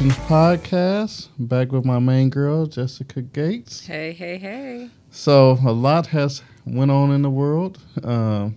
to 0.00 0.08
the 0.08 0.14
Black 0.28 0.60
Allegiance 0.70 0.70
podcast. 0.70 1.28
Back 1.38 1.72
with 1.72 1.84
my 1.84 1.98
main 1.98 2.30
girl, 2.30 2.66
Jessica 2.66 3.20
Gates. 3.20 3.86
Hey, 3.86 4.12
hey, 4.12 4.38
hey. 4.38 4.88
So 5.10 5.58
a 5.64 5.72
lot 5.72 6.06
has 6.06 6.42
went 6.64 6.90
on 6.90 7.10
in 7.12 7.22
the 7.22 7.30
world. 7.30 7.78
Um, 8.02 8.56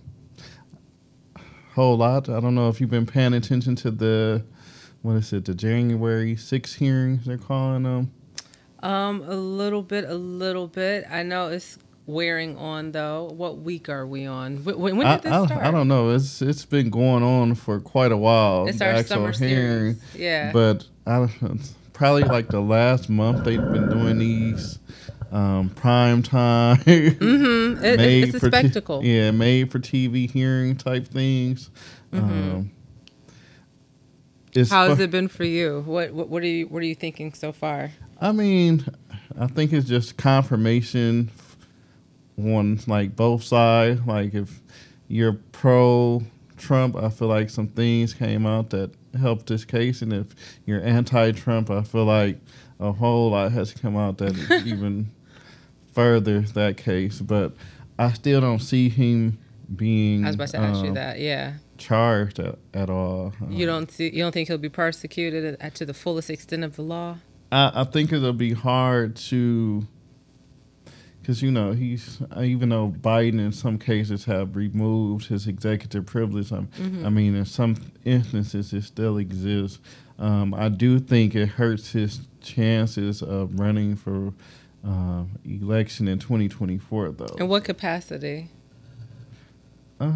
whole 1.74 1.96
lot. 1.96 2.28
I 2.28 2.40
don't 2.40 2.54
know 2.54 2.68
if 2.68 2.80
you've 2.80 2.90
been 2.90 3.06
paying 3.06 3.34
attention 3.34 3.76
to 3.76 3.90
the 3.90 4.44
what 5.02 5.16
is 5.16 5.32
it, 5.34 5.44
the 5.44 5.54
January 5.54 6.34
6 6.34 6.74
hearings 6.74 7.26
they're 7.26 7.36
calling 7.36 7.82
them. 7.82 8.10
Um, 8.80 9.22
a 9.26 9.36
little 9.36 9.82
bit, 9.82 10.04
a 10.04 10.14
little 10.14 10.66
bit. 10.66 11.04
I 11.10 11.22
know 11.22 11.48
it's 11.48 11.78
wearing 12.06 12.56
on 12.56 12.92
though. 12.92 13.30
What 13.34 13.58
week 13.58 13.88
are 13.88 14.06
we 14.06 14.26
on? 14.26 14.64
When, 14.64 14.96
when 14.96 14.98
did 14.98 15.06
I, 15.06 15.16
this 15.16 15.32
I, 15.32 15.46
start? 15.46 15.62
I 15.64 15.70
don't 15.70 15.88
know. 15.88 16.10
It's 16.10 16.42
it's 16.42 16.64
been 16.64 16.90
going 16.90 17.22
on 17.22 17.54
for 17.54 17.80
quite 17.80 18.12
a 18.12 18.16
while. 18.16 18.66
It's 18.66 18.80
our 18.80 19.02
summer 19.04 19.32
series. 19.32 20.02
Yeah. 20.14 20.52
But 20.52 20.86
I 21.06 21.18
don't, 21.40 21.74
probably 21.92 22.24
like 22.24 22.48
the 22.48 22.60
last 22.60 23.08
month 23.08 23.44
they've 23.44 23.60
been 23.60 23.88
doing 23.88 24.18
these 24.18 24.78
um, 25.32 25.70
prime 25.70 26.22
time. 26.22 26.76
mm-hmm. 26.78 27.84
It, 27.84 28.00
it's, 28.00 28.34
a 28.34 28.40
for 28.40 28.50
t- 28.50 28.56
spectacle. 28.58 29.04
yeah, 29.04 29.30
made 29.30 29.72
for 29.72 29.78
TV 29.78 30.30
hearing 30.30 30.76
type 30.76 31.06
things. 31.08 31.70
Mm-hmm. 32.12 32.32
Um, 32.32 32.70
How 34.68 34.88
has 34.88 34.98
fu- 34.98 35.04
it 35.04 35.10
been 35.10 35.28
for 35.28 35.44
you? 35.44 35.82
What, 35.86 36.12
what 36.12 36.28
what 36.28 36.42
are 36.42 36.46
you 36.46 36.66
what 36.68 36.82
are 36.82 36.86
you 36.86 36.94
thinking 36.94 37.32
so 37.32 37.52
far? 37.52 37.90
I 38.20 38.32
mean, 38.32 38.86
I 39.38 39.48
think 39.48 39.72
it's 39.72 39.88
just 39.88 40.16
confirmation 40.16 41.30
on 42.38 42.80
like 42.86 43.16
both 43.16 43.42
sides. 43.42 44.00
Like 44.06 44.34
if 44.34 44.60
you're 45.08 45.34
pro 45.52 46.22
Trump, 46.56 46.96
I 46.96 47.08
feel 47.08 47.28
like 47.28 47.50
some 47.50 47.68
things 47.68 48.14
came 48.14 48.46
out 48.46 48.70
that 48.70 48.90
helped 49.18 49.46
this 49.46 49.64
case, 49.64 50.02
and 50.02 50.12
if 50.12 50.26
you're 50.66 50.82
anti-Trump, 50.82 51.70
I 51.70 51.82
feel 51.82 52.04
like 52.04 52.38
a 52.80 52.92
whole 52.92 53.30
lot 53.30 53.52
has 53.52 53.72
come 53.72 53.96
out 53.96 54.18
that 54.18 54.62
even 54.66 55.10
furthers 55.92 56.52
that 56.52 56.76
case. 56.76 57.20
But 57.20 57.54
I 57.98 58.12
still 58.12 58.40
don't 58.40 58.60
see 58.60 58.88
him 58.88 59.38
being 59.74 60.24
I 60.24 60.28
was 60.28 60.34
about 60.36 60.48
to 60.50 60.58
ask 60.58 60.82
you 60.82 60.88
um, 60.88 60.94
that. 60.94 61.20
Yeah. 61.20 61.54
charged 61.78 62.38
at, 62.38 62.58
at 62.72 62.90
all. 62.90 63.32
You 63.48 63.66
don't 63.66 63.90
see 63.90 64.10
you 64.10 64.22
don't 64.22 64.32
think 64.32 64.48
he'll 64.48 64.58
be 64.58 64.68
persecuted 64.68 65.58
to 65.74 65.86
the 65.86 65.94
fullest 65.94 66.30
extent 66.30 66.64
of 66.64 66.76
the 66.76 66.82
law? 66.82 67.18
I, 67.52 67.82
I 67.82 67.84
think 67.84 68.12
it'll 68.12 68.32
be 68.32 68.52
hard 68.52 69.16
to, 69.16 69.86
because 71.24 71.40
you 71.40 71.50
know 71.50 71.72
he's 71.72 72.20
even 72.38 72.68
though 72.68 72.90
Biden 73.00 73.40
in 73.40 73.50
some 73.50 73.78
cases 73.78 74.26
have 74.26 74.54
removed 74.54 75.28
his 75.28 75.46
executive 75.46 76.04
privilege. 76.04 76.52
i 76.52 76.58
I 76.78 77.08
mean, 77.08 77.34
in 77.34 77.46
some 77.46 77.76
instances 78.04 78.74
it 78.74 78.82
still 78.84 79.16
exists. 79.16 79.80
Um, 80.18 80.52
I 80.52 80.68
do 80.68 81.00
think 81.00 81.34
it 81.34 81.46
hurts 81.48 81.92
his 81.92 82.20
chances 82.42 83.22
of 83.22 83.58
running 83.58 83.96
for 83.96 84.34
uh, 84.86 85.24
election 85.46 86.08
in 86.08 86.18
2024, 86.18 87.12
though. 87.12 87.24
In 87.38 87.48
what 87.48 87.64
capacity? 87.64 88.50
Uh, 89.98 90.12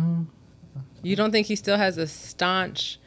You 1.02 1.16
don't 1.16 1.32
think 1.32 1.46
he 1.46 1.56
still 1.56 1.78
has 1.78 1.96
a 1.96 2.06
staunch 2.06 2.98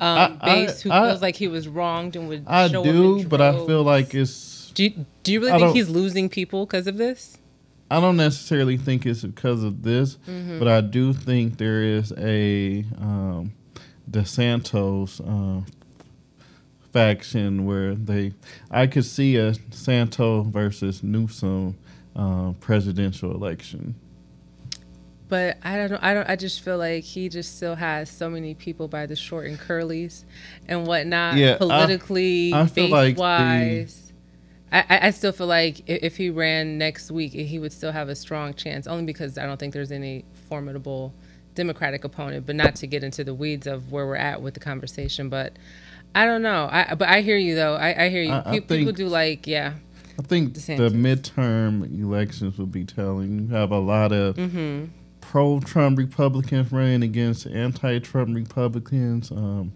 um, 0.00 0.18
I- 0.18 0.36
I- 0.40 0.66
base 0.66 0.80
who 0.82 0.90
I- 0.90 1.08
feels 1.10 1.22
like 1.22 1.36
he 1.36 1.46
was 1.46 1.68
wronged 1.68 2.16
and 2.16 2.28
would 2.28 2.42
I 2.48 2.66
show 2.68 2.80
up 2.80 2.86
do, 2.86 3.24
but 3.28 3.40
I 3.40 3.52
feel 3.66 3.84
like 3.84 4.14
it's. 4.16 4.49
Do 4.74 4.84
you, 4.84 5.06
do 5.22 5.32
you 5.32 5.40
really 5.40 5.52
I 5.52 5.58
think 5.58 5.74
he's 5.74 5.88
losing 5.88 6.28
people 6.28 6.66
because 6.66 6.86
of 6.86 6.96
this? 6.96 7.38
I 7.90 8.00
don't 8.00 8.16
necessarily 8.16 8.76
think 8.76 9.04
it's 9.04 9.22
because 9.22 9.64
of 9.64 9.82
this, 9.82 10.16
Mm-hmm. 10.28 10.58
but 10.60 10.68
I 10.68 10.80
do 10.80 11.12
think 11.12 11.58
there 11.58 11.82
is 11.82 12.12
a 12.16 12.84
um, 13.00 13.52
DeSantis 14.08 15.20
uh, 15.20 15.62
faction 16.92 17.64
where 17.66 17.94
they. 17.94 18.32
I 18.70 18.86
could 18.86 19.04
see 19.04 19.36
a 19.36 19.54
Santo 19.70 20.42
versus 20.42 21.02
Newsom 21.02 21.76
uh, 22.16 22.52
presidential 22.60 23.32
election. 23.32 23.94
But 25.28 25.58
I 25.62 25.76
don't 25.76 25.90
know. 25.92 25.98
I 26.02 26.14
don't. 26.14 26.28
I 26.28 26.36
just 26.36 26.60
feel 26.60 26.78
like 26.78 27.04
he 27.04 27.28
just 27.28 27.56
still 27.56 27.76
has 27.76 28.10
so 28.10 28.28
many 28.28 28.54
people 28.54 28.88
by 28.88 29.06
the 29.06 29.14
short 29.16 29.46
and 29.46 29.58
curlies 29.58 30.24
and 30.66 30.86
whatnot. 30.86 31.36
Yeah, 31.36 31.56
politically, 31.56 32.52
I 32.52 32.66
feel 32.66 32.86
base 32.86 32.92
like 32.92 33.16
wise. 33.18 34.06
I, 34.08 34.09
I 34.72 34.84
I 35.08 35.10
still 35.10 35.32
feel 35.32 35.46
like 35.48 35.82
if 35.88 36.16
he 36.16 36.30
ran 36.30 36.78
next 36.78 37.10
week, 37.10 37.32
he 37.32 37.58
would 37.58 37.72
still 37.72 37.92
have 37.92 38.08
a 38.08 38.14
strong 38.14 38.54
chance. 38.54 38.86
Only 38.86 39.04
because 39.04 39.36
I 39.38 39.46
don't 39.46 39.58
think 39.58 39.72
there's 39.74 39.90
any 39.92 40.24
formidable 40.48 41.12
Democratic 41.54 42.04
opponent. 42.04 42.46
But 42.46 42.56
not 42.56 42.76
to 42.76 42.86
get 42.86 43.02
into 43.02 43.24
the 43.24 43.34
weeds 43.34 43.66
of 43.66 43.90
where 43.92 44.06
we're 44.06 44.16
at 44.16 44.42
with 44.42 44.54
the 44.54 44.60
conversation. 44.60 45.28
But 45.28 45.54
I 46.14 46.24
don't 46.24 46.42
know. 46.42 46.68
I 46.70 46.94
but 46.94 47.08
I 47.08 47.20
hear 47.22 47.36
you 47.36 47.54
though. 47.54 47.74
I, 47.74 48.04
I 48.04 48.08
hear 48.10 48.22
you. 48.22 48.32
I- 48.32 48.50
I 48.50 48.60
people 48.60 48.76
think- 48.76 48.96
do 48.96 49.08
like 49.08 49.46
yeah. 49.46 49.74
I 50.18 50.22
think 50.22 50.52
the 50.54 50.60
midterm 50.90 51.98
elections 51.98 52.58
will 52.58 52.66
be 52.66 52.84
telling. 52.84 53.48
You 53.48 53.54
have 53.54 53.70
a 53.72 53.78
lot 53.78 54.12
of 54.12 54.36
Mm-hmm. 54.36 54.86
pro-Trump 55.22 55.96
Republicans 55.96 56.70
running 56.70 57.02
against 57.02 57.46
anti-Trump 57.46 58.34
Republicans. 58.34 59.30
Um, 59.30 59.72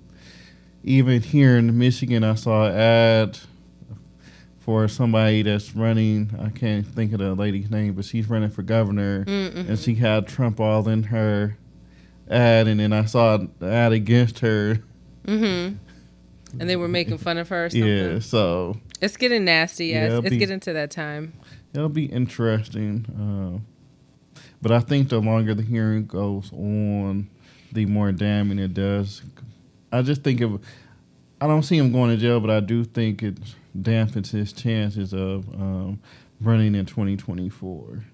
even 0.83 1.23
here 1.23 1.57
in 1.57 1.79
Michigan, 1.79 2.25
I 2.25 2.35
saw 2.35 2.67
an 2.67 2.75
ad 2.77 3.39
for 4.65 4.89
somebody 4.89 5.43
that's 5.43 5.75
running. 5.77 6.31
I 6.41 6.49
can't 6.49 6.87
think 6.87 7.13
of 7.13 7.19
the 7.19 7.35
lady's 7.35 7.71
name, 7.71 7.95
but 7.95 8.05
she's 8.07 8.29
running 8.29 8.51
for 8.51 8.63
governor, 8.63 9.25
Mm-hmm. 9.27 9.71
and 9.71 9.79
she 9.79 9.95
had 9.95 10.27
Trump 10.27 10.59
all 10.61 10.89
in 10.89 11.03
her 11.05 11.57
ad, 12.31 12.67
and 12.69 12.81
then 12.81 12.93
I 12.93 13.05
saw 13.05 13.35
an 13.35 13.53
ad 13.63 13.93
against 13.93 14.39
her. 14.41 14.79
Mm-hmm. 15.27 15.77
And 16.61 16.71
they 16.71 16.77
were 16.77 16.89
making 16.89 17.19
fun 17.19 17.37
of 17.39 17.49
her 17.51 17.67
or 17.67 17.71
something. 17.71 17.89
Yeah, 17.89 18.19
so 18.21 18.79
It's 19.01 19.17
getting 19.17 19.45
nasty. 19.45 19.87
Yeah, 19.87 19.95
Yes, 20.05 20.11
it'll 20.13 20.25
it's 20.25 20.31
be- 20.31 20.39
getting 20.39 20.61
to 20.61 20.73
that 20.75 20.91
time. 20.91 21.33
it'll 21.75 21.89
be 21.89 22.07
interesting. 22.07 23.05
Uh, 24.37 24.41
but 24.63 24.73
I 24.73 24.81
think 24.81 25.11
the 25.11 25.21
longer 25.21 25.55
the 25.55 25.63
hearing 25.63 26.07
goes 26.07 26.51
on, 26.53 27.29
the 27.73 27.85
more 27.87 28.13
damning 28.13 28.59
it 28.59 28.73
does. 28.73 29.21
I 29.93 30.01
just 30.03 30.23
think 30.23 30.41
of, 30.41 30.65
I 31.41 31.47
don't 31.47 31.63
see 31.65 31.77
him 31.77 31.93
going 31.93 32.11
to 32.11 32.17
jail, 32.17 32.41
but 32.41 32.51
I 32.51 32.61
do 32.61 32.85
think 32.85 33.23
it 33.23 33.37
dampens 33.79 34.31
his 34.31 34.53
chances 34.53 35.13
of 35.13 35.49
um, 35.55 36.01
running 36.41 36.75
in 36.75 36.87
2024. 36.87 38.05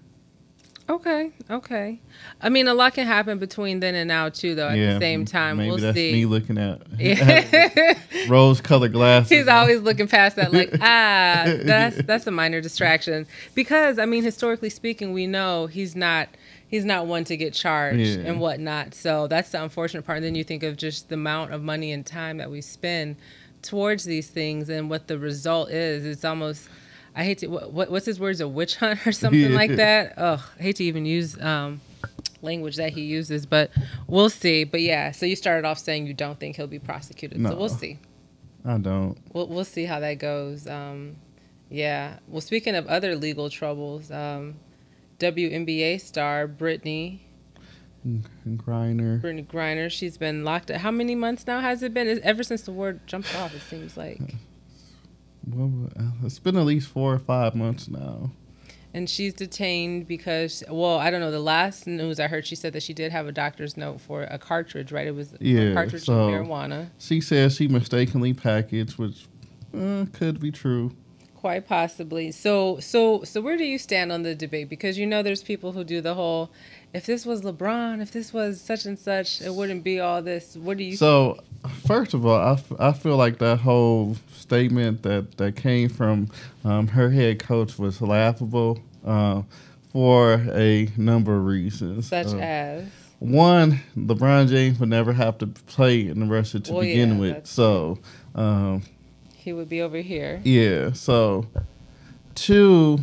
Okay, 0.89 1.31
okay. 1.49 2.01
I 2.41 2.49
mean, 2.49 2.67
a 2.67 2.73
lot 2.73 2.93
can 2.95 3.07
happen 3.07 3.37
between 3.37 3.79
then 3.79 3.95
and 3.95 4.09
now 4.09 4.27
too, 4.27 4.55
though. 4.55 4.67
At 4.67 4.75
the 4.75 4.99
same 4.99 5.23
time, 5.23 5.57
maybe 5.57 5.69
we'll 5.69 5.77
that's 5.79 5.95
see. 5.95 6.11
me 6.11 6.25
looking 6.25 6.57
at 6.57 6.81
Yeah. 6.99 7.93
rose-colored 8.27 8.91
glasses. 8.91 9.29
He's 9.29 9.47
always 9.47 9.81
looking 9.81 10.07
past 10.09 10.35
that, 10.35 10.51
like 10.51 10.69
ah, 10.81 11.43
that's 11.63 12.01
that's 12.03 12.27
a 12.27 12.31
minor 12.31 12.59
distraction. 12.59 13.25
Because 13.55 13.99
I 13.99 14.05
mean, 14.05 14.23
historically 14.23 14.69
speaking, 14.69 15.13
we 15.13 15.27
know 15.27 15.67
he's 15.67 15.95
not 15.95 16.27
he's 16.67 16.83
not 16.83 17.05
one 17.05 17.23
to 17.25 17.37
get 17.37 17.53
charged 17.53 17.99
Yeah. 17.99 18.25
and 18.29 18.41
whatnot. 18.41 18.93
So 18.93 19.27
that's 19.27 19.51
the 19.51 19.63
unfortunate 19.63 20.05
part. 20.05 20.17
And 20.17 20.25
then 20.25 20.35
you 20.35 20.43
think 20.43 20.63
of 20.63 20.75
just 20.75 21.07
the 21.07 21.15
amount 21.15 21.53
of 21.53 21.61
money 21.61 21.93
and 21.93 22.05
time 22.05 22.37
that 22.37 22.51
we 22.51 22.59
spend 22.59 23.15
towards 23.61 24.03
these 24.03 24.29
things 24.29 24.69
and 24.69 24.89
what 24.89 25.07
the 25.07 25.17
result 25.17 25.69
is. 25.69 26.05
It's 26.05 26.25
almost 26.25 26.67
I 27.15 27.23
hate 27.23 27.39
to 27.39 27.47
what, 27.47 27.71
what 27.71 27.91
what's 27.91 28.05
his 28.05 28.19
words 28.19 28.41
a 28.41 28.47
witch 28.47 28.75
hunt 28.77 29.05
or 29.05 29.11
something 29.23 29.53
like 29.53 29.75
that. 29.75 30.13
Oh, 30.17 30.45
I 30.59 30.61
hate 30.61 30.77
to 30.77 30.83
even 30.83 31.05
use 31.05 31.39
um, 31.41 31.81
language 32.41 32.77
that 32.77 32.93
he 32.93 33.01
uses, 33.01 33.45
but 33.45 33.71
we'll 34.07 34.29
see. 34.29 34.63
But 34.63 34.81
yeah, 34.81 35.11
so 35.11 35.25
you 35.25 35.35
started 35.35 35.65
off 35.67 35.79
saying 35.79 36.07
you 36.07 36.13
don't 36.13 36.39
think 36.39 36.55
he'll 36.55 36.67
be 36.67 36.79
prosecuted, 36.79 37.41
so 37.41 37.55
we'll 37.55 37.69
see 37.69 37.99
I 38.65 38.77
don't. 38.77 39.17
we'll 39.33 39.47
we'll 39.47 39.65
see 39.65 39.85
how 39.85 39.99
that 39.99 40.19
goes. 40.19 40.67
Um, 40.67 41.17
yeah. 41.69 42.19
Well, 42.27 42.41
speaking 42.41 42.75
of 42.75 42.87
other 42.87 43.15
legal 43.15 43.49
troubles, 43.49 44.11
um, 44.11 44.55
WNBA 45.19 46.01
star 46.01 46.47
Brittney 46.47 47.19
Griner. 48.05 49.21
Brittney 49.21 49.45
Griner, 49.45 49.89
she's 49.89 50.17
been 50.17 50.43
locked 50.43 50.71
up. 50.71 50.77
How 50.81 50.91
many 50.91 51.15
months 51.15 51.45
now 51.45 51.59
has 51.59 51.83
it 51.83 51.93
been? 51.93 52.07
It's 52.07 52.21
ever 52.23 52.43
since 52.43 52.63
the 52.63 52.71
word 52.71 53.05
jumped 53.07 53.35
off, 53.35 53.53
it 53.55 53.61
seems 53.61 53.95
like. 53.97 54.19
Well, 55.47 55.89
uh, 55.97 56.03
it's 56.23 56.39
been 56.39 56.55
at 56.57 56.65
least 56.65 56.87
four 56.89 57.13
or 57.13 57.19
five 57.19 57.55
months 57.55 57.87
now. 57.87 58.31
And 58.93 59.09
she's 59.09 59.33
detained 59.33 60.05
because, 60.07 60.63
well, 60.69 60.97
I 60.97 61.09
don't 61.09 61.21
know. 61.21 61.31
The 61.31 61.39
last 61.39 61.87
news 61.87 62.19
I 62.19 62.27
heard, 62.27 62.45
she 62.45 62.55
said 62.55 62.73
that 62.73 62.83
she 62.83 62.93
did 62.93 63.11
have 63.11 63.25
a 63.25 63.31
doctor's 63.31 63.77
note 63.77 64.01
for 64.01 64.23
a 64.23 64.37
cartridge, 64.37 64.91
right? 64.91 65.07
It 65.07 65.15
was 65.15 65.33
Yeah, 65.39 65.61
a 65.61 65.73
cartridge 65.73 66.03
so- 66.03 66.13
of 66.27 66.31
marijuana. 66.31 66.89
She 66.99 67.21
says 67.21 67.55
she 67.55 67.67
mistakenly 67.69 68.33
packaged, 68.33 68.97
which 68.97 69.27
uh, 69.77 70.05
could 70.11 70.39
be 70.41 70.51
true. 70.51 70.91
Quite 71.35 71.67
possibly. 71.67 72.31
So, 72.31 72.79
so, 72.81 73.23
so, 73.23 73.41
where 73.41 73.57
do 73.57 73.63
you 73.63 73.79
stand 73.79 74.11
on 74.11 74.21
the 74.21 74.35
debate? 74.35 74.69
Because 74.69 74.99
you 74.99 75.07
know, 75.07 75.23
there's 75.23 75.41
people 75.41 75.71
who 75.71 75.83
do 75.83 75.99
the 76.01 76.13
whole, 76.13 76.51
if 76.93 77.05
this 77.05 77.25
was 77.25 77.41
LeBron, 77.41 78.01
if 78.01 78.11
this 78.11 78.33
was 78.33 78.59
such 78.61 78.85
and 78.85 78.97
such, 78.99 79.41
it 79.41 79.53
wouldn't 79.53 79.83
be 79.83 79.99
all 79.99 80.21
this. 80.21 80.55
What 80.55 80.77
do 80.77 80.83
you? 80.83 80.95
So, 80.97 81.39
first 81.85 82.13
of 82.13 82.25
all, 82.25 82.37
I, 82.39 82.53
f- 82.53 82.73
I 82.79 82.91
feel 82.93 83.17
like 83.17 83.37
that 83.39 83.59
whole 83.59 84.15
statement 84.33 85.03
that, 85.03 85.37
that 85.37 85.55
came 85.55 85.89
from 85.89 86.29
um, 86.65 86.87
her 86.87 87.09
head 87.09 87.39
coach 87.39 87.77
was 87.79 88.01
laughable 88.01 88.79
uh, 89.05 89.43
for 89.91 90.33
a 90.53 90.89
number 90.97 91.37
of 91.37 91.45
reasons. 91.45 92.07
such 92.07 92.27
Uh, 92.27 92.37
as. 92.37 92.85
one, 93.19 93.79
LeBron 93.97 94.49
James 94.49 94.79
would 94.79 94.89
never 94.89 95.13
have 95.13 95.37
to 95.39 95.47
play 95.47 96.07
in 96.07 96.19
the 96.19 96.25
Russia 96.25 96.59
to 96.59 96.73
Well, 96.73 96.81
begin 96.81 97.13
yeah, 97.13 97.19
with. 97.19 97.47
So, 97.47 97.99
Um, 98.35 98.81
he 99.35 99.53
would 99.53 99.69
be 99.69 99.81
over 99.81 99.97
here. 99.97 100.39
Yeah. 100.43 100.91
So, 100.93 101.47
two, 102.35 102.99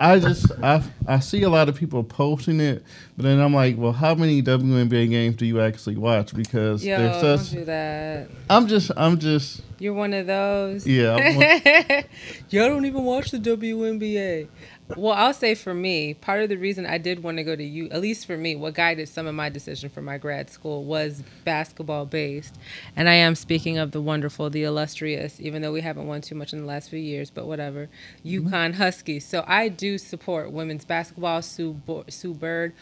I 0.00 0.18
just 0.18 0.50
I 0.62 0.82
I 1.06 1.20
see 1.20 1.42
a 1.42 1.50
lot 1.50 1.68
of 1.68 1.76
people 1.76 2.02
posting 2.02 2.58
it, 2.58 2.82
but 3.18 3.24
then 3.24 3.38
I'm 3.38 3.52
like, 3.52 3.76
well, 3.76 3.92
how 3.92 4.14
many 4.14 4.42
WNBA 4.42 5.10
games 5.10 5.36
do 5.36 5.44
you 5.44 5.60
actually 5.60 5.96
watch? 5.96 6.34
Because 6.34 6.82
Yo, 6.82 6.96
there's 6.96 7.22
don't 7.22 7.38
such. 7.38 7.50
do 7.50 7.64
that. 7.66 8.30
I'm 8.48 8.66
just 8.66 8.90
I'm 8.96 9.18
just 9.18 9.60
You're 9.78 9.92
one 9.92 10.14
of 10.14 10.26
those. 10.26 10.86
yeah. 10.86 11.16
I'm, 11.16 11.36
Y'all 12.48 12.68
don't 12.68 12.86
even 12.86 13.04
watch 13.04 13.30
the 13.30 13.38
WNBA. 13.38 14.48
Well, 14.96 15.14
I'll 15.14 15.34
say 15.34 15.54
for 15.54 15.74
me, 15.74 16.14
part 16.14 16.42
of 16.42 16.48
the 16.48 16.56
reason 16.56 16.86
I 16.86 16.98
did 16.98 17.22
want 17.22 17.36
to 17.38 17.44
go 17.44 17.54
to 17.56 17.62
U, 17.62 17.88
at 17.90 18.00
least 18.00 18.26
for 18.26 18.36
me, 18.36 18.56
what 18.56 18.74
guided 18.74 19.08
some 19.08 19.26
of 19.26 19.34
my 19.34 19.48
decision 19.48 19.88
for 19.90 20.02
my 20.02 20.18
grad 20.18 20.50
school 20.50 20.84
was 20.84 21.22
basketball 21.44 22.06
based. 22.06 22.56
And 22.96 23.08
I 23.08 23.14
am 23.14 23.34
speaking 23.34 23.78
of 23.78 23.92
the 23.92 24.00
wonderful, 24.00 24.50
the 24.50 24.64
illustrious, 24.64 25.40
even 25.40 25.62
though 25.62 25.72
we 25.72 25.80
haven't 25.80 26.06
won 26.06 26.20
too 26.20 26.34
much 26.34 26.52
in 26.52 26.60
the 26.60 26.66
last 26.66 26.90
few 26.90 26.98
years, 26.98 27.30
but 27.30 27.46
whatever, 27.46 27.88
mm-hmm. 28.24 28.48
UConn 28.48 28.74
Huskies. 28.74 29.24
So 29.24 29.44
I 29.46 29.68
do 29.68 29.98
support 29.98 30.52
women's 30.52 30.84
basketball, 30.84 31.42
Sue, 31.42 31.74
Bo- 31.74 32.04
Sue 32.08 32.34
Bird, 32.34 32.72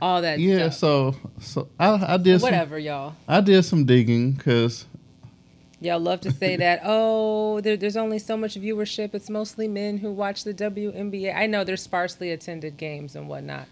all 0.00 0.22
that 0.22 0.40
yeah. 0.40 0.70
stuff. 0.70 0.74
So 0.74 1.16
so 1.40 1.68
I 1.78 2.14
I 2.14 2.16
did 2.16 2.40
some, 2.40 2.46
Whatever, 2.46 2.78
y'all. 2.78 3.14
I 3.28 3.40
did 3.40 3.64
some 3.64 3.84
digging 3.84 4.32
because 4.32 4.86
Y'all 5.82 6.00
love 6.00 6.20
to 6.22 6.30
say 6.30 6.56
that, 6.56 6.80
oh, 6.84 7.60
there, 7.60 7.76
there's 7.76 7.96
only 7.96 8.18
so 8.18 8.36
much 8.36 8.54
viewership. 8.54 9.14
It's 9.14 9.28
mostly 9.28 9.68
men 9.68 9.98
who 9.98 10.12
watch 10.12 10.44
the 10.44 10.54
WNBA. 10.54 11.34
I 11.34 11.46
know 11.46 11.64
there's 11.64 11.82
sparsely 11.82 12.30
attended 12.30 12.76
games 12.76 13.16
and 13.16 13.28
whatnot. 13.28 13.66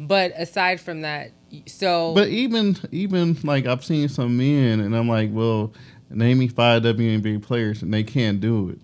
But 0.00 0.32
aside 0.36 0.80
from 0.80 1.00
that, 1.00 1.32
so. 1.66 2.14
but 2.14 2.28
even 2.28 2.76
even 2.92 3.36
like 3.42 3.66
I've 3.66 3.84
seen 3.84 4.08
some 4.08 4.36
men 4.36 4.78
and 4.78 4.94
I'm 4.94 5.08
like, 5.08 5.30
well, 5.32 5.72
name 6.08 6.38
me 6.38 6.46
five 6.46 6.82
WNBA 6.82 7.42
players 7.42 7.82
and 7.82 7.92
they 7.92 8.04
can't 8.04 8.40
do 8.40 8.68
it. 8.68 8.78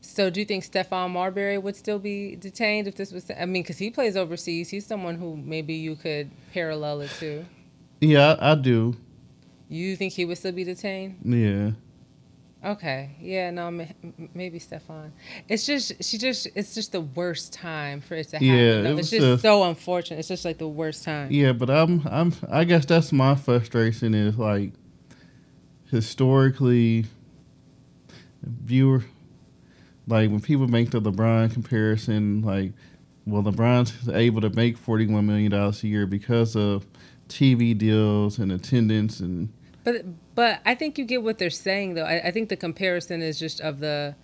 So 0.00 0.30
do 0.30 0.40
you 0.40 0.46
think 0.46 0.64
Stephon 0.64 1.10
Marbury 1.10 1.58
would 1.58 1.76
still 1.76 1.98
be 1.98 2.36
detained 2.36 2.86
if 2.86 2.94
this 2.94 3.12
was? 3.12 3.30
I 3.30 3.46
mean, 3.46 3.62
because 3.62 3.78
he 3.78 3.90
plays 3.90 4.16
overseas, 4.16 4.70
he's 4.70 4.86
someone 4.86 5.16
who 5.16 5.36
maybe 5.36 5.74
you 5.74 5.96
could 5.96 6.30
parallel 6.52 7.00
it 7.00 7.10
to. 7.18 7.44
Yeah, 8.00 8.36
I, 8.40 8.52
I 8.52 8.54
do. 8.54 8.96
You 9.68 9.94
think 9.96 10.12
he 10.12 10.24
would 10.24 10.38
still 10.38 10.52
be 10.52 10.64
detained? 10.64 11.18
Yeah. 11.24 11.72
Okay, 12.62 13.16
yeah, 13.20 13.50
no, 13.50 13.68
m- 13.68 14.30
maybe 14.34 14.58
Stephon. 14.58 15.12
It's 15.48 15.64
just 15.64 15.92
she 16.04 16.18
just 16.18 16.46
it's 16.54 16.74
just 16.74 16.92
the 16.92 17.00
worst 17.00 17.54
time 17.54 18.02
for 18.02 18.16
it 18.16 18.28
to 18.28 18.36
happen. 18.36 18.48
Yeah, 18.48 18.90
it 18.90 18.98
it's 18.98 19.08
just 19.10 19.24
a- 19.24 19.38
so 19.38 19.64
unfortunate. 19.64 20.18
It's 20.18 20.28
just 20.28 20.44
like 20.44 20.58
the 20.58 20.68
worst 20.68 21.02
time. 21.04 21.28
Yeah, 21.30 21.52
but 21.52 21.70
I'm 21.70 22.06
I'm 22.06 22.34
I 22.50 22.64
guess 22.64 22.84
that's 22.84 23.12
my 23.12 23.34
frustration 23.34 24.12
is 24.14 24.36
like 24.36 24.72
historically 25.90 27.06
viewer 28.42 29.04
like 30.06 30.30
when 30.30 30.40
people 30.40 30.66
make 30.68 30.90
the 30.90 31.00
LeBron 31.00 31.52
comparison 31.52 32.42
like 32.42 32.72
well 33.26 33.42
LeBron's 33.42 34.08
able 34.08 34.40
to 34.40 34.50
make 34.50 34.76
41 34.78 35.26
million 35.26 35.50
dollars 35.50 35.82
a 35.82 35.88
year 35.88 36.06
because 36.06 36.56
of 36.56 36.86
TV 37.28 37.76
deals 37.76 38.38
and 38.38 38.50
attendance 38.52 39.20
and 39.20 39.50
But 39.84 40.04
but 40.34 40.60
I 40.64 40.74
think 40.74 40.98
you 40.98 41.04
get 41.04 41.22
what 41.22 41.38
they're 41.38 41.50
saying 41.50 41.94
though. 41.94 42.04
I, 42.04 42.28
I 42.28 42.30
think 42.30 42.48
the 42.48 42.56
comparison 42.56 43.22
is 43.22 43.38
just 43.38 43.60
of 43.60 43.80
the 43.80 44.14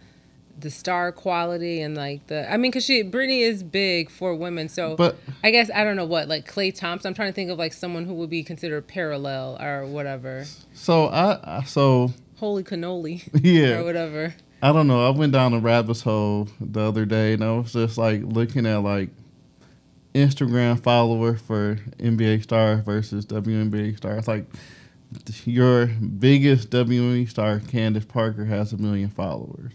the 0.58 0.70
star 0.70 1.12
quality 1.12 1.82
and 1.82 1.94
like 1.94 2.26
the 2.28 2.50
I 2.50 2.56
mean 2.56 2.70
because 2.70 2.84
she 2.84 3.04
Brittney 3.04 3.40
is 3.40 3.62
big 3.62 4.10
for 4.10 4.34
women 4.34 4.70
so 4.70 4.96
but 4.96 5.16
I 5.44 5.50
guess 5.50 5.70
I 5.74 5.84
don't 5.84 5.96
know 5.96 6.06
what 6.06 6.28
like 6.28 6.50
Klay 6.50 6.74
Thompson 6.74 7.08
I'm 7.10 7.14
trying 7.14 7.28
to 7.28 7.34
think 7.34 7.50
of 7.50 7.58
like 7.58 7.74
someone 7.74 8.06
who 8.06 8.14
would 8.14 8.30
be 8.30 8.42
considered 8.42 8.86
parallel 8.86 9.58
or 9.60 9.84
whatever 9.84 10.46
so 10.72 11.08
I 11.08 11.58
I- 11.58 11.64
so 11.64 12.10
holy 12.38 12.64
cannoli 12.64 13.28
yeah 13.42 13.80
or 13.80 13.84
whatever 13.84 14.34
I 14.62 14.72
don't 14.72 14.86
know. 14.86 15.06
I 15.06 15.10
went 15.10 15.34
down 15.34 15.52
a 15.52 15.58
rabbit 15.58 16.00
hole 16.00 16.48
the 16.58 16.80
other 16.80 17.04
day, 17.04 17.34
and 17.34 17.44
I 17.44 17.52
was 17.52 17.74
just 17.74 17.98
like 17.98 18.22
looking 18.24 18.64
at 18.64 18.76
like 18.78 19.10
Instagram 20.14 20.82
follower 20.82 21.36
for 21.36 21.76
NBA 21.98 22.42
star 22.42 22.78
versus 22.78 23.26
WNBA 23.26 23.98
star. 23.98 24.16
It's 24.16 24.26
like 24.26 24.46
your 25.44 25.86
biggest 25.86 26.70
WNBA 26.70 27.28
star, 27.28 27.60
Candace 27.60 28.04
Parker, 28.04 28.44
has 28.44 28.72
a 28.72 28.76
million 28.76 29.08
followers. 29.08 29.72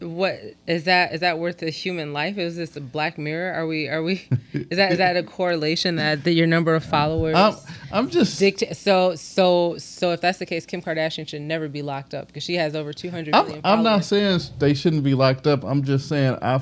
what 0.00 0.38
is 0.66 0.84
that 0.84 1.14
is 1.14 1.20
that 1.20 1.38
worth 1.38 1.62
a 1.62 1.70
human 1.70 2.12
life 2.12 2.36
is 2.36 2.56
this 2.56 2.76
a 2.76 2.80
black 2.80 3.16
mirror 3.16 3.54
are 3.54 3.66
we 3.66 3.88
are 3.88 4.02
we 4.02 4.28
is 4.52 4.76
that 4.76 4.92
is 4.92 4.98
that 4.98 5.16
a 5.16 5.22
correlation 5.22 5.96
that, 5.96 6.24
that 6.24 6.32
your 6.32 6.46
number 6.46 6.74
of 6.74 6.84
followers 6.84 7.36
I'm, 7.36 7.54
I'm 7.92 8.10
just. 8.10 8.36
So 8.76 9.14
so 9.14 9.78
so 9.78 10.10
if 10.12 10.20
that's 10.20 10.38
the 10.38 10.46
case, 10.46 10.66
Kim 10.66 10.82
Kardashian 10.82 11.28
should 11.28 11.42
never 11.42 11.68
be 11.68 11.80
locked 11.82 12.12
up 12.12 12.26
because 12.26 12.42
she 12.42 12.54
has 12.56 12.74
over 12.74 12.92
two 12.92 13.10
hundred 13.10 13.34
I'm, 13.34 13.44
million 13.44 13.60
I'm 13.64 13.82
not 13.84 14.04
saying 14.04 14.40
they 14.58 14.74
shouldn't 14.74 15.04
be 15.04 15.14
locked 15.14 15.46
up. 15.46 15.64
I'm 15.64 15.84
just 15.84 16.08
saying 16.08 16.36
I, 16.42 16.60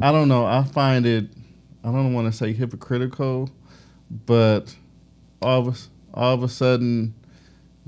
I 0.00 0.10
don't 0.12 0.28
know. 0.28 0.44
I 0.44 0.64
find 0.64 1.06
it. 1.06 1.30
I 1.84 1.92
don't 1.92 2.12
want 2.12 2.30
to 2.30 2.36
say 2.36 2.52
hypocritical, 2.52 3.48
but 4.26 4.74
all 5.40 5.68
of 5.68 5.68
a, 5.68 5.78
all 6.16 6.34
of 6.34 6.42
a 6.42 6.48
sudden, 6.48 7.14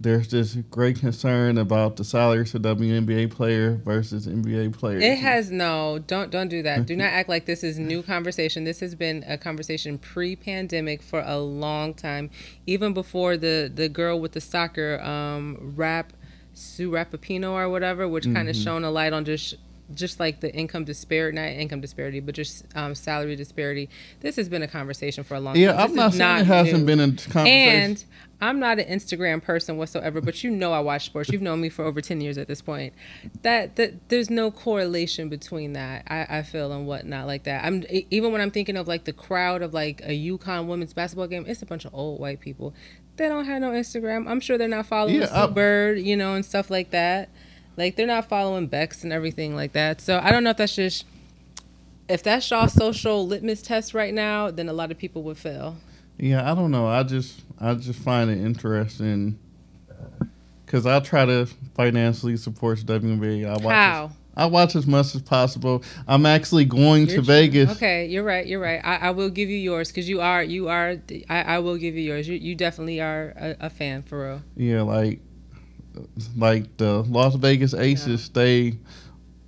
there's 0.00 0.28
this 0.28 0.54
great 0.54 1.00
concern 1.00 1.58
about 1.58 1.96
the 1.96 2.04
salaries 2.04 2.54
of 2.54 2.62
WNBA 2.62 3.30
player 3.32 3.80
versus 3.84 4.28
NBA 4.28 4.72
player. 4.78 4.98
It 4.98 5.18
has 5.18 5.50
no. 5.50 5.98
Don't 5.98 6.30
don't 6.30 6.48
do 6.48 6.62
that. 6.62 6.86
Do 6.86 6.96
not 6.96 7.06
act 7.06 7.28
like 7.28 7.46
this 7.46 7.64
is 7.64 7.78
new 7.78 8.02
conversation. 8.02 8.62
This 8.62 8.78
has 8.78 8.94
been 8.94 9.24
a 9.26 9.36
conversation 9.36 9.98
pre-pandemic 9.98 11.02
for 11.02 11.24
a 11.26 11.38
long 11.38 11.94
time, 11.94 12.30
even 12.66 12.94
before 12.94 13.36
the 13.36 13.70
the 13.74 13.88
girl 13.88 14.20
with 14.20 14.32
the 14.32 14.40
soccer 14.40 15.00
um, 15.00 15.74
rap, 15.74 16.12
Sue 16.54 16.92
Rapapino 16.92 17.50
or 17.50 17.68
whatever, 17.68 18.06
which 18.06 18.32
kind 18.32 18.48
of 18.48 18.54
shone 18.54 18.84
a 18.84 18.90
light 18.90 19.12
on 19.12 19.24
just 19.24 19.56
just 19.94 20.20
like 20.20 20.40
the 20.40 20.54
income 20.54 20.84
disparity, 20.84 21.36
not 21.36 21.48
income 21.48 21.80
disparity, 21.80 22.20
but 22.20 22.34
just 22.34 22.64
um, 22.74 22.94
salary 22.94 23.36
disparity. 23.36 23.88
This 24.20 24.36
has 24.36 24.48
been 24.48 24.62
a 24.62 24.68
conversation 24.68 25.24
for 25.24 25.34
a 25.34 25.40
long 25.40 25.56
yeah, 25.56 25.72
time. 25.72 25.78
Yeah, 25.78 25.84
I'm 25.84 25.94
not 25.94 26.14
saying 26.14 26.40
it 26.40 26.46
hasn't 26.46 26.80
new. 26.80 26.86
been 26.86 27.00
a 27.00 27.06
conversation. 27.12 27.46
And 27.46 28.04
I'm 28.40 28.60
not 28.60 28.78
an 28.78 28.86
Instagram 28.86 29.42
person 29.42 29.78
whatsoever, 29.78 30.20
but 30.20 30.44
you 30.44 30.50
know 30.50 30.72
I 30.72 30.80
watch 30.80 31.06
sports. 31.06 31.30
You've 31.30 31.42
known 31.42 31.60
me 31.60 31.68
for 31.68 31.84
over 31.84 32.00
ten 32.00 32.20
years 32.20 32.38
at 32.38 32.46
this 32.46 32.62
point. 32.62 32.94
That 33.42 33.76
that 33.76 34.08
there's 34.08 34.30
no 34.30 34.50
correlation 34.50 35.28
between 35.28 35.72
that. 35.72 36.04
I, 36.06 36.38
I 36.38 36.42
feel 36.42 36.70
and 36.72 36.86
whatnot 36.86 37.26
like 37.26 37.44
that. 37.44 37.64
I'm 37.64 37.84
even 37.88 38.30
when 38.30 38.40
I'm 38.40 38.50
thinking 38.50 38.76
of 38.76 38.86
like 38.86 39.04
the 39.04 39.12
crowd 39.12 39.62
of 39.62 39.74
like 39.74 40.02
a 40.02 40.10
UConn 40.10 40.66
women's 40.66 40.92
basketball 40.92 41.26
game. 41.26 41.44
It's 41.48 41.62
a 41.62 41.66
bunch 41.66 41.84
of 41.84 41.94
old 41.94 42.20
white 42.20 42.40
people. 42.40 42.74
They 43.16 43.28
don't 43.28 43.46
have 43.46 43.60
no 43.60 43.70
Instagram. 43.72 44.28
I'm 44.28 44.38
sure 44.38 44.56
they're 44.56 44.68
not 44.68 44.86
following 44.86 45.16
Yeah, 45.16 45.46
Bird, 45.48 45.98
you 45.98 46.16
know, 46.16 46.34
and 46.34 46.44
stuff 46.44 46.70
like 46.70 46.90
that. 46.90 47.30
Like 47.78 47.94
they're 47.94 48.08
not 48.08 48.28
following 48.28 48.66
Bex 48.66 49.04
and 49.04 49.12
everything 49.12 49.54
like 49.54 49.72
that. 49.72 50.00
So 50.00 50.18
I 50.20 50.32
don't 50.32 50.42
know 50.42 50.50
if 50.50 50.56
that's 50.56 50.74
just 50.74 51.04
if 52.08 52.24
that's 52.24 52.50
y'all 52.50 52.66
social 52.66 53.24
litmus 53.24 53.62
test 53.62 53.94
right 53.94 54.12
now, 54.12 54.50
then 54.50 54.68
a 54.68 54.72
lot 54.72 54.90
of 54.90 54.98
people 54.98 55.22
would 55.22 55.38
fail. 55.38 55.76
Yeah, 56.18 56.50
I 56.50 56.56
don't 56.56 56.72
know. 56.72 56.88
I 56.88 57.04
just 57.04 57.40
I 57.60 57.74
just 57.74 58.00
find 58.00 58.30
it 58.30 58.38
interesting 58.38 59.38
because 60.66 60.86
I 60.86 60.98
try 60.98 61.24
to 61.24 61.46
financially 61.76 62.36
support 62.36 62.78
WNBA. 62.80 63.46
I 63.46 63.52
watch 63.52 63.62
How? 63.62 64.04
As, 64.06 64.10
I 64.36 64.46
watch 64.46 64.74
as 64.74 64.86
much 64.86 65.14
as 65.14 65.22
possible. 65.22 65.84
I'm 66.08 66.26
actually 66.26 66.64
going 66.64 67.06
to 67.06 67.12
You're- 67.12 67.24
Vegas. 67.24 67.70
Okay, 67.76 68.06
you're 68.06 68.24
right. 68.24 68.46
You're 68.46 68.60
right. 68.60 68.80
I, 68.84 68.96
I 68.96 69.10
will 69.12 69.30
give 69.30 69.48
you 69.48 69.56
yours 69.56 69.88
because 69.88 70.08
you 70.08 70.20
are 70.20 70.42
you 70.42 70.68
are. 70.68 70.96
I, 71.30 71.42
I 71.42 71.58
will 71.60 71.76
give 71.76 71.94
you 71.94 72.02
yours. 72.02 72.28
You, 72.28 72.36
you 72.36 72.56
definitely 72.56 73.00
are 73.00 73.32
a, 73.36 73.56
a 73.66 73.70
fan 73.70 74.02
for 74.02 74.24
real. 74.24 74.42
Yeah, 74.56 74.82
like 74.82 75.20
like 76.36 76.76
the 76.76 77.02
Las 77.02 77.34
Vegas 77.36 77.74
Aces 77.74 78.24
stay. 78.24 78.78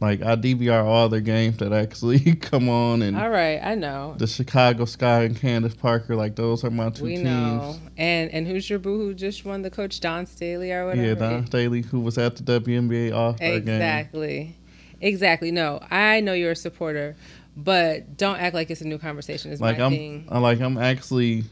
Like 0.00 0.22
I 0.22 0.34
DVR 0.34 0.82
all 0.82 1.10
their 1.10 1.20
games 1.20 1.58
that 1.58 1.74
actually 1.74 2.20
come 2.40 2.70
on, 2.70 3.02
and 3.02 3.14
All 3.18 3.28
right, 3.28 3.60
I 3.62 3.74
know. 3.74 4.14
the 4.16 4.26
Chicago 4.26 4.86
Sky 4.86 5.24
and 5.24 5.36
Candace 5.38 5.74
Parker. 5.74 6.16
Like 6.16 6.36
those 6.36 6.64
are 6.64 6.70
my 6.70 6.88
two 6.88 7.04
We 7.04 7.10
teams. 7.16 7.24
know. 7.24 7.76
And 7.98 8.30
and 8.30 8.46
who's 8.46 8.70
your 8.70 8.78
boo 8.78 8.96
who 8.96 9.12
just 9.12 9.44
won 9.44 9.60
the 9.60 9.68
coach 9.70 10.00
Dawn 10.00 10.24
Staley 10.24 10.72
or 10.72 10.86
whatever? 10.86 11.06
Yeah, 11.06 11.14
Dawn 11.16 11.46
Staley, 11.46 11.82
who 11.82 12.00
was 12.00 12.16
at 12.16 12.34
the 12.36 12.60
WNBA 12.60 13.14
All 13.14 13.36
Star 13.36 13.46
game. 13.46 13.56
Exactly. 13.58 14.56
Exactly. 15.02 15.50
No, 15.50 15.80
I 15.90 16.20
know 16.20 16.32
you're 16.32 16.52
a 16.52 16.56
supporter, 16.56 17.14
but 17.54 18.16
don't 18.16 18.38
act 18.38 18.54
like 18.54 18.70
it's 18.70 18.80
a 18.80 18.86
new 18.88 18.98
conversation. 18.98 19.52
Is 19.52 19.60
Like 19.60 19.78
my 19.78 19.84
I'm, 19.84 19.92
thing. 19.92 20.26
Like 20.30 20.60
I'm 20.62 20.78
actually 20.78 21.44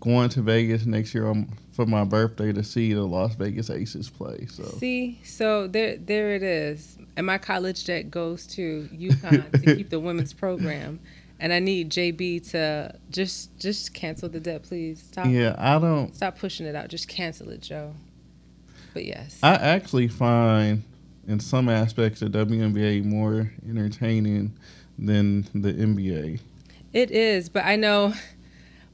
going 0.00 0.28
to 0.30 0.42
Vegas 0.42 0.86
next 0.86 1.14
year 1.14 1.32
for 1.72 1.86
my 1.86 2.04
birthday 2.04 2.52
to 2.52 2.62
see 2.62 2.92
the 2.92 3.02
Las 3.02 3.34
Vegas 3.34 3.70
Aces 3.70 4.08
play. 4.10 4.46
So 4.50 4.64
See, 4.64 5.20
so 5.24 5.66
there, 5.66 5.96
there 5.96 6.34
it 6.34 6.42
is. 6.42 6.98
And 7.16 7.26
my 7.26 7.38
college 7.38 7.84
debt 7.84 8.10
goes 8.10 8.46
to 8.48 8.88
UConn 8.92 9.50
to 9.52 9.58
keep 9.76 9.90
the 9.90 10.00
women's 10.00 10.32
program. 10.32 11.00
And 11.40 11.52
I 11.52 11.60
need 11.60 11.90
JB 11.90 12.50
to 12.50 12.94
just, 13.10 13.56
just 13.58 13.94
cancel 13.94 14.28
the 14.28 14.40
debt, 14.40 14.64
please. 14.64 15.00
Stop, 15.02 15.26
yeah, 15.28 15.54
I 15.58 15.78
don't. 15.78 16.14
stop 16.14 16.38
pushing 16.38 16.66
it 16.66 16.74
out. 16.74 16.88
Just 16.88 17.06
cancel 17.08 17.50
it, 17.50 17.60
Joe. 17.60 17.94
But 18.94 19.04
yes, 19.04 19.38
I 19.42 19.54
actually 19.54 20.08
find 20.08 20.82
in 21.28 21.38
some 21.38 21.68
aspects 21.68 22.20
the 22.20 22.26
WNBA 22.26 23.04
more 23.04 23.52
entertaining 23.68 24.52
than 24.98 25.42
the 25.54 25.72
NBA. 25.72 26.40
it 26.92 27.10
is. 27.12 27.48
But 27.48 27.64
I 27.66 27.76
know 27.76 28.14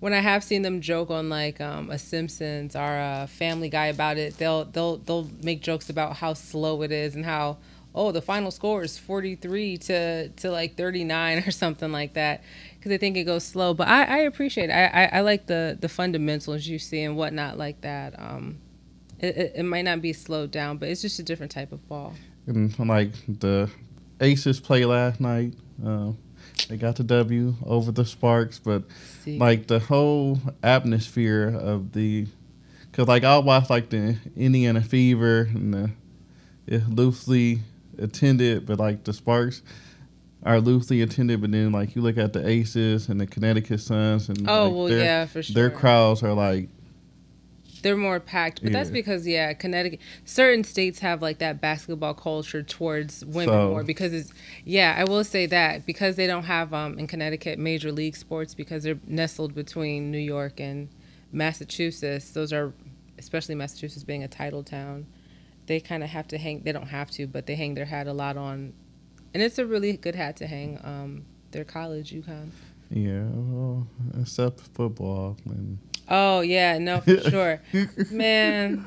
when 0.05 0.13
I 0.13 0.21
have 0.21 0.45
seen 0.45 0.61
them 0.61 0.83
joke 0.83 1.11
on 1.11 1.31
like 1.31 1.63
um, 1.63 1.89
a 1.89 1.99
Simpsons 1.99 2.77
or 2.77 2.83
a 2.83 3.27
Family 3.27 3.71
Guy 3.71 3.87
about 3.87 4.19
it, 4.19 4.37
they'll 4.37 4.67
they'll 4.67 4.99
they'll 4.99 5.31
make 5.43 5.63
jokes 5.63 5.89
about 5.89 6.17
how 6.17 6.35
slow 6.35 6.83
it 6.83 6.93
is 6.93 7.15
and 7.15 7.25
how 7.25 7.57
oh 7.95 8.13
the 8.13 8.21
final 8.21 8.51
score 8.51 8.83
is 8.83 8.99
43 8.99 9.79
to 9.79 10.29
to 10.29 10.51
like 10.51 10.77
39 10.77 11.45
or 11.47 11.51
something 11.51 11.91
like 11.91 12.13
that 12.13 12.43
because 12.77 12.91
they 12.91 12.99
think 12.99 13.17
it 13.17 13.25
goes 13.25 13.45
slow. 13.45 13.73
But 13.73 13.89
I, 13.89 14.05
I 14.05 14.19
appreciate 14.19 14.69
it. 14.69 14.75
I, 14.75 15.05
I, 15.05 15.05
I 15.05 15.21
like 15.23 15.47
the 15.47 15.79
the 15.81 15.89
fundamentals 15.89 16.67
you 16.67 16.79
see 16.79 17.01
and 17.01 17.17
whatnot 17.17 17.57
like 17.57 17.81
that. 17.81 18.15
Um, 18.19 18.59
it, 19.21 19.39
it, 19.39 19.53
it 19.57 19.63
might 19.63 19.87
not 19.87 20.03
be 20.03 20.13
slowed 20.13 20.51
down, 20.51 20.77
but 20.77 20.91
it's 20.91 21.01
just 21.01 21.19
a 21.19 21.23
different 21.23 21.51
type 21.51 21.73
of 21.73 21.89
ball. 21.89 22.13
And 22.47 22.79
like 22.79 23.13
the 23.27 23.71
Aces 24.21 24.61
play 24.61 24.85
last 24.85 25.19
night. 25.19 25.55
Uh, 25.83 26.13
they 26.69 26.77
got 26.77 26.97
the 26.97 27.05
W 27.05 27.55
over 27.65 27.93
the 27.93 28.05
Sparks, 28.05 28.59
but 28.59 28.85
See. 29.23 29.39
like 29.39 29.67
the 29.67 29.79
whole 29.79 30.39
atmosphere 30.63 31.49
of 31.49 31.93
the, 31.93 32.27
cause 32.93 33.09
like 33.09 33.25
I'll 33.25 33.43
watch 33.43 33.71
like 33.71 33.91
the 33.91 34.17
Indiana 34.37 34.81
Fever 34.81 35.41
and 35.43 35.75
the 35.75 35.91
it's 36.67 36.87
loosely 36.89 37.61
attended, 37.99 38.67
but 38.67 38.79
like 38.79 39.05
the 39.05 39.13
Sparks 39.13 39.63
are 40.43 40.61
loosely 40.61 41.03
attended. 41.03 41.41
But 41.41 41.53
then 41.53 41.73
like 41.73 41.95
you 41.95 42.03
look 42.03 42.17
at 42.19 42.33
the 42.33 42.47
Aces 42.47 43.09
and 43.09 43.21
the 43.21 43.27
Connecticut 43.27 43.81
Suns 43.81 44.29
and 44.29 44.49
Oh 44.49 44.65
like, 44.65 44.75
well, 44.75 44.87
their, 44.87 44.99
yeah, 44.99 45.27
for 45.27 45.43
sure. 45.43 45.55
their 45.55 45.71
crowds 45.71 46.23
are 46.23 46.33
like 46.33 46.69
They're 47.85 47.97
more 47.99 48.19
packed, 48.19 48.63
but 48.63 48.73
that's 48.73 48.89
because 48.91 49.27
yeah, 49.27 49.53
Connecticut. 49.53 50.01
Certain 50.25 50.65
states 50.65 51.01
have 51.01 51.21
like 51.21 51.39
that 51.39 51.61
basketball 51.61 52.15
culture 52.15 52.63
towards 52.63 53.25
women 53.27 53.55
So- 53.55 53.69
more 53.71 53.85
because 53.85 54.13
it's 54.15 54.33
yeah. 54.65 54.95
I 54.99 55.05
will 55.05 55.23
say 55.23 55.45
that 55.47 55.85
because 55.85 56.17
they 56.17 56.27
don't 56.27 56.45
have 56.45 56.73
um 56.73 56.99
in 56.99 57.07
Connecticut 57.07 57.59
major 57.59 57.93
league 57.93 58.17
sports 58.17 58.55
because 58.55 58.85
they're 58.85 58.99
nestled 59.07 59.55
between 59.55 60.11
New 60.11 60.17
York 60.19 60.59
and 60.61 60.89
Massachusetts. 61.31 62.31
Those 62.31 62.53
are 62.55 62.73
especially 63.19 63.55
Massachusetts 63.55 64.03
being 64.05 64.23
a 64.23 64.29
title 64.29 64.63
town. 64.63 65.07
They 65.67 65.79
kind 65.81 66.03
of 66.03 66.11
have 66.11 66.27
to 66.29 66.39
hang. 66.39 66.63
They 66.63 66.73
don't 66.73 66.89
have 66.89 67.11
to, 67.13 67.27
but 67.27 67.47
they 67.47 67.55
hang 67.55 67.75
their 67.75 67.85
hat 67.85 68.07
a 68.07 68.13
lot 68.13 68.37
on, 68.37 68.73
and 69.35 69.43
it's 69.43 69.59
a 69.59 69.67
really 69.67 69.97
good 69.97 70.15
hat 70.15 70.37
to 70.39 70.47
hang. 70.47 70.79
Um, 70.83 71.25
their 71.51 71.65
college, 71.65 72.13
UConn. 72.13 72.49
yeah, 72.91 73.23
well, 73.33 73.87
except 74.21 74.61
football 74.75 75.37
and 75.47 75.79
Oh 76.09 76.41
yeah, 76.41 76.79
no 76.79 77.01
for 77.01 77.19
sure, 77.31 77.61
man. 78.11 78.87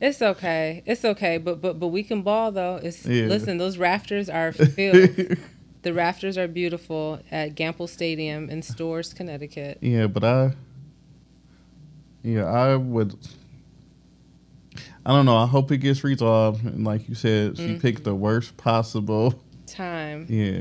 It's 0.00 0.20
okay. 0.20 0.82
It's 0.86 1.04
okay. 1.04 1.38
But 1.38 1.60
but 1.62 1.78
but 1.80 1.88
we 1.88 2.02
can 2.02 2.22
ball 2.22 2.52
though. 2.52 2.76
It's 2.82 3.06
Yeah. 3.06 3.26
listen. 3.26 3.58
Those 3.58 3.78
rafters 3.78 4.28
are 4.28 4.52
filled. 4.76 5.38
the 5.82 5.94
rafters 5.94 6.36
are 6.36 6.48
beautiful 6.48 7.20
at 7.30 7.54
Gampel 7.54 7.88
Stadium 7.88 8.50
in 8.50 8.60
Storrs, 8.62 9.14
Connecticut. 9.14 9.78
Yeah, 9.80 10.06
but 10.08 10.24
I, 10.24 10.52
yeah, 12.22 12.44
I 12.44 12.76
would. 12.76 13.16
I 15.06 15.10
don't 15.12 15.26
know. 15.26 15.36
I 15.36 15.46
hope 15.46 15.70
it 15.70 15.78
gets 15.78 16.02
resolved. 16.02 16.64
And 16.64 16.84
like 16.84 17.08
you 17.08 17.14
said, 17.14 17.56
she 17.58 17.62
Mm-hmm. 17.64 17.78
picked 17.80 18.04
the 18.04 18.14
worst 18.14 18.56
possible. 18.56 19.34
Time. 19.66 20.26
Yeah. 20.30 20.60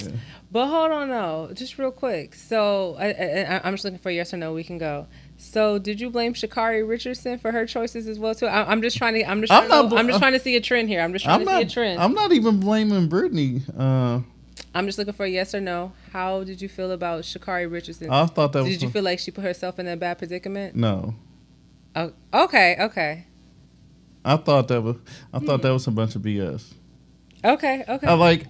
But 0.52 0.68
hold 0.68 0.92
on, 0.92 1.10
though, 1.10 1.52
just 1.54 1.78
real 1.78 1.92
quick. 1.92 2.36
So 2.36 2.96
I, 3.00 3.08
I, 3.10 3.62
I'm 3.63 3.74
just 3.74 3.86
looking 3.86 4.00
for 4.00 4.12
yes 4.12 4.34
or 4.34 4.38
no. 4.38 4.54
We 4.54 4.63
can 4.63 4.78
go. 4.78 5.08
So 5.44 5.78
did 5.78 6.00
you 6.00 6.10
blame 6.10 6.34
Sha'Carri 6.34 6.88
Richardson 6.88 7.38
for 7.38 7.52
her 7.52 7.66
choices 7.66 8.08
as 8.08 8.18
well 8.18 8.34
too? 8.34 8.46
I, 8.48 8.70
I'm 8.72 8.82
just 8.82 8.98
trying 8.98 9.14
to. 9.16 9.24
I'm 9.30 9.42
just. 9.42 9.52
I'm 9.52 9.68
Trying 9.68 9.84
not 9.84 9.90
to, 9.92 9.96
I'm 9.98 10.08
just 10.08 10.20
trying 10.20 10.34
to 10.34 10.40
see 10.40 10.56
a 10.56 10.62
trend 10.62 10.88
here. 10.90 11.02
I'm 11.02 11.12
just 11.14 11.26
trying 11.26 11.42
I'm 11.42 11.46
to 11.48 11.56
see 11.58 11.62
a 11.62 11.70
trend. 11.70 12.00
I'm 12.00 12.14
not 12.14 12.32
even 12.32 12.60
blaming 12.60 13.10
Brittney. 13.10 13.62
Uh, 13.78 14.22
I'm 14.74 14.86
just 14.86 14.98
looking 14.98 15.14
for 15.14 15.26
a 15.26 15.30
yes 15.30 15.54
or 15.54 15.60
no. 15.62 15.92
How 16.12 16.44
did 16.44 16.62
you 16.62 16.70
feel 16.70 16.92
about 16.92 17.24
Sha'Carri 17.24 17.70
Richardson? 17.72 18.10
I 18.10 18.26
thought 18.26 18.54
that 18.54 18.64
was 18.64 18.70
Did 18.72 18.82
you 18.84 18.90
feel 18.90 19.04
like 19.04 19.20
she 19.20 19.32
put 19.32 19.44
herself 19.44 19.80
in 19.80 19.88
a 19.88 19.98
bad 19.98 20.18
predicament? 20.18 20.76
no. 20.76 21.14
Oh, 21.96 22.12
okay, 22.34 22.76
okay, 22.80 23.28
I 24.26 24.38
thought 24.38 24.68
that 24.70 24.82
was. 24.82 24.96
I 25.32 25.38
thought 25.40 25.58
Hmm. 25.60 25.68
that 25.68 25.74
was 25.74 25.86
a 25.88 25.92
bunch 25.92 26.16
of 26.16 26.24
BS. 26.24 26.74
okay, 27.46 27.84
okay. 27.88 28.08
I 28.08 28.14
like 28.14 28.48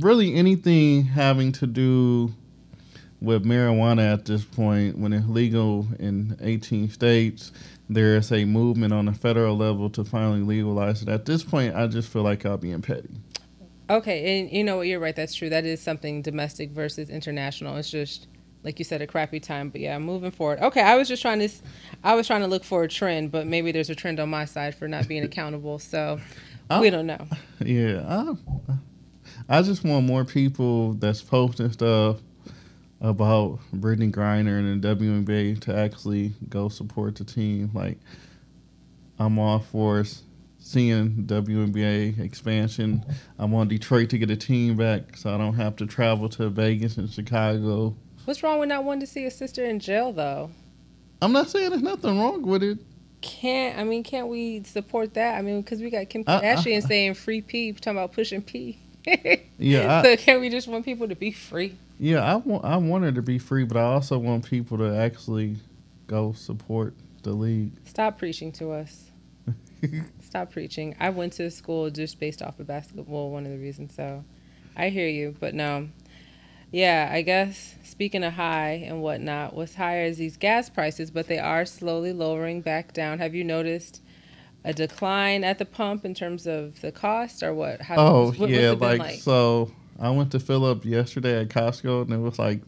really 0.00 0.34
anything 0.34 1.04
having 1.04 1.52
to 1.52 1.66
do 1.68 2.34
with 3.20 3.44
marijuana 3.44 4.12
at 4.12 4.24
this 4.24 4.44
point 4.44 4.98
when 4.98 5.12
it's 5.12 5.26
legal 5.28 5.86
in 5.98 6.36
18 6.40 6.88
states 6.90 7.52
there 7.88 8.16
is 8.16 8.32
a 8.32 8.44
movement 8.44 8.92
on 8.92 9.06
the 9.06 9.12
federal 9.12 9.56
level 9.56 9.90
to 9.90 10.04
finally 10.04 10.40
legalize 10.40 11.02
it 11.02 11.08
at 11.08 11.26
this 11.26 11.42
point 11.42 11.74
i 11.74 11.86
just 11.86 12.08
feel 12.08 12.22
like 12.22 12.46
i'll 12.46 12.56
be 12.56 12.68
being 12.68 12.82
petty 12.82 13.10
Okay, 13.90 14.38
and 14.38 14.52
you 14.52 14.62
know 14.62 14.76
what? 14.76 14.86
You're 14.86 15.00
right. 15.00 15.16
That's 15.16 15.34
true. 15.34 15.48
That 15.48 15.64
is 15.64 15.82
something 15.82 16.22
domestic 16.22 16.70
versus 16.70 17.10
international. 17.10 17.76
It's 17.76 17.90
just 17.90 18.28
like 18.62 18.78
you 18.78 18.84
said, 18.84 19.02
a 19.02 19.06
crappy 19.06 19.40
time. 19.40 19.68
But 19.68 19.80
yeah, 19.80 19.98
moving 19.98 20.30
forward. 20.30 20.60
Okay, 20.60 20.80
I 20.80 20.96
was 20.96 21.08
just 21.08 21.22
trying 21.22 21.40
to, 21.40 21.48
I 22.04 22.14
was 22.14 22.28
trying 22.28 22.42
to 22.42 22.46
look 22.46 22.62
for 22.62 22.84
a 22.84 22.88
trend, 22.88 23.32
but 23.32 23.48
maybe 23.48 23.72
there's 23.72 23.90
a 23.90 23.96
trend 23.96 24.20
on 24.20 24.30
my 24.30 24.44
side 24.44 24.76
for 24.76 24.86
not 24.86 25.08
being 25.08 25.24
accountable. 25.30 25.80
So 25.80 26.20
we 26.78 26.90
don't 26.90 27.06
know. 27.06 27.26
yeah 27.60 28.02
i, 28.68 29.58
I 29.58 29.62
just 29.62 29.82
want 29.82 30.06
more 30.06 30.24
people 30.24 30.92
that's 30.94 31.20
posting 31.20 31.72
stuff 31.72 32.18
about 33.00 33.58
Brittney 33.74 34.10
Griner 34.12 34.58
and 34.58 34.82
the 34.82 34.94
WNBA 34.96 35.60
to 35.62 35.74
actually 35.76 36.32
go 36.48 36.68
support 36.68 37.16
the 37.16 37.24
team. 37.24 37.70
Like, 37.72 37.98
I'm 39.18 39.38
all 39.38 39.58
for 39.60 40.04
seeing 40.58 41.24
WNBA 41.26 42.18
expansion. 42.20 43.04
I 43.38 43.46
want 43.46 43.70
Detroit 43.70 44.10
to 44.10 44.18
get 44.18 44.30
a 44.30 44.36
team 44.36 44.76
back 44.76 45.16
so 45.16 45.34
I 45.34 45.38
don't 45.38 45.54
have 45.54 45.76
to 45.76 45.86
travel 45.86 46.28
to 46.30 46.48
Vegas 46.50 46.96
and 46.98 47.10
Chicago. 47.10 47.94
What's 48.26 48.42
wrong 48.42 48.58
with 48.58 48.68
not 48.68 48.84
wanting 48.84 49.00
to 49.00 49.06
see 49.06 49.24
a 49.24 49.30
sister 49.30 49.64
in 49.64 49.80
jail 49.80 50.12
though? 50.12 50.50
I'm 51.22 51.32
not 51.32 51.48
saying 51.50 51.70
there's 51.70 51.82
nothing 51.82 52.18
wrong 52.18 52.42
with 52.42 52.62
it. 52.62 52.78
Can't 53.22 53.78
I 53.78 53.84
mean? 53.84 54.02
Can't 54.02 54.28
we 54.28 54.62
support 54.64 55.14
that? 55.14 55.36
I 55.38 55.42
mean, 55.42 55.60
because 55.60 55.80
we 55.80 55.90
got 55.90 56.08
Kim 56.08 56.24
I- 56.26 56.40
Kardashian 56.40 56.86
saying 56.86 57.14
free 57.14 57.40
P, 57.42 57.72
talking 57.72 57.98
about 57.98 58.12
pushing 58.12 58.40
P. 58.42 58.78
Yeah, 59.58 59.98
I, 60.00 60.02
so 60.02 60.16
can 60.16 60.40
we 60.40 60.48
just 60.50 60.68
want 60.68 60.84
people 60.84 61.08
to 61.08 61.14
be 61.14 61.32
free? 61.32 61.76
Yeah, 62.00 62.24
I 62.24 62.36
want 62.36 62.64
I 62.64 62.78
want 62.78 63.04
her 63.04 63.12
to 63.12 63.20
be 63.22 63.38
free, 63.38 63.64
but 63.64 63.76
I 63.76 63.82
also 63.82 64.18
want 64.18 64.46
people 64.48 64.78
to 64.78 64.96
actually 64.96 65.56
go 66.06 66.32
support 66.32 66.94
the 67.22 67.32
league. 67.32 67.72
Stop 67.84 68.18
preaching 68.18 68.52
to 68.52 68.72
us. 68.72 69.10
Stop 70.22 70.50
preaching. 70.50 70.96
I 70.98 71.10
went 71.10 71.34
to 71.34 71.50
school 71.50 71.90
just 71.90 72.18
based 72.18 72.40
off 72.40 72.58
of 72.58 72.66
basketball, 72.66 73.30
one 73.30 73.44
of 73.44 73.52
the 73.52 73.58
reasons. 73.58 73.94
So 73.94 74.24
I 74.76 74.88
hear 74.88 75.08
you, 75.08 75.36
but 75.38 75.52
no. 75.52 75.90
Yeah, 76.72 77.10
I 77.12 77.20
guess 77.20 77.74
speaking 77.82 78.24
of 78.24 78.32
high 78.32 78.82
and 78.86 79.02
whatnot, 79.02 79.54
what's 79.54 79.74
higher 79.74 80.04
is 80.04 80.16
these 80.16 80.38
gas 80.38 80.70
prices, 80.70 81.10
but 81.10 81.26
they 81.26 81.38
are 81.38 81.66
slowly 81.66 82.14
lowering 82.14 82.62
back 82.62 82.94
down. 82.94 83.18
Have 83.18 83.34
you 83.34 83.44
noticed 83.44 84.00
a 84.64 84.72
decline 84.72 85.44
at 85.44 85.58
the 85.58 85.64
pump 85.66 86.06
in 86.06 86.14
terms 86.14 86.46
of 86.46 86.80
the 86.80 86.92
cost 86.92 87.42
or 87.42 87.52
what? 87.52 87.82
How, 87.82 87.96
Oh 87.98 88.32
what- 88.32 88.48
yeah, 88.48 88.74
been 88.74 88.98
like, 88.98 89.20
so 89.20 89.70
I 90.00 90.10
went 90.10 90.32
to 90.32 90.40
fill 90.40 90.64
up 90.64 90.84
yesterday 90.84 91.40
at 91.40 91.48
Costco 91.48 92.02
and 92.02 92.12
it 92.12 92.18
was 92.18 92.38
like 92.38 92.62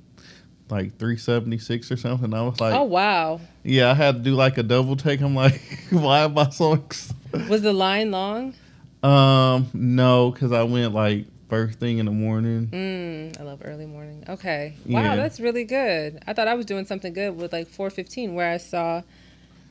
like 0.69 0.97
three 0.99 1.17
seventy 1.17 1.59
six 1.59 1.91
or 1.91 1.97
something. 1.97 2.33
I 2.33 2.43
was 2.43 2.61
like, 2.61 2.75
oh, 2.75 2.85
wow. 2.85 3.41
yeah, 3.63 3.91
I 3.91 3.95
had 3.95 4.17
to 4.17 4.21
do 4.21 4.35
like 4.35 4.59
a 4.59 4.63
double 4.63 4.97
take. 4.97 5.21
I'm 5.21 5.35
like, 5.35 5.61
why 5.91 6.21
am 6.21 6.37
I 6.39 6.49
so? 6.51 6.75
Ex-? 6.75 7.13
Was 7.49 7.63
the 7.63 7.73
line 7.73 8.11
long? 8.11 8.55
Um, 9.03 9.69
no, 9.75 10.31
because 10.31 10.53
I 10.53 10.63
went 10.63 10.95
like 10.95 11.27
first 11.49 11.79
thing 11.79 11.99
in 11.99 12.07
the 12.07 12.13
morning. 12.13 12.69
Mm, 12.69 13.39
I 13.41 13.43
love 13.43 13.61
early 13.65 13.87
morning. 13.87 14.25
Okay. 14.29 14.75
Wow, 14.87 15.03
Yeah. 15.03 15.17
that's 15.17 15.41
really 15.41 15.65
good. 15.65 16.23
I 16.27 16.33
thought 16.33 16.49
I 16.49 16.55
was 16.55 16.65
doing 16.67 16.87
something 16.87 17.13
good 17.13 17.37
with 17.37 17.53
like 17.53 17.69
415 17.69 18.35
where 18.35 18.51
I 18.51 18.57
saw 18.59 19.03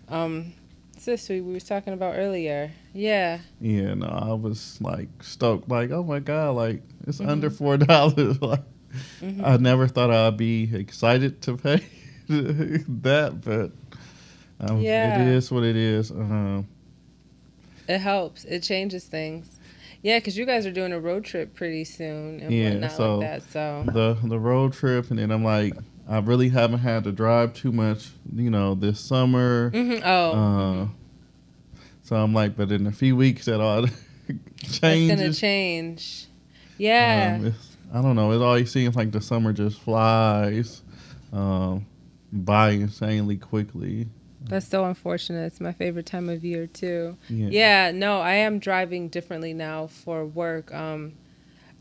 um 0.09 0.53
sis 0.97 1.27
we 1.29 1.41
were 1.41 1.59
talking 1.59 1.93
about 1.93 2.15
earlier. 2.17 2.71
Yeah. 2.93 3.39
Yeah, 3.59 3.93
no, 3.95 4.07
I 4.07 4.33
was 4.33 4.79
like 4.81 5.09
stoked. 5.21 5.69
Like, 5.69 5.89
oh 5.91 6.03
my 6.03 6.19
god, 6.19 6.55
like 6.55 6.83
it's 7.07 7.19
Mm-hmm. 7.19 7.29
under 7.29 7.49
four 7.49 7.77
dollars. 7.77 8.41
like, 8.41 8.63
I 9.43 9.57
never 9.57 9.87
thought 9.87 10.11
I'd 10.11 10.37
be 10.37 10.69
excited 10.75 11.41
to 11.43 11.57
pay 11.57 11.81
that, 12.27 13.41
but 13.43 13.71
um, 14.69 14.81
Yeah. 14.81 15.21
it 15.21 15.27
is 15.29 15.51
what 15.51 15.63
it 15.63 15.75
is. 15.75 16.11
Um, 16.11 16.67
It 17.87 17.99
helps. 17.99 18.43
It 18.45 18.61
changes 18.63 19.05
things. 19.05 19.59
Yeah, 20.03 20.17
because 20.19 20.35
you 20.37 20.45
guys 20.45 20.65
are 20.65 20.71
doing 20.71 20.93
a 20.93 20.99
road 20.99 21.25
trip 21.25 21.53
pretty 21.53 21.83
soon 21.83 22.39
and 22.39 22.51
Yeah, 22.53 22.71
whatnot 22.71 22.91
so- 22.91 23.17
like 23.19 23.27
that. 23.29 23.51
So 23.51 23.83
the 23.93 24.17
the 24.27 24.39
road 24.39 24.73
trip, 24.73 25.09
and 25.11 25.19
then 25.19 25.31
I'm 25.31 25.43
like, 25.43 25.73
I 26.09 26.19
really 26.19 26.49
haven't 26.49 26.79
had 26.79 27.03
to 27.05 27.11
drive 27.11 27.53
too 27.53 27.71
much, 27.71 28.09
you 28.35 28.49
know, 28.49 28.75
this 28.75 28.99
summer. 28.99 29.69
Mhm. 29.71 30.01
oh, 30.03 30.31
Uh, 30.31 30.87
so 32.03 32.15
I'm 32.15 32.33
like, 32.33 32.57
but 32.57 32.71
in 32.71 32.87
a 32.87 32.91
few 32.91 33.15
weeks 33.15 33.45
that 33.45 33.61
all 33.61 33.85
it's 34.27 34.79
gonna 34.79 35.33
change. 35.33 36.25
Yeah. 36.81 37.39
Um, 37.39 37.53
I 37.93 38.01
don't 38.01 38.15
know. 38.15 38.31
It 38.31 38.41
always 38.41 38.71
seems 38.71 38.95
like 38.95 39.11
the 39.11 39.21
summer 39.21 39.53
just 39.53 39.79
flies 39.81 40.81
um, 41.31 41.85
by 42.31 42.71
insanely 42.71 43.37
quickly. 43.37 44.07
That's 44.43 44.67
so 44.67 44.85
unfortunate. 44.85 45.45
It's 45.45 45.61
my 45.61 45.73
favorite 45.73 46.07
time 46.07 46.27
of 46.27 46.43
year 46.43 46.65
too. 46.65 47.17
Yeah. 47.29 47.49
Yeah, 47.51 47.91
no, 47.91 48.19
I 48.19 48.33
am 48.33 48.57
driving 48.57 49.09
differently 49.09 49.53
now 49.53 49.87
for 49.87 50.25
work. 50.25 50.73
Um, 50.73 51.13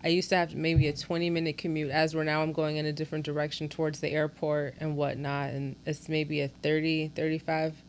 I 0.05 0.09
used 0.09 0.29
to 0.31 0.37
have 0.37 0.55
maybe 0.55 0.87
a 0.89 0.93
20 0.93 1.31
minute 1.31 1.57
commute, 1.57 1.91
as 1.91 2.15
we're 2.15 2.25
now 2.25 2.43
I'm 2.43 2.53
going 2.53 2.77
in 2.77 2.85
a 2.85 2.93
different 2.93 3.25
direction 3.25 3.69
towards 3.69 4.01
the 4.01 4.11
airport 4.11 4.75
and 4.81 4.97
whatnot. 4.97 5.51
And 5.51 5.77
it's 5.87 6.09
maybe 6.09 6.43
a 6.43 6.49
30, 6.49 7.13
35 7.15 7.83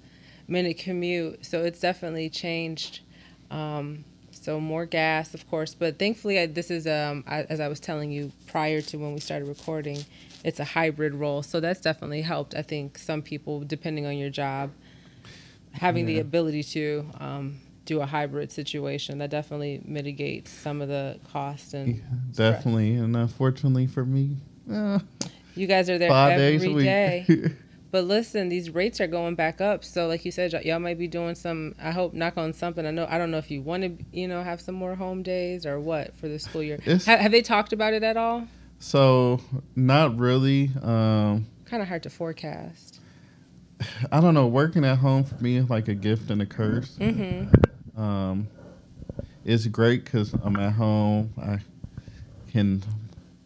minute 0.47 0.77
commute. 0.77 1.45
So 1.45 1.63
it's 1.63 1.79
definitely 1.79 2.29
changed. 2.29 3.01
Um, 3.49 4.05
so 4.41 4.59
more 4.59 4.85
gas, 4.85 5.33
of 5.33 5.47
course. 5.49 5.73
But 5.75 5.99
thankfully, 5.99 6.39
I, 6.39 6.47
this 6.47 6.69
is, 6.71 6.87
um, 6.87 7.23
I, 7.27 7.43
as 7.43 7.59
I 7.59 7.67
was 7.67 7.79
telling 7.79 8.11
you 8.11 8.31
prior 8.47 8.81
to 8.81 8.97
when 8.97 9.13
we 9.13 9.19
started 9.19 9.47
recording, 9.47 10.03
it's 10.43 10.59
a 10.59 10.63
hybrid 10.65 11.13
role. 11.13 11.43
So 11.43 11.59
that's 11.59 11.79
definitely 11.79 12.23
helped, 12.23 12.55
I 12.55 12.63
think, 12.63 12.97
some 12.97 13.21
people, 13.21 13.59
depending 13.61 14.05
on 14.07 14.17
your 14.17 14.31
job, 14.31 14.71
having 15.73 16.05
the 16.05 16.19
ability 16.19 16.63
to. 16.63 17.05
Um, 17.19 17.59
do 17.83 17.99
a 17.99 18.05
hybrid 18.05 18.51
situation 18.51 19.17
that 19.17 19.31
definitely 19.31 19.81
mitigates 19.83 20.51
some 20.51 20.81
of 20.81 20.87
the 20.87 21.19
cost 21.33 21.73
and 21.73 21.95
Yeah, 21.95 22.01
stress. 22.31 22.35
definitely. 22.53 22.93
And 22.93 23.17
unfortunately 23.17 23.87
for 23.87 24.05
me, 24.05 24.37
uh, 24.71 24.99
You 25.55 25.65
guys 25.65 25.89
are 25.89 25.97
there 25.97 26.07
five 26.09 26.33
every 26.33 26.59
days 26.59 26.67
a 26.67 26.71
week. 26.71 26.85
day. 26.85 27.27
But 27.91 28.05
listen, 28.05 28.47
these 28.47 28.69
rates 28.69 29.01
are 29.01 29.07
going 29.07 29.35
back 29.35 29.59
up. 29.59 29.83
So, 29.83 30.07
like 30.07 30.23
you 30.23 30.31
said, 30.31 30.53
y- 30.53 30.61
y'all 30.61 30.79
might 30.79 30.97
be 30.97 31.07
doing 31.09 31.35
some. 31.35 31.75
I 31.81 31.91
hope 31.91 32.13
knock 32.13 32.37
on 32.37 32.53
something. 32.53 32.85
I 32.85 32.91
know. 32.91 33.05
I 33.09 33.17
don't 33.17 33.31
know 33.31 33.37
if 33.37 33.51
you 33.51 33.61
want 33.61 33.83
to, 33.83 34.05
you 34.17 34.27
know, 34.29 34.41
have 34.43 34.61
some 34.61 34.75
more 34.75 34.95
home 34.95 35.23
days 35.23 35.65
or 35.65 35.79
what 35.79 36.15
for 36.15 36.29
the 36.29 36.39
school 36.39 36.63
year. 36.63 36.79
Ha- 36.85 37.17
have 37.17 37.31
they 37.31 37.41
talked 37.41 37.73
about 37.73 37.93
it 37.93 38.03
at 38.03 38.15
all? 38.17 38.47
so 38.79 39.39
not 39.75 40.17
really. 40.17 40.71
Um, 40.81 41.45
Kind 41.65 41.83
of 41.83 41.87
hard 41.89 42.03
to 42.03 42.09
forecast. 42.09 42.99
I 44.11 44.21
don't 44.21 44.33
know. 44.33 44.47
Working 44.47 44.85
at 44.85 44.97
home 44.97 45.23
for 45.23 45.35
me 45.43 45.57
is 45.57 45.69
like 45.69 45.87
a 45.87 45.93
gift 45.95 46.29
and 46.29 46.41
a 46.41 46.45
curse. 46.45 46.97
Mm-hmm. 46.99 48.01
Um, 48.01 48.47
it's 49.45 49.65
great 49.67 50.03
because 50.05 50.33
I'm 50.43 50.55
at 50.57 50.73
home. 50.73 51.33
I 51.41 51.59
can 52.51 52.83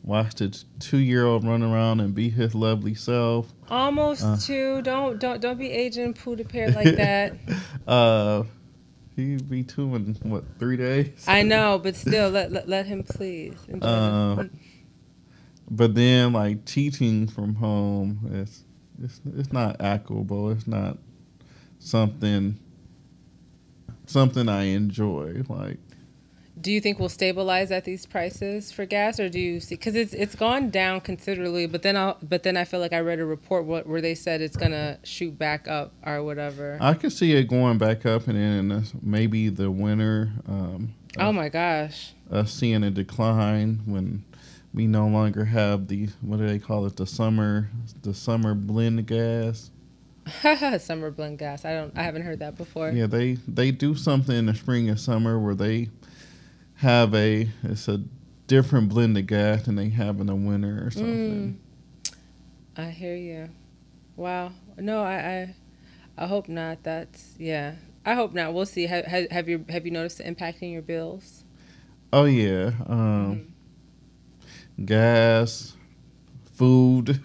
watch 0.05 0.35
the 0.35 0.63
two 0.79 0.99
year 0.99 1.25
old 1.25 1.43
run 1.43 1.63
around 1.63 1.99
and 1.99 2.13
be 2.13 2.29
his 2.29 2.53
lovely 2.55 2.93
self. 2.95 3.51
Almost 3.69 4.23
Uh. 4.23 4.37
two. 4.37 4.81
Don't 4.83 5.19
don't 5.19 5.41
don't 5.41 5.57
be 5.57 5.69
aging 5.71 6.13
poo 6.13 6.35
to 6.35 6.43
pair 6.45 6.69
like 6.71 6.95
that. 6.97 7.33
uh, 7.87 8.43
he'd 9.15 9.49
be 9.49 9.63
two 9.63 9.93
in 9.95 10.15
what 10.23 10.43
three 10.59 10.77
days? 10.77 11.25
I 11.27 11.41
know, 11.41 11.79
but 11.81 11.95
still, 12.05 12.29
let 12.29 12.51
let, 12.51 12.69
let 12.69 12.85
him 12.85 13.03
please. 13.03 13.55
The- 13.67 13.87
Um, 13.87 14.49
but 15.69 15.95
then 15.95 16.31
like 16.33 16.63
teaching 16.65 17.27
from 17.27 17.55
home, 17.55 18.19
it's 18.31 18.63
it's 19.01 19.19
it's 19.35 19.51
not 19.51 19.77
equitable. 19.79 20.51
It's 20.51 20.67
not 20.67 20.97
something 21.79 22.59
something 24.05 24.47
I 24.47 24.63
enjoy. 24.65 25.43
Like 25.49 25.79
Do 26.65 26.71
you 26.71 26.81
think 26.81 26.97
we'll 26.97 27.09
stabilize 27.09 27.69
at 27.69 27.83
these 27.83 28.07
prices 28.07 28.71
for 28.71 28.87
gas, 28.87 29.19
or 29.19 29.29
do 29.29 29.39
you 29.39 29.59
see? 29.59 29.75
Because 29.75 29.93
it's 29.93 30.15
it's 30.15 30.33
gone 30.33 30.71
down 30.71 30.99
considerably, 30.99 31.67
but 31.67 31.83
then 31.83 31.95
I 31.95 32.15
but 32.23 32.41
then 32.41 32.57
I 32.57 32.63
feel 32.63 32.79
like 32.79 32.91
I 32.91 33.01
read 33.01 33.19
a 33.19 33.25
report 33.25 33.65
wh- 33.65 33.87
where 33.87 34.01
they 34.01 34.15
said 34.15 34.41
it's 34.41 34.57
gonna 34.57 34.97
shoot 35.03 35.37
back 35.37 35.67
up 35.67 35.93
or 36.03 36.23
whatever. 36.23 36.79
I 36.81 36.95
could 36.95 37.13
see 37.13 37.33
it 37.33 37.43
going 37.43 37.77
back 37.77 38.07
up, 38.07 38.27
and 38.27 38.35
then 38.35 38.71
in 38.71 38.83
maybe 39.03 39.49
the 39.49 39.69
winter, 39.69 40.31
um, 40.47 40.95
oh 41.19 41.31
my 41.31 41.49
gosh! 41.49 42.13
us 42.31 42.51
seeing 42.51 42.83
a 42.83 42.89
decline 42.89 43.83
when 43.85 44.25
we 44.73 44.87
no 44.87 45.07
longer 45.07 45.45
have 45.45 45.87
the 45.87 46.09
what 46.21 46.39
do 46.39 46.47
they 46.47 46.57
call 46.57 46.87
it 46.87 46.95
the 46.95 47.05
summer 47.05 47.69
the 48.01 48.15
summer 48.15 48.55
blend 48.55 49.05
gas. 49.05 49.69
Summer 50.79 51.11
blend 51.11 51.37
gas. 51.37 51.63
I 51.63 51.73
don't. 51.73 51.95
I 51.95 52.01
haven't 52.01 52.23
heard 52.23 52.39
that 52.39 52.57
before. 52.57 52.89
Yeah, 52.89 53.05
they 53.05 53.33
they 53.47 53.69
do 53.69 53.93
something 53.93 54.35
in 54.35 54.47
the 54.47 54.55
spring 54.55 54.89
and 54.89 54.99
summer 54.99 55.37
where 55.39 55.53
they 55.53 55.89
have 56.75 57.13
a 57.15 57.49
it's 57.63 57.87
a 57.87 58.03
different 58.47 58.89
blend 58.89 59.17
of 59.17 59.27
gas 59.27 59.63
than 59.63 59.75
they 59.75 59.89
have 59.89 60.19
in 60.19 60.27
the 60.27 60.35
winter 60.35 60.85
or 60.85 60.91
something. 60.91 61.59
I 62.77 62.85
hear 62.85 63.15
you. 63.15 63.49
Wow. 64.15 64.51
No, 64.77 65.03
I, 65.03 65.15
I, 65.15 65.55
I 66.17 66.27
hope 66.27 66.47
not. 66.47 66.83
That's 66.83 67.35
yeah. 67.37 67.75
I 68.05 68.13
hope 68.13 68.33
not. 68.33 68.53
We'll 68.53 68.65
see. 68.65 68.85
Have, 68.87 69.05
have, 69.05 69.31
have 69.31 69.49
you 69.49 69.65
have 69.69 69.85
you 69.85 69.91
noticed 69.91 70.19
the 70.19 70.27
impact 70.27 70.61
in 70.61 70.69
your 70.69 70.81
bills? 70.81 71.43
Oh 72.13 72.25
yeah, 72.25 72.71
um, 72.87 73.53
gas, 74.83 75.75
food. 76.53 77.21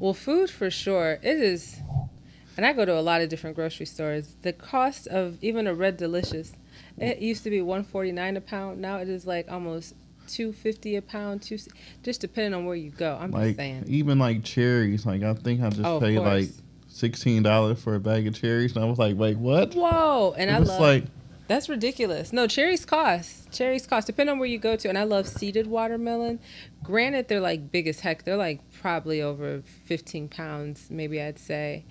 Well, 0.00 0.14
food 0.14 0.50
for 0.50 0.70
sure. 0.70 1.18
It 1.22 1.38
is, 1.38 1.80
and 2.56 2.64
I 2.64 2.72
go 2.72 2.84
to 2.84 2.98
a 2.98 3.02
lot 3.02 3.20
of 3.20 3.28
different 3.28 3.56
grocery 3.56 3.86
stores. 3.86 4.36
The 4.42 4.52
cost 4.52 5.06
of 5.06 5.38
even 5.42 5.66
a 5.66 5.74
Red 5.74 5.98
Delicious, 5.98 6.54
it 7.02 7.18
used 7.18 7.44
to 7.44 7.50
be 7.50 7.60
one 7.62 7.84
forty 7.84 8.12
nine 8.12 8.36
a 8.36 8.40
pound. 8.40 8.80
Now 8.80 8.98
it 8.98 9.08
is 9.08 9.26
like 9.26 9.50
almost 9.50 9.94
two 10.28 10.52
fifty 10.52 10.96
a 10.96 11.02
pound. 11.02 11.42
Two, 11.42 11.58
just 12.02 12.20
depending 12.20 12.54
on 12.54 12.64
where 12.64 12.76
you 12.76 12.90
go. 12.90 13.18
I'm 13.20 13.32
just 13.32 13.56
saying. 13.56 13.84
even 13.86 14.18
like 14.18 14.44
cherries. 14.44 15.04
Like 15.04 15.22
I 15.22 15.34
think 15.34 15.62
I 15.62 15.70
just 15.70 15.84
Oh, 15.84 16.00
paid 16.00 16.18
like 16.18 16.48
sixteen 16.88 17.42
dollars 17.42 17.82
for 17.82 17.94
a 17.94 18.00
bag 18.00 18.26
of 18.26 18.34
cherries, 18.34 18.74
and 18.76 18.84
I 18.84 18.88
was 18.88 18.98
like, 18.98 19.16
wait, 19.16 19.36
what? 19.38 19.74
Whoa! 19.74 20.34
And 20.36 20.50
I 20.50 20.58
it's 20.60 20.68
love 20.68 20.80
like 20.80 21.04
that's 21.48 21.68
ridiculous. 21.68 22.32
No, 22.32 22.46
cherries 22.46 22.84
cost. 22.84 23.50
Cherries 23.52 23.86
cost 23.86 24.06
depending 24.06 24.32
on 24.32 24.38
where 24.38 24.48
you 24.48 24.58
go 24.58 24.76
to. 24.76 24.88
And 24.88 24.96
I 24.96 25.04
love 25.04 25.26
seeded 25.28 25.66
watermelon. 25.66 26.38
Granted, 26.82 27.28
they're 27.28 27.40
like 27.40 27.70
big 27.70 27.86
as 27.88 28.00
heck. 28.00 28.24
They're 28.24 28.36
like 28.36 28.60
probably 28.80 29.20
over 29.20 29.62
fifteen 29.84 30.28
pounds, 30.28 30.86
maybe 30.88 31.20
I'd 31.20 31.38
say. 31.38 31.84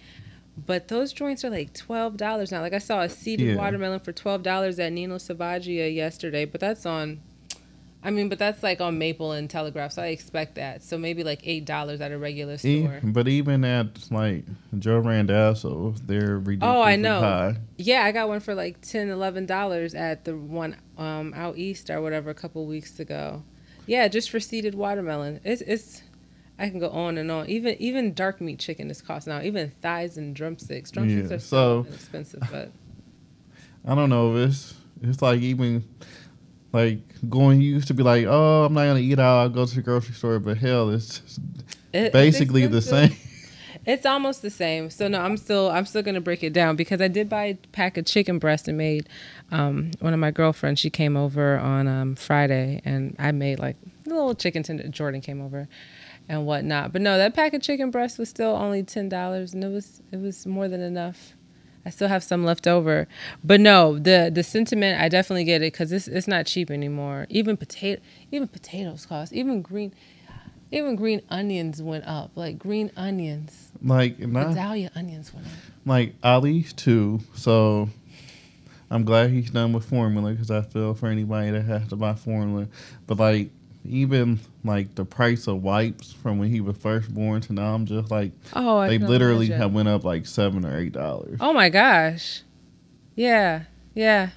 But 0.65 0.87
those 0.87 1.11
joints 1.13 1.43
are 1.43 1.49
like 1.49 1.73
twelve 1.73 2.17
dollars 2.17 2.51
now. 2.51 2.61
Like 2.61 2.73
I 2.73 2.79
saw 2.79 3.01
a 3.01 3.09
seeded 3.09 3.47
Yeah. 3.47 3.55
watermelon 3.55 3.99
for 3.99 4.11
twelve 4.11 4.43
dollars 4.43 4.79
at 4.79 4.91
Nino 4.93 5.15
Salvaggio 5.17 5.93
yesterday, 5.93 6.45
but 6.45 6.59
that's 6.61 6.85
on. 6.85 7.21
I 8.03 8.09
mean, 8.09 8.29
but 8.29 8.39
that's 8.39 8.63
like 8.63 8.81
on 8.81 8.97
Maple 8.97 9.31
and 9.31 9.47
Telegraph, 9.47 9.91
so 9.91 10.01
I 10.01 10.07
expect 10.07 10.55
that. 10.55 10.81
So 10.81 10.97
maybe 10.97 11.23
like 11.23 11.41
eight 11.43 11.65
dollars 11.65 12.01
at 12.01 12.11
a 12.11 12.17
regular 12.17 12.55
e- 12.55 12.57
store. 12.57 12.99
but 13.03 13.27
even 13.27 13.63
at 13.63 14.11
like 14.11 14.43
Joe 14.79 14.97
Randazzo, 14.99 15.93
they're 16.05 16.39
ridiculously 16.39 16.79
Oh, 16.79 16.81
I 16.81 16.95
know. 16.95 17.19
high. 17.19 17.57
Yeah, 17.77 18.03
I 18.03 18.11
got 18.11 18.27
one 18.27 18.39
for 18.39 18.55
like 18.55 18.81
10 18.81 19.09
11 19.09 19.45
dollars 19.45 19.93
at 19.93 20.25
the 20.25 20.35
one 20.35 20.77
um 20.97 21.33
out 21.35 21.57
east 21.57 21.89
or 21.91 22.01
whatever 22.01 22.29
a 22.31 22.33
couple 22.35 22.65
weeks 22.65 22.99
ago. 22.99 23.43
Yeah, 23.85 24.07
just 24.07 24.29
for 24.31 24.39
seeded 24.39 24.73
watermelon. 24.73 25.39
It's 25.43 25.61
it's 25.61 26.01
I 26.61 26.69
can 26.69 26.79
go 26.79 26.89
on 26.89 27.17
and 27.17 27.31
on. 27.31 27.49
Even 27.49 27.75
even 27.79 28.13
dark 28.13 28.39
meat 28.39 28.59
chicken 28.59 28.91
is 28.91 29.01
cost 29.01 29.25
now. 29.27 29.41
Even 29.41 29.71
thighs 29.81 30.17
and 30.17 30.35
drumsticks. 30.35 30.91
Drumsticks 30.91 31.29
Yeah, 31.29 31.35
are 31.35 31.39
so 31.39 31.87
expensive, 31.91 32.43
but 32.51 32.71
I 33.85 33.95
don't 33.95 34.09
know. 34.11 34.35
It's 34.35 34.75
it's 35.01 35.21
like 35.23 35.41
even 35.41 35.83
like 36.71 36.99
going. 37.29 37.61
You 37.61 37.73
used 37.73 37.87
to 37.87 37.95
be 37.95 38.03
like, 38.03 38.25
oh, 38.27 38.65
I'm 38.65 38.73
not 38.73 38.85
gonna 38.85 38.99
eat 38.99 39.17
out. 39.19 39.39
I'll 39.39 39.49
go 39.49 39.65
to 39.65 39.75
the 39.75 39.81
grocery 39.81 40.13
store. 40.13 40.37
But 40.39 40.57
hell, 40.57 40.91
it's 40.91 41.19
just 41.19 41.39
it- 41.91 42.05
it's 42.05 42.13
basically 42.13 42.67
the 42.67 42.81
same. 42.81 43.15
It's 43.83 44.05
almost 44.05 44.43
the 44.43 44.51
same. 44.51 44.91
So 44.91 45.07
no, 45.07 45.19
I'm 45.19 45.37
still 45.37 45.71
I'm 45.71 45.87
still 45.87 46.03
gonna 46.03 46.21
break 46.21 46.43
it 46.43 46.53
down 46.53 46.75
because 46.75 47.01
I 47.01 47.07
did 47.07 47.27
buy 47.27 47.45
a 47.45 47.53
pack 47.71 47.97
of 47.97 48.05
chicken 48.05 48.37
breast 48.37 48.67
and 48.67 48.77
made 48.77 49.09
um, 49.49 49.89
one 49.99 50.13
of 50.13 50.19
my 50.19 50.29
girlfriends. 50.29 50.79
She 50.79 50.91
came 50.91 51.17
over 51.17 51.57
on 51.57 51.87
um, 51.87 52.15
Friday 52.15 52.81
and 52.85 53.15
I 53.17 53.31
made 53.31 53.57
like 53.57 53.77
a 54.05 54.09
little 54.09 54.35
chicken 54.35 54.61
tender. 54.61 54.87
Jordan 54.89 55.21
came 55.21 55.41
over 55.41 55.67
and 56.29 56.45
whatnot. 56.45 56.93
But 56.93 57.01
no, 57.01 57.17
that 57.17 57.33
pack 57.33 57.53
of 57.53 57.61
chicken 57.61 57.91
breast 57.91 58.17
was 58.17 58.29
still 58.29 58.55
only 58.55 58.83
ten 58.83 59.09
dollars 59.09 59.53
and 59.53 59.63
it 59.63 59.69
was 59.69 60.01
it 60.11 60.19
was 60.19 60.45
more 60.45 60.67
than 60.67 60.81
enough. 60.81 61.33
I 61.85 61.89
still 61.89 62.09
have 62.09 62.23
some 62.23 62.45
left 62.45 62.67
over, 62.67 63.07
but 63.43 63.59
no, 63.59 63.97
the 63.97 64.31
the 64.33 64.43
sentiment 64.43 65.01
I 65.01 65.09
definitely 65.09 65.45
get 65.45 65.61
it 65.61 65.73
because 65.73 65.91
it's 65.91 66.07
it's 66.07 66.27
not 66.27 66.45
cheap 66.45 66.69
anymore. 66.69 67.25
Even 67.29 67.57
potato 67.57 68.01
even 68.31 68.47
potatoes 68.47 69.05
cost 69.05 69.33
even 69.33 69.61
green. 69.61 69.93
Even 70.73 70.95
green 70.95 71.21
onions 71.29 71.81
went 71.81 72.05
up. 72.07 72.31
Like 72.35 72.57
green 72.57 72.91
onions. 72.95 73.71
Like 73.83 74.19
not 74.19 74.49
Vidalia 74.49 74.89
onions 74.95 75.33
went 75.33 75.47
up. 75.47 75.53
like 75.85 76.13
Ali's 76.23 76.71
too. 76.71 77.19
So 77.35 77.89
I'm 78.89 79.03
glad 79.03 79.31
he's 79.31 79.49
done 79.49 79.73
with 79.73 79.83
formula 79.85 80.31
because 80.31 80.49
I 80.51 80.61
feel 80.61 80.93
for 80.93 81.07
anybody 81.07 81.51
that 81.51 81.63
has 81.63 81.87
to 81.89 81.95
buy 81.97 82.13
formula. 82.13 82.67
But 83.07 83.19
like 83.19 83.49
even 83.83 84.39
like 84.63 84.95
the 84.95 85.05
price 85.05 85.47
of 85.47 85.63
wipes 85.63 86.13
from 86.13 86.37
when 86.39 86.49
he 86.49 86.61
was 86.61 86.77
first 86.77 87.13
born 87.13 87.41
to 87.41 87.53
now, 87.53 87.73
I'm 87.73 87.85
just 87.85 88.11
like 88.11 88.31
Oh, 88.53 88.77
I 88.77 88.89
they 88.89 88.97
literally 88.99 89.47
imagine. 89.47 89.61
have 89.61 89.73
went 89.73 89.87
up 89.89 90.03
like 90.03 90.25
seven 90.25 90.65
or 90.65 90.77
eight 90.77 90.91
dollars. 90.93 91.37
Oh 91.41 91.53
my 91.53 91.69
gosh. 91.69 92.41
Yeah, 93.15 93.63
yeah. 93.93 94.29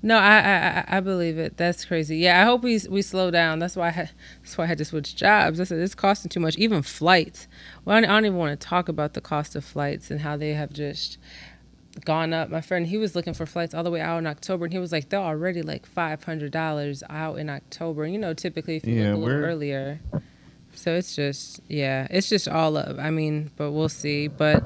No, 0.00 0.16
I, 0.16 0.38
I 0.38 0.84
I- 0.92 0.96
I 0.98 1.00
believe 1.00 1.38
it. 1.38 1.56
That's 1.56 1.84
crazy. 1.84 2.18
Yeah, 2.18 2.40
I 2.40 2.44
hope 2.44 2.62
we 2.62 2.78
we 2.88 3.02
slow 3.02 3.32
down. 3.32 3.58
That's 3.58 3.74
why 3.74 3.88
I 3.88 3.90
had, 3.90 4.10
that's 4.42 4.56
why 4.56 4.64
I 4.64 4.66
had 4.68 4.78
to 4.78 4.84
switch 4.84 5.16
jobs. 5.16 5.58
I 5.60 5.64
said 5.64 5.78
it's 5.80 5.96
costing 5.96 6.28
too 6.28 6.38
much. 6.38 6.56
Even 6.56 6.82
flights. 6.82 7.48
Well, 7.84 7.96
I 7.96 8.00
don't- 8.00 8.10
I 8.10 8.14
don't 8.14 8.26
even 8.26 8.38
want 8.38 8.58
to 8.60 8.64
talk 8.66 8.88
about 8.88 9.14
the 9.14 9.20
cost 9.20 9.56
of 9.56 9.64
flights 9.64 10.08
and 10.10 10.20
how 10.20 10.36
they 10.36 10.50
have 10.54 10.72
just 10.72 11.18
gone 12.04 12.32
up. 12.32 12.50
My 12.50 12.60
friend, 12.60 12.86
he 12.86 12.98
was 12.98 13.14
looking 13.16 13.34
for 13.34 13.46
flights 13.46 13.74
all 13.74 13.82
the 13.84 13.90
way 13.90 14.00
out 14.00 14.18
in 14.18 14.26
October, 14.26 14.64
and 14.64 14.72
he 14.72 14.78
was 14.78 14.92
like, 14.92 15.08
they're 15.08 15.20
already 15.20 15.62
like 15.62 15.86
five 15.86 16.24
hundred 16.24 16.52
dollars 16.52 17.02
out 17.10 17.38
in 17.38 17.48
October. 17.50 18.04
And 18.04 18.12
you 18.12 18.18
know, 18.18 18.34
typically 18.34 18.76
if 18.76 18.86
you 18.86 18.94
Yeah, 19.02 19.14
look 19.14 19.16
a 19.16 19.24
little 19.26 19.44
earlier. 19.44 20.00
So 20.74 20.94
it's 20.94 21.16
just 21.16 21.60
yeah, 21.68 22.06
it's 22.10 22.28
just 22.28 22.46
all 22.48 22.76
up. 22.76 22.98
I 22.98 23.10
mean, 23.10 23.50
but 23.56 23.72
we'll 23.72 23.88
see. 23.88 24.28
But 24.28 24.62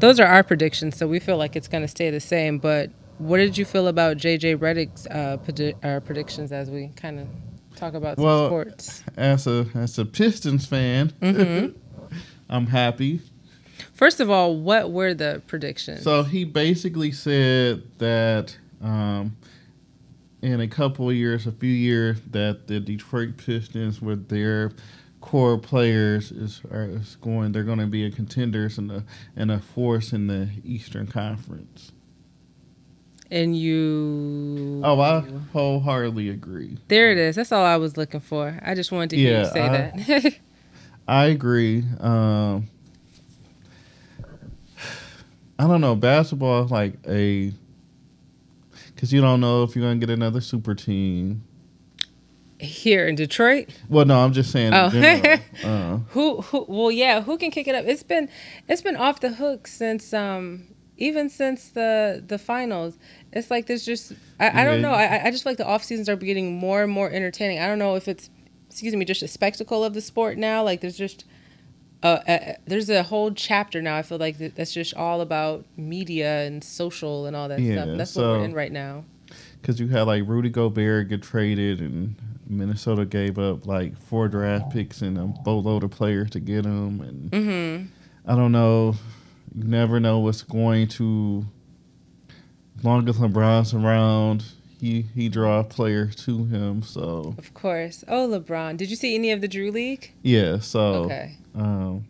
those 0.00 0.18
are 0.18 0.26
our 0.26 0.42
predictions, 0.42 0.96
so 0.96 1.06
we 1.06 1.20
feel 1.20 1.36
like 1.36 1.56
it's 1.56 1.68
going 1.68 1.82
to 1.82 1.88
stay 1.88 2.10
the 2.10 2.20
same. 2.20 2.58
But 2.58 2.90
what 3.18 3.36
did 3.36 3.56
you 3.58 3.64
feel 3.64 3.86
about 3.86 4.16
JJ 4.16 4.56
Redick's 4.56 5.06
uh, 5.06 5.36
predi- 5.46 5.74
uh, 5.84 6.00
predictions 6.00 6.52
as 6.52 6.70
we 6.70 6.88
kind 6.96 7.20
of 7.20 7.28
talk 7.76 7.94
about 7.94 8.16
some 8.16 8.24
Well, 8.24 8.46
sports. 8.48 9.04
As 9.16 9.46
a 9.46 9.66
as 9.74 9.98
a 9.98 10.04
Pistons 10.04 10.66
fan, 10.66 11.10
Mm-hmm. 11.20 11.76
I'm 12.48 12.66
happy. 12.66 13.20
First 14.00 14.18
of 14.18 14.30
all, 14.30 14.56
what 14.56 14.90
were 14.92 15.12
the 15.12 15.42
predictions? 15.46 16.04
So 16.04 16.22
he 16.22 16.44
basically 16.44 17.12
said 17.12 17.82
that 17.98 18.56
um, 18.80 19.36
in 20.40 20.58
a 20.62 20.66
couple 20.68 21.10
of 21.10 21.14
years, 21.14 21.46
a 21.46 21.52
few 21.52 21.68
years, 21.68 22.18
that 22.30 22.66
the 22.66 22.80
Detroit 22.80 23.36
Pistons 23.36 24.00
with 24.00 24.28
their 24.30 24.72
core 25.20 25.58
players 25.58 26.32
is 26.32 26.62
are 26.70 26.84
is 26.84 27.16
going. 27.16 27.52
They're 27.52 27.62
going 27.62 27.78
to 27.78 27.86
be 27.86 28.06
a 28.06 28.10
contenders 28.10 28.78
and 28.78 28.90
a 28.90 29.04
and 29.36 29.50
a 29.50 29.58
force 29.58 30.14
in 30.14 30.28
the 30.28 30.48
Eastern 30.64 31.06
Conference. 31.06 31.92
and 33.30 33.54
you. 33.54 34.80
Oh, 34.82 34.98
I 34.98 35.22
wholeheartedly 35.52 36.30
agree. 36.30 36.78
There 36.88 37.12
it 37.12 37.18
is. 37.18 37.36
That's 37.36 37.52
all 37.52 37.66
I 37.66 37.76
was 37.76 37.98
looking 37.98 38.20
for. 38.20 38.58
I 38.62 38.74
just 38.74 38.92
wanted 38.92 39.10
to 39.10 39.16
hear 39.16 39.32
Yeah, 39.32 39.44
you 39.44 39.50
say 39.50 39.60
I- 39.60 39.68
that. 40.20 40.34
I 41.06 41.24
agree. 41.26 41.84
Um, 41.98 42.68
I 45.60 45.66
don't 45.66 45.82
know. 45.82 45.94
Basketball 45.94 46.64
is 46.64 46.70
like 46.70 46.94
a 47.06 47.52
because 48.94 49.12
you 49.12 49.20
don't 49.20 49.42
know 49.42 49.62
if 49.62 49.76
you're 49.76 49.84
gonna 49.84 50.00
get 50.00 50.08
another 50.08 50.40
super 50.40 50.74
team. 50.74 51.44
Here 52.58 53.06
in 53.06 53.14
Detroit, 53.14 53.68
Well, 53.90 54.06
no, 54.06 54.20
I'm 54.20 54.32
just 54.32 54.52
saying. 54.52 54.72
Oh. 54.74 54.90
Uh, 55.62 55.98
who 56.12 56.40
who? 56.40 56.64
Well, 56.66 56.90
yeah, 56.90 57.20
who 57.20 57.36
can 57.36 57.50
kick 57.50 57.68
it 57.68 57.74
up? 57.74 57.84
It's 57.84 58.02
been 58.02 58.30
it's 58.68 58.80
been 58.80 58.96
off 58.96 59.20
the 59.20 59.34
hook 59.34 59.66
since 59.66 60.14
um 60.14 60.62
even 60.96 61.28
since 61.28 61.68
the 61.68 62.24
the 62.26 62.38
finals. 62.38 62.96
It's 63.30 63.50
like 63.50 63.66
there's 63.66 63.84
just 63.84 64.12
I, 64.38 64.62
I 64.62 64.64
don't 64.64 64.80
know. 64.80 64.92
I 64.92 65.26
I 65.26 65.30
just 65.30 65.44
feel 65.44 65.50
like 65.50 65.58
the 65.58 65.66
off 65.66 65.84
seasons 65.84 66.08
are 66.08 66.16
getting 66.16 66.56
more 66.56 66.82
and 66.82 66.90
more 66.90 67.10
entertaining. 67.10 67.58
I 67.58 67.66
don't 67.66 67.78
know 67.78 67.96
if 67.96 68.08
it's 68.08 68.30
excuse 68.70 68.96
me 68.96 69.04
just 69.04 69.22
a 69.22 69.28
spectacle 69.28 69.84
of 69.84 69.92
the 69.92 70.00
sport 70.00 70.38
now. 70.38 70.62
Like 70.64 70.80
there's 70.80 70.96
just. 70.96 71.26
Uh, 72.02 72.18
uh, 72.26 72.54
there's 72.66 72.88
a 72.88 73.02
whole 73.02 73.30
chapter 73.32 73.82
now. 73.82 73.96
I 73.96 74.02
feel 74.02 74.18
like 74.18 74.38
that's 74.38 74.72
just 74.72 74.94
all 74.94 75.20
about 75.20 75.66
media 75.76 76.42
and 76.46 76.64
social 76.64 77.26
and 77.26 77.36
all 77.36 77.48
that 77.48 77.60
Yeah, 77.60 77.82
stuff. 77.82 77.96
That's 77.98 78.16
what 78.16 78.24
we're 78.26 78.44
in 78.44 78.54
right 78.54 78.72
now. 78.72 79.04
because 79.60 79.78
you 79.78 79.88
had 79.88 80.02
like 80.02 80.26
Rudy 80.26 80.48
Gobert 80.48 81.08
get 81.08 81.22
traded, 81.22 81.80
and 81.80 82.14
Minnesota 82.48 83.04
gave 83.04 83.38
up 83.38 83.66
like 83.66 83.96
four 83.98 84.28
draft 84.28 84.70
picks 84.72 85.02
and 85.02 85.18
a 85.18 85.24
boatload 85.26 85.84
of 85.84 85.90
players 85.90 86.30
to 86.30 86.40
get 86.40 86.64
him, 86.64 87.00
and 87.02 87.30
Mm-hmm. 87.30 87.86
I 88.26 88.34
don't 88.36 88.52
know. 88.52 88.94
You 89.54 89.64
never 89.64 89.98
know 90.00 90.20
what's 90.20 90.42
going 90.42 90.88
to. 90.88 91.44
As 92.78 92.84
long 92.84 93.06
as 93.08 93.16
LeBron's 93.18 93.74
around, 93.74 94.44
he 94.80 95.02
he 95.14 95.28
draw 95.28 95.62
players 95.62 96.16
to 96.24 96.44
him. 96.46 96.82
So 96.82 97.34
Of 97.36 97.52
course. 97.52 98.04
Oh, 98.08 98.26
LeBron. 98.28 98.76
Did 98.78 98.88
you 98.90 98.96
see 98.96 99.14
any 99.14 99.30
of 99.32 99.40
the 99.42 99.48
Drew 99.48 99.70
League? 99.70 100.12
yeah, 100.22 100.58
so 100.60 100.80
Okay. 101.04 101.36
Um, 101.54 102.06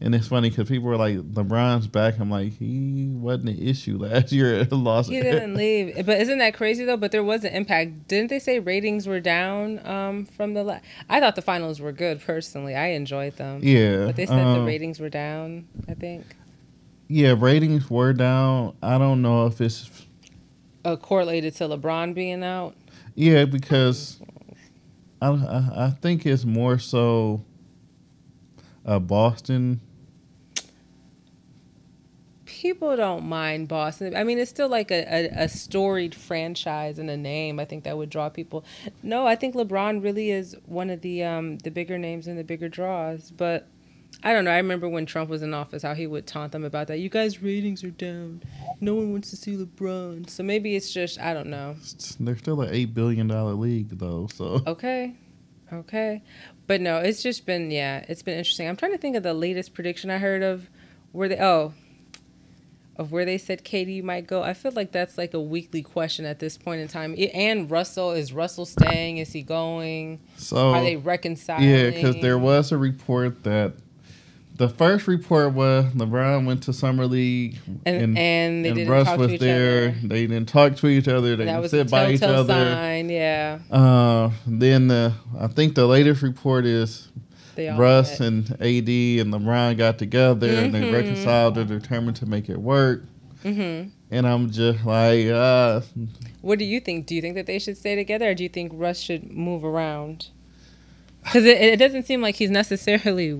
and 0.00 0.14
it's 0.14 0.28
funny 0.28 0.48
because 0.48 0.68
people 0.68 0.88
were 0.88 0.96
like, 0.96 1.16
LeBron's 1.16 1.88
back. 1.88 2.20
I'm 2.20 2.30
like, 2.30 2.52
he 2.52 3.08
wasn't 3.12 3.48
an 3.50 3.58
issue 3.58 3.98
last 4.00 4.30
year 4.30 4.54
at 4.54 4.70
the 4.70 4.76
Los 4.76 5.08
He 5.08 5.20
didn't 5.20 5.54
leave. 5.54 6.06
But 6.06 6.20
isn't 6.20 6.38
that 6.38 6.54
crazy 6.54 6.84
though? 6.84 6.96
But 6.96 7.10
there 7.10 7.24
was 7.24 7.44
an 7.44 7.52
impact. 7.52 8.06
Didn't 8.06 8.30
they 8.30 8.38
say 8.38 8.60
ratings 8.60 9.06
were 9.08 9.20
down 9.20 9.84
um, 9.86 10.24
from 10.24 10.54
the? 10.54 10.62
last? 10.62 10.84
I 11.08 11.18
thought 11.18 11.34
the 11.34 11.42
finals 11.42 11.80
were 11.80 11.92
good 11.92 12.20
personally. 12.20 12.76
I 12.76 12.88
enjoyed 12.88 13.36
them. 13.36 13.60
Yeah, 13.62 14.06
But 14.06 14.16
they 14.16 14.26
said 14.26 14.36
the 14.36 14.60
um, 14.60 14.66
ratings 14.66 15.00
were 15.00 15.08
down. 15.10 15.66
I 15.88 15.94
think 15.94 16.24
Yeah, 17.08 17.34
ratings 17.36 17.90
were 17.90 18.12
down. 18.12 18.76
I 18.82 18.98
don't 18.98 19.20
know 19.20 19.46
if 19.46 19.60
it's 19.60 19.90
uh, 20.84 20.96
correlated 20.96 21.56
to 21.56 21.64
LeBron 21.64 22.14
being 22.14 22.44
out. 22.44 22.76
yeah 23.16 23.44
because 23.46 24.20
I 25.20 25.28
I, 25.30 25.86
I 25.86 25.90
think 26.00 26.24
it's 26.24 26.44
more 26.44 26.78
so 26.78 27.44
uh, 28.88 28.98
Boston. 28.98 29.80
People 32.46 32.96
don't 32.96 33.24
mind 33.24 33.68
Boston. 33.68 34.16
I 34.16 34.24
mean, 34.24 34.38
it's 34.38 34.50
still 34.50 34.68
like 34.68 34.90
a, 34.90 35.04
a, 35.04 35.44
a 35.44 35.48
storied 35.48 36.14
franchise 36.14 36.98
and 36.98 37.08
a 37.08 37.16
name. 37.16 37.60
I 37.60 37.66
think 37.66 37.84
that 37.84 37.96
would 37.96 38.10
draw 38.10 38.30
people. 38.30 38.64
No, 39.02 39.26
I 39.26 39.36
think 39.36 39.54
LeBron 39.54 40.02
really 40.02 40.30
is 40.30 40.56
one 40.64 40.90
of 40.90 41.02
the 41.02 41.22
um, 41.22 41.58
the 41.58 41.70
bigger 41.70 41.98
names 41.98 42.26
and 42.26 42.36
the 42.38 42.42
bigger 42.42 42.68
draws. 42.68 43.30
But 43.30 43.68
I 44.24 44.32
don't 44.32 44.44
know. 44.44 44.50
I 44.50 44.56
remember 44.56 44.88
when 44.88 45.06
Trump 45.06 45.28
was 45.30 45.42
in 45.42 45.54
office, 45.54 45.82
how 45.82 45.94
he 45.94 46.06
would 46.06 46.26
taunt 46.26 46.50
them 46.50 46.64
about 46.64 46.88
that. 46.88 46.98
You 46.98 47.10
guys' 47.10 47.40
ratings 47.42 47.84
are 47.84 47.90
down. 47.90 48.42
No 48.80 48.94
one 48.94 49.12
wants 49.12 49.30
to 49.30 49.36
see 49.36 49.54
LeBron. 49.54 50.28
So 50.28 50.42
maybe 50.42 50.74
it's 50.74 50.90
just 50.90 51.20
I 51.20 51.34
don't 51.34 51.48
know. 51.48 51.76
They're 52.18 52.38
still 52.38 52.62
an 52.62 52.74
eight 52.74 52.94
billion 52.94 53.28
dollar 53.28 53.52
league 53.52 53.90
though. 53.90 54.26
So 54.34 54.62
Okay. 54.66 55.14
Okay. 55.72 56.22
But 56.68 56.80
no, 56.80 56.98
it's 56.98 57.22
just 57.22 57.44
been 57.46 57.70
yeah, 57.72 58.04
it's 58.08 58.22
been 58.22 58.38
interesting. 58.38 58.68
I'm 58.68 58.76
trying 58.76 58.92
to 58.92 58.98
think 58.98 59.16
of 59.16 59.24
the 59.24 59.34
latest 59.34 59.74
prediction 59.74 60.10
I 60.10 60.18
heard 60.18 60.42
of 60.44 60.68
where 61.10 61.28
they 61.28 61.38
oh 61.40 61.72
of 62.96 63.10
where 63.12 63.24
they 63.24 63.38
said 63.38 63.64
KD 63.64 64.02
might 64.02 64.26
go. 64.26 64.42
I 64.42 64.54
feel 64.54 64.72
like 64.72 64.90
that's 64.92 65.16
like 65.16 65.32
a 65.32 65.40
weekly 65.40 65.82
question 65.82 66.24
at 66.24 66.40
this 66.40 66.58
point 66.58 66.80
in 66.80 66.88
time. 66.88 67.14
I- 67.16 67.30
And 67.32 67.70
Russell 67.70 68.10
is 68.10 68.32
Russell 68.32 68.66
staying? 68.66 69.18
Is 69.18 69.32
he 69.32 69.42
going? 69.42 70.18
so 70.36 70.70
Are 70.74 70.82
they 70.82 70.96
reconciling? 70.96 71.68
yeah, 71.68 71.90
because 71.90 72.16
there 72.16 72.38
was 72.38 72.70
a 72.72 72.76
report 72.78 73.44
that 73.44 73.74
the 74.58 74.68
first 74.68 75.06
report 75.08 75.54
was 75.54 75.86
LeBron 75.94 76.44
went 76.46 76.62
to 76.64 76.72
summer 76.72 77.06
league 77.06 77.56
and 77.86 78.18
and, 78.18 78.64
they 78.64 78.68
and 78.70 78.76
didn't 78.76 78.88
Russ 78.90 79.06
talk 79.06 79.18
was 79.18 79.28
to 79.28 79.34
each 79.34 79.40
there. 79.40 79.88
other. 79.88 79.94
They 80.08 80.26
didn't 80.26 80.48
talk 80.48 80.76
to 80.76 80.86
each 80.88 81.08
other. 81.08 81.34
They 81.36 81.48
And 81.48 81.62
didn't 81.62 81.70
sit 81.70 81.90
by 81.90 82.12
each 82.12 82.22
other. 82.22 82.52
sign. 82.52 83.08
Yeah, 83.08 83.58
Uh, 83.70 84.30
then 84.46 84.88
the 84.88 85.14
I 85.38 85.46
think 85.46 85.74
the 85.74 85.86
latest 85.86 86.22
report 86.22 86.66
is 86.66 87.08
Russ 87.76 88.20
met. 88.20 88.26
and 88.28 88.50
AD 88.60 88.88
and 89.20 89.32
LeBron 89.32 89.76
got 89.78 89.98
together 89.98 90.48
and 90.48 90.74
they 90.74 90.82
Mhm. 90.82 90.92
reconciled. 90.92 91.54
They're 91.56 91.64
determined 91.64 92.16
to 92.16 92.26
make 92.26 92.48
it 92.48 92.58
work. 92.60 93.04
Mhm. 93.44 93.90
And 94.10 94.26
I'm 94.26 94.50
just 94.50 94.84
like, 94.84 95.26
uh, 95.26 95.80
What 96.40 96.58
do 96.58 96.64
you 96.64 96.80
think? 96.80 97.06
Do 97.06 97.14
you 97.14 97.20
think 97.20 97.34
that 97.34 97.46
they 97.46 97.58
should 97.58 97.76
stay 97.76 97.94
together, 97.96 98.30
or 98.30 98.34
do 98.34 98.42
you 98.42 98.48
think 98.48 98.72
Russ 98.74 99.00
should 99.00 99.30
move 99.30 99.64
around? 99.64 100.28
Because 101.24 101.44
it, 101.44 101.60
it 101.60 101.76
doesn't 101.78 102.06
seem 102.06 102.22
like 102.22 102.36
he's 102.36 102.50
necessarily 102.50 103.38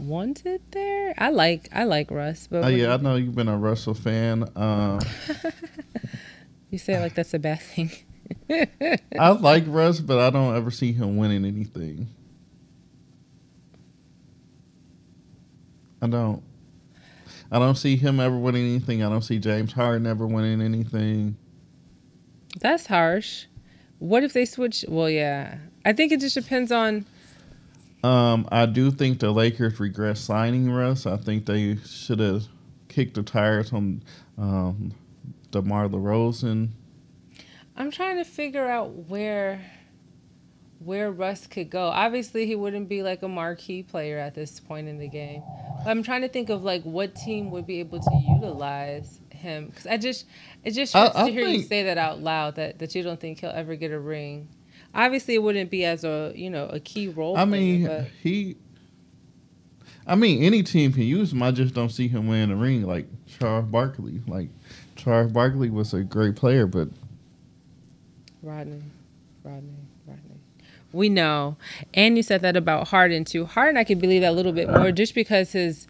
wanted 0.00 0.62
there. 0.70 1.14
I 1.18 1.30
like 1.30 1.68
I 1.72 1.84
like 1.84 2.10
Russ, 2.10 2.46
but 2.50 2.64
oh 2.64 2.68
yeah, 2.68 2.94
I 2.94 2.96
know 2.98 3.16
you've 3.16 3.34
been 3.34 3.48
a 3.48 3.56
Russell 3.56 3.94
fan. 3.94 4.48
Um, 4.56 5.00
you 6.70 6.78
say 6.78 7.00
like 7.00 7.14
that's 7.14 7.34
a 7.34 7.38
bad 7.38 7.60
thing. 7.60 7.90
I 9.18 9.30
like 9.30 9.64
Russ, 9.66 10.00
but 10.00 10.18
I 10.18 10.30
don't 10.30 10.56
ever 10.56 10.70
see 10.70 10.92
him 10.92 11.16
winning 11.16 11.44
anything. 11.44 12.08
I 16.00 16.06
don't. 16.06 16.42
I 17.50 17.58
don't 17.58 17.76
see 17.76 17.96
him 17.96 18.20
ever 18.20 18.36
winning 18.36 18.66
anything. 18.66 19.02
I 19.02 19.08
don't 19.08 19.22
see 19.22 19.38
James 19.38 19.72
Harden 19.72 20.06
ever 20.06 20.26
winning 20.26 20.60
anything. 20.60 21.36
That's 22.60 22.86
harsh. 22.86 23.46
What 23.98 24.22
if 24.22 24.32
they 24.32 24.44
switch? 24.44 24.84
Well, 24.86 25.08
yeah. 25.08 25.58
I 25.84 25.92
think 25.92 26.12
it 26.12 26.20
just 26.20 26.34
depends 26.34 26.70
on. 26.70 27.06
Um, 28.02 28.48
I 28.52 28.66
do 28.66 28.90
think 28.90 29.18
the 29.18 29.30
Lakers 29.32 29.80
regret 29.80 30.18
signing 30.18 30.70
Russ. 30.70 31.06
I 31.06 31.16
think 31.16 31.46
they 31.46 31.76
should 31.84 32.20
have 32.20 32.44
kicked 32.88 33.14
the 33.14 33.22
tires 33.22 33.72
on 33.72 34.02
um, 34.36 34.94
DeMar 35.50 35.88
DeRozan. 35.88 36.70
I'm 37.76 37.90
trying 37.90 38.16
to 38.16 38.24
figure 38.24 38.66
out 38.66 39.08
where 39.08 39.60
where 40.80 41.10
Russ 41.10 41.46
could 41.46 41.70
go. 41.70 41.88
Obviously, 41.88 42.46
he 42.46 42.54
wouldn't 42.54 42.88
be 42.88 43.02
like 43.02 43.22
a 43.22 43.28
marquee 43.28 43.82
player 43.82 44.18
at 44.18 44.34
this 44.34 44.60
point 44.60 44.86
in 44.88 44.98
the 44.98 45.08
game. 45.08 45.42
But 45.78 45.90
I'm 45.90 46.02
trying 46.02 46.22
to 46.22 46.28
think 46.28 46.50
of 46.50 46.62
like 46.62 46.82
what 46.82 47.14
team 47.16 47.50
would 47.50 47.66
be 47.66 47.80
able 47.80 48.00
to 48.00 48.22
utilize 48.28 49.20
him 49.30 49.66
because 49.66 49.86
I 49.86 49.96
just 49.96 50.26
it 50.64 50.72
just 50.72 50.92
hurts 50.92 51.16
I 51.16 51.26
to 51.26 51.32
hear 51.32 51.46
you 51.46 51.62
say 51.62 51.84
that 51.84 51.98
out 51.98 52.20
loud 52.20 52.56
that 52.56 52.78
that 52.78 52.94
you 52.94 53.02
don't 53.02 53.20
think 53.20 53.40
he'll 53.40 53.50
ever 53.50 53.76
get 53.76 53.90
a 53.90 53.98
ring. 53.98 54.48
Obviously, 54.94 55.34
it 55.34 55.42
wouldn't 55.42 55.70
be 55.70 55.84
as 55.84 56.04
a 56.04 56.32
you 56.34 56.50
know 56.50 56.66
a 56.66 56.80
key 56.80 57.08
role. 57.08 57.36
I 57.36 57.44
mean, 57.44 57.86
player, 57.86 58.06
he. 58.22 58.56
I 60.06 60.14
mean, 60.14 60.42
any 60.42 60.62
team 60.62 60.92
can 60.92 61.02
use 61.02 61.32
him. 61.32 61.42
I 61.42 61.50
just 61.50 61.74
don't 61.74 61.90
see 61.90 62.08
him 62.08 62.28
winning 62.28 62.50
a 62.50 62.56
ring 62.56 62.82
like 62.82 63.06
Charles 63.26 63.66
Barkley. 63.66 64.22
Like 64.26 64.48
Charles 64.96 65.30
Barkley 65.32 65.70
was 65.70 65.92
a 65.92 66.02
great 66.02 66.34
player, 66.34 66.66
but 66.66 66.88
but 66.88 66.88
Rodney, 68.42 68.82
Rodney, 69.44 69.74
Rodney. 70.06 70.22
We 70.92 71.10
know, 71.10 71.56
and 71.92 72.16
you 72.16 72.22
said 72.22 72.40
that 72.40 72.56
about 72.56 72.88
Harden 72.88 73.24
too. 73.24 73.44
Harden, 73.44 73.76
I 73.76 73.84
could 73.84 74.00
believe 74.00 74.22
that 74.22 74.30
a 74.30 74.32
little 74.32 74.52
bit 74.52 74.70
more, 74.70 74.90
just 74.90 75.14
because 75.14 75.52
his 75.52 75.86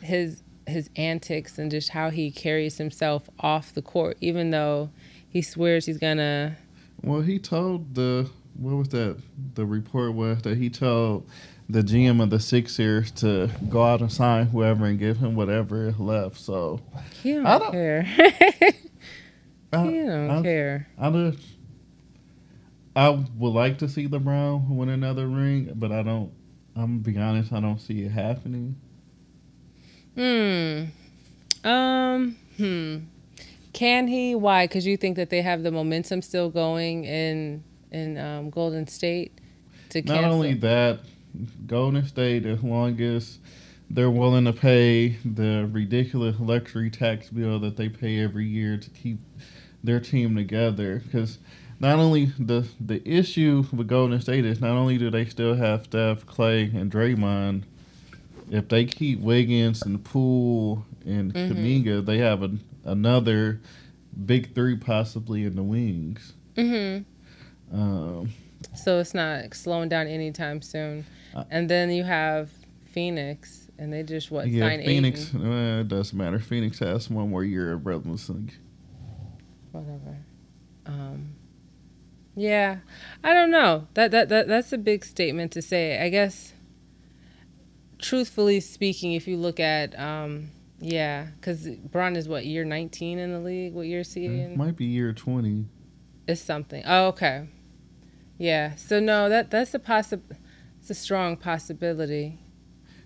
his 0.00 0.42
his 0.66 0.90
antics 0.96 1.58
and 1.58 1.70
just 1.70 1.90
how 1.90 2.10
he 2.10 2.30
carries 2.30 2.78
himself 2.78 3.30
off 3.38 3.72
the 3.72 3.82
court, 3.82 4.16
even 4.20 4.50
though 4.50 4.90
he 5.28 5.42
swears 5.42 5.86
he's 5.86 5.98
gonna. 5.98 6.56
well, 7.02 7.20
he 7.20 7.38
told 7.38 7.94
the 7.94 8.28
what 8.60 8.76
was 8.76 8.88
that? 8.90 9.16
The 9.54 9.66
report 9.66 10.14
was 10.14 10.42
that 10.42 10.56
he 10.58 10.70
told 10.70 11.26
the 11.68 11.82
GM 11.82 12.22
of 12.22 12.30
the 12.30 12.38
Sixers 12.40 13.10
to 13.12 13.48
go 13.68 13.82
out 13.84 14.00
and 14.00 14.10
sign 14.12 14.46
whoever 14.46 14.84
and 14.86 14.98
give 14.98 15.16
him 15.18 15.34
whatever 15.34 15.88
is 15.88 15.98
left. 15.98 16.36
So 16.38 16.80
He 17.22 17.32
don't, 17.34 17.46
I 17.46 17.58
don't- 17.58 17.72
care. 17.72 18.06
I, 19.72 19.86
he 19.86 19.98
don't 20.00 20.30
I, 20.30 20.42
care. 20.42 20.88
I 20.98 21.10
just, 21.10 21.38
I 22.96 23.08
would 23.10 23.52
like 23.52 23.78
to 23.78 23.88
see 23.88 24.08
LeBron 24.08 24.68
win 24.68 24.88
another 24.88 25.26
ring, 25.28 25.72
but 25.76 25.92
I 25.92 26.02
don't. 26.02 26.32
I'm 26.76 27.02
gonna 27.02 27.14
be 27.14 27.18
honest. 27.18 27.52
I 27.52 27.60
don't 27.60 27.80
see 27.80 28.02
it 28.02 28.10
happening. 28.10 28.74
Hmm. 30.16 30.84
Um. 31.68 32.36
Hmm. 32.56 32.96
Can 33.72 34.08
he? 34.08 34.34
Why? 34.34 34.66
Because 34.66 34.86
you 34.86 34.96
think 34.96 35.16
that 35.16 35.30
they 35.30 35.40
have 35.42 35.62
the 35.62 35.70
momentum 35.70 36.20
still 36.22 36.50
going 36.50 37.04
in 37.04 37.62
in 37.92 38.18
um, 38.18 38.50
Golden 38.50 38.86
State 38.86 39.38
to 39.90 40.02
Not 40.02 40.14
cancel. 40.14 40.32
only 40.32 40.54
that, 40.54 41.00
Golden 41.66 42.06
State, 42.06 42.46
as 42.46 42.62
long 42.62 43.00
as 43.00 43.38
they're 43.88 44.10
willing 44.10 44.44
to 44.44 44.52
pay 44.52 45.16
the 45.24 45.68
ridiculous 45.70 46.36
luxury 46.38 46.90
tax 46.90 47.28
bill 47.28 47.58
that 47.60 47.76
they 47.76 47.88
pay 47.88 48.20
every 48.20 48.46
year 48.46 48.76
to 48.76 48.90
keep 48.90 49.18
their 49.82 49.98
team 50.00 50.36
together, 50.36 51.02
because 51.04 51.38
not 51.80 51.98
only 51.98 52.26
the 52.38 52.66
the 52.80 53.06
issue 53.08 53.64
with 53.72 53.88
Golden 53.88 54.20
State 54.20 54.44
is 54.44 54.60
not 54.60 54.72
only 54.72 54.98
do 54.98 55.10
they 55.10 55.24
still 55.24 55.54
have 55.54 55.84
Steph, 55.84 56.26
Klay, 56.26 56.74
and 56.74 56.90
Draymond. 56.92 57.62
If 58.50 58.68
they 58.68 58.84
keep 58.84 59.20
Wiggins 59.20 59.82
and 59.82 60.02
Poole 60.04 60.84
and 61.06 61.32
Mhm. 61.32 61.52
Kuminga, 61.52 62.04
they 62.04 62.18
have 62.18 62.42
an, 62.42 62.60
another 62.84 63.60
big 64.26 64.54
three 64.54 64.76
possibly 64.76 65.44
in 65.44 65.54
the 65.54 65.62
wings. 65.62 66.32
Mm-hmm. 66.56 67.04
Um, 67.72 68.32
So 68.74 68.98
it's 68.98 69.14
not 69.14 69.54
slowing 69.54 69.88
down 69.88 70.06
anytime 70.06 70.60
soon. 70.62 71.06
Uh, 71.34 71.44
and 71.50 71.68
then 71.70 71.90
you 71.90 72.02
have 72.04 72.50
Phoenix, 72.92 73.68
and 73.78 73.92
they 73.92 74.02
just 74.02 74.30
what 74.30 74.48
yeah, 74.48 74.76
Phoenix. 74.78 75.32
Uh, 75.34 75.78
it 75.80 75.88
doesn't 75.88 76.16
matter. 76.16 76.38
Phoenix 76.38 76.78
has 76.80 77.08
one 77.08 77.30
more 77.30 77.44
year 77.44 77.72
of 77.72 77.86
relevancy. 77.86 78.34
whatever. 79.72 80.18
Um, 80.86 81.34
yeah, 82.34 82.78
I 83.22 83.32
don't 83.32 83.50
know. 83.50 83.86
That, 83.94 84.10
that 84.10 84.28
that 84.28 84.48
that's 84.48 84.72
a 84.72 84.78
big 84.78 85.04
statement 85.04 85.52
to 85.52 85.62
say. 85.62 86.00
I 86.00 86.08
guess, 86.08 86.52
truthfully 87.98 88.60
speaking, 88.60 89.12
if 89.12 89.28
you 89.28 89.36
look 89.36 89.60
at, 89.60 89.98
um, 89.98 90.50
yeah, 90.80 91.26
because 91.36 91.68
Bron 91.68 92.16
is 92.16 92.28
what 92.28 92.44
year 92.46 92.64
nineteen 92.64 93.18
in 93.18 93.32
the 93.32 93.40
league. 93.40 93.72
What 93.74 93.86
year 93.86 94.00
is 94.00 94.12
he 94.12 94.26
It 94.26 94.30
in? 94.32 94.56
might 94.58 94.76
be 94.76 94.86
year 94.86 95.12
twenty. 95.12 95.66
It's 96.26 96.40
something. 96.40 96.82
Oh, 96.86 97.08
okay. 97.08 97.48
Yeah. 98.40 98.74
So 98.76 98.98
no, 99.00 99.28
that 99.28 99.50
that's 99.50 99.74
a 99.74 99.78
possi- 99.78 100.20
It's 100.80 100.88
a 100.90 100.94
strong 100.94 101.36
possibility. 101.36 102.38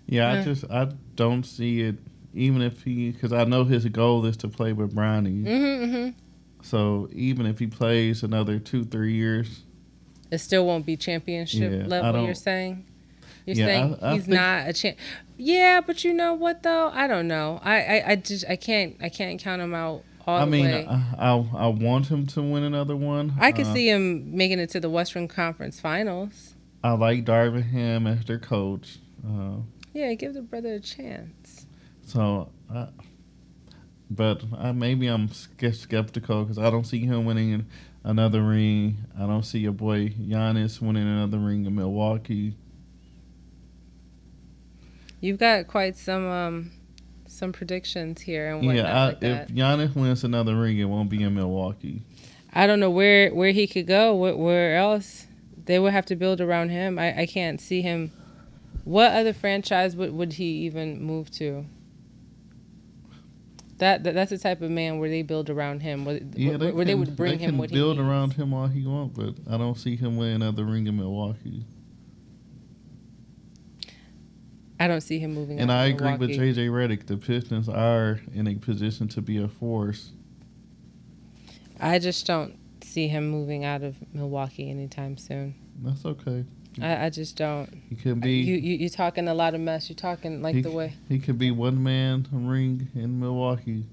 Yeah, 0.07 0.31
I 0.31 0.43
just 0.43 0.63
I 0.71 0.89
don't 1.15 1.43
see 1.43 1.81
it. 1.81 1.95
Even 2.33 2.61
if 2.61 2.83
he, 2.83 3.11
because 3.11 3.31
I 3.33 3.43
know 3.43 3.63
his 3.65 3.85
goal 3.85 4.25
is 4.25 4.37
to 4.37 4.47
play 4.47 4.71
with 4.73 4.93
Bronny. 4.95 5.43
Mm-hmm, 5.43 5.83
mm-hmm. 5.95 6.09
So 6.63 7.09
even 7.13 7.45
if 7.45 7.59
he 7.59 7.67
plays 7.67 8.23
another 8.23 8.59
two, 8.59 8.83
three 8.85 9.13
years, 9.13 9.63
It 10.31 10.39
still 10.39 10.65
won't 10.65 10.85
be 10.85 10.95
championship 10.97 11.71
Yeah, 11.71 11.87
level. 11.87 12.25
You're 12.25 12.33
saying. 12.33 12.85
You're 13.45 13.55
Yeah, 13.57 13.65
saying 13.65 13.97
I- 14.01 14.07
I 14.09 14.13
he's 14.13 14.23
think- 14.25 14.35
not 14.35 14.67
a 14.69 14.73
champ. 14.73 14.97
Yeah, 15.37 15.81
but 15.81 16.03
you 16.05 16.13
know 16.13 16.33
what 16.33 16.63
though? 16.63 16.89
I 16.93 17.07
don't 17.07 17.27
know. 17.27 17.59
I, 17.61 17.75
I, 17.99 18.03
I 18.11 18.15
just 18.15 18.45
I 18.49 18.55
can't 18.55 18.95
I 19.01 19.09
can't 19.09 19.37
count 19.39 19.61
him 19.61 19.73
out 19.73 20.03
all 20.27 20.37
I 20.41 20.45
the 20.45 20.51
mean, 20.51 20.65
way. 20.65 20.85
I, 20.87 21.31
I 21.31 21.45
I 21.55 21.67
want 21.67 22.07
him 22.07 22.25
to 22.27 22.41
win 22.41 22.63
another 22.63 22.95
one. 22.95 23.33
I 23.39 23.51
could 23.51 23.67
Uh, 23.67 23.73
see 23.73 23.89
him 23.89 24.35
making 24.35 24.59
it 24.59 24.69
to 24.71 24.79
the 24.79 24.89
Western 24.89 25.27
Conference 25.27 25.79
Finals. 25.79 26.55
I 26.83 26.91
like 26.91 27.25
Darvin 27.25 27.69
Ham 27.71 28.05
as 28.07 28.25
their 28.25 28.39
coach. 28.39 28.99
Uh, 29.27 29.57
Yeah, 29.93 30.13
give 30.13 30.33
the 30.33 30.41
brother 30.41 30.73
a 30.75 30.79
chance. 30.79 31.65
so, 32.05 32.49
I, 32.73 32.87
but 34.09 34.43
I, 34.57 34.71
maybe 34.71 35.07
I'm 35.07 35.29
skeptical 35.29 36.43
because 36.43 36.59
I 36.59 36.69
don't 36.69 36.85
see 36.85 36.99
him 36.99 37.25
winning 37.25 37.65
another 38.03 38.43
ring. 38.43 38.97
I 39.17 39.25
don't 39.25 39.43
see 39.43 39.59
your 39.59 39.71
boy 39.71 40.09
Giannis 40.09 40.79
winning 40.81 41.07
another 41.07 41.39
ring 41.39 41.65
in 41.65 41.73
Milwaukee. 41.75 42.55
You've 45.21 45.39
got 45.39 45.67
quite 45.67 45.97
some 45.97 46.25
um 46.25 46.71
some 47.35 47.51
predictions 47.51 48.21
here 48.21 48.53
and 48.53 48.65
whatnot 48.65 48.75
yeah, 48.75 48.99
I, 48.99 49.05
like 49.05 49.17
if 49.21 49.47
Giannis 49.49 49.95
wins 49.95 50.23
another 50.23 50.55
ring, 50.55 50.77
it 50.79 50.85
won't 50.85 51.09
be 51.09 51.21
in 51.21 51.35
Milwaukee. 51.35 52.01
I 52.53 52.67
don't 52.67 52.79
know 52.79 52.89
where 52.89 53.33
where 53.33 53.51
he 53.51 53.67
could 53.67 53.85
go. 53.85 54.15
Where, 54.15 54.35
where 54.35 54.77
else? 54.77 55.27
They 55.65 55.77
would 55.79 55.91
have 55.91 56.05
to 56.07 56.15
build 56.15 56.41
around 56.41 56.69
him. 56.69 56.97
I, 56.97 57.21
I 57.21 57.25
can't 57.25 57.59
see 57.59 57.81
him. 57.81 58.11
What 58.83 59.11
other 59.13 59.33
franchise 59.33 59.95
would, 59.95 60.13
would 60.13 60.33
he 60.33 60.45
even 60.65 61.01
move 61.01 61.31
to? 61.31 61.65
That, 63.79 64.03
that 64.03 64.13
that's 64.13 64.29
the 64.29 64.37
type 64.37 64.61
of 64.61 64.71
man 64.71 64.99
where 64.99 65.09
they 65.09 65.21
build 65.21 65.49
around 65.49 65.81
him. 65.81 66.05
Where, 66.05 66.19
Yeah, 66.35 66.55
where, 66.55 66.73
where 66.73 66.85
they 66.85 66.95
would 66.95 67.17
bring 67.17 67.39
they 67.39 67.43
him 67.43 67.51
can 67.51 67.57
what 67.57 67.71
build 67.71 67.99
around 67.99 68.33
him 68.33 68.53
all 68.53 68.67
he 68.67 68.85
wants, 68.85 69.17
but 69.17 69.35
I 69.53 69.57
don't 69.57 69.77
see 69.77 69.97
him 69.97 70.15
winning 70.15 70.35
another 70.35 70.63
ring 70.63 70.87
in 70.87 70.95
Milwaukee. 70.95 71.65
I 74.79 74.87
don't 74.87 75.01
see 75.01 75.19
him 75.19 75.33
moving. 75.33 75.59
And 75.59 75.71
I 75.71 75.85
agree 75.85 76.15
with 76.15 76.31
JJ 76.31 76.69
Redick. 76.69 77.05
The 77.07 77.17
Pistons 77.17 77.69
are 77.69 78.19
in 78.33 78.47
a 78.47 78.55
position 78.55 79.07
to 79.09 79.21
be 79.21 79.41
a 79.41 79.47
force. 79.47 80.11
I 81.79 81.99
just 81.99 82.25
don't 82.27 82.57
see 82.83 83.07
him 83.07 83.27
moving 83.27 83.63
out 83.65 83.83
of 83.83 83.95
Milwaukee 84.13 84.69
anytime 84.69 85.17
soon. 85.17 85.55
That's 85.81 86.05
okay. 86.05 86.45
I, 86.81 87.05
I 87.05 87.09
just 87.09 87.37
don't. 87.37 87.69
He 87.89 87.95
can 87.95 88.19
be 88.19 88.33
You 88.33 88.55
you 88.55 88.75
you 88.75 88.89
talking 88.89 89.27
a 89.29 89.33
lot 89.33 89.55
of 89.55 89.61
mess. 89.61 89.89
You're 89.89 89.95
talking 89.95 90.41
like 90.41 90.55
he, 90.55 90.61
the 90.61 90.71
way 90.71 90.93
he 91.07 91.19
could 91.19 91.37
be 91.37 91.51
one 91.51 91.81
man 91.81 92.27
ring 92.31 92.89
in 92.95 93.19
Milwaukee. 93.19 93.85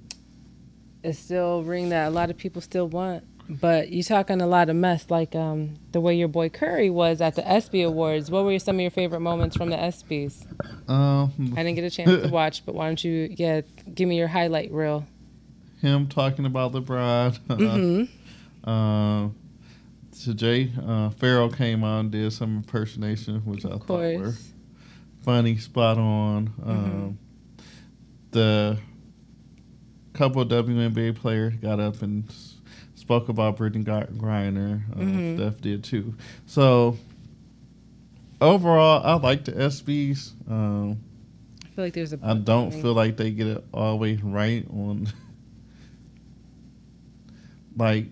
it's 1.05 1.19
still 1.19 1.61
a 1.61 1.63
ring 1.63 1.91
that 1.91 2.09
a 2.09 2.11
lot 2.11 2.31
of 2.31 2.37
people 2.37 2.61
still 2.61 2.89
want. 2.89 3.25
But 3.49 3.91
you 3.91 4.03
talking 4.03 4.41
a 4.41 4.47
lot 4.47 4.71
of 4.71 4.77
mess, 4.77 5.11
like 5.11 5.35
um, 5.35 5.75
the 5.93 6.01
way 6.01 6.15
your 6.15 6.29
boy 6.29 6.49
Curry 6.49 6.89
was 6.91 7.21
at 7.21 7.35
the 7.35 7.47
ESPY 7.47 7.83
Awards. 7.83 8.31
What 8.31 8.45
were 8.45 8.59
some 8.59 8.77
of 8.77 8.81
your 8.81 8.91
favorite 8.91 9.21
moments 9.21 9.57
from 9.57 9.69
the 9.69 9.77
ESPYS? 9.77 10.47
Um, 10.89 11.33
I 11.57 11.63
didn't 11.63 11.75
get 11.75 11.85
a 11.85 11.91
chance 11.91 12.23
to 12.23 12.29
watch, 12.33 12.65
but 12.65 12.75
why 12.75 12.87
don't 12.87 13.03
you, 13.03 13.35
yeah, 13.37 13.61
give 13.95 14.09
me 14.09 14.17
your 14.17 14.29
highlight 14.29 14.71
reel. 14.73 15.07
him 15.81 16.07
talking 16.09 16.47
about 16.47 16.73
LeBron. 16.73 17.39
Mm-hmm. 17.49 18.69
Um, 18.71 19.35
so 20.13 20.33
Jay 20.33 20.71
uh, 20.87 21.11
Farrell 21.11 21.51
came 21.51 21.83
on 21.83 22.11
did 22.11 22.33
some 22.33 22.57
impersonation, 22.59 23.41
which 23.45 23.65
I 23.67 23.71
Of 23.71 23.83
thought 23.85 23.99
were 24.19 24.35
funny, 25.25 25.57
spot 25.59 25.99
on. 25.99 26.53
Um, 26.65 27.19
The 28.31 28.79
couple 30.13 30.45
WNBA 30.45 31.17
players 31.17 31.55
got 31.57 31.81
up 31.81 32.03
and 32.03 32.25
spoke 33.03 33.29
about 33.29 33.57
Brittney 33.57 33.85
Gr- 33.85 34.13
Griner. 34.17 34.81
Uh, 34.93 35.01
Mhm. 35.01 35.37
Steph 35.37 35.61
did 35.61 35.83
too. 35.83 36.15
So 36.47 36.97
overall, 38.41 39.03
I 39.05 39.15
like 39.15 39.45
the 39.45 39.53
ESPYs. 39.53 40.33
Um, 40.49 40.99
I 41.65 41.69
feel 41.75 41.85
like 41.85 41.95
there's 41.95 42.13
a. 42.13 42.21
I 42.23 42.35
don't 42.35 42.71
feel 42.73 42.95
like 42.95 43.17
they 43.17 43.33
get 43.33 43.49
it 43.49 43.65
always 43.75 44.23
right 44.23 44.65
on 44.71 45.09
like 47.77 48.07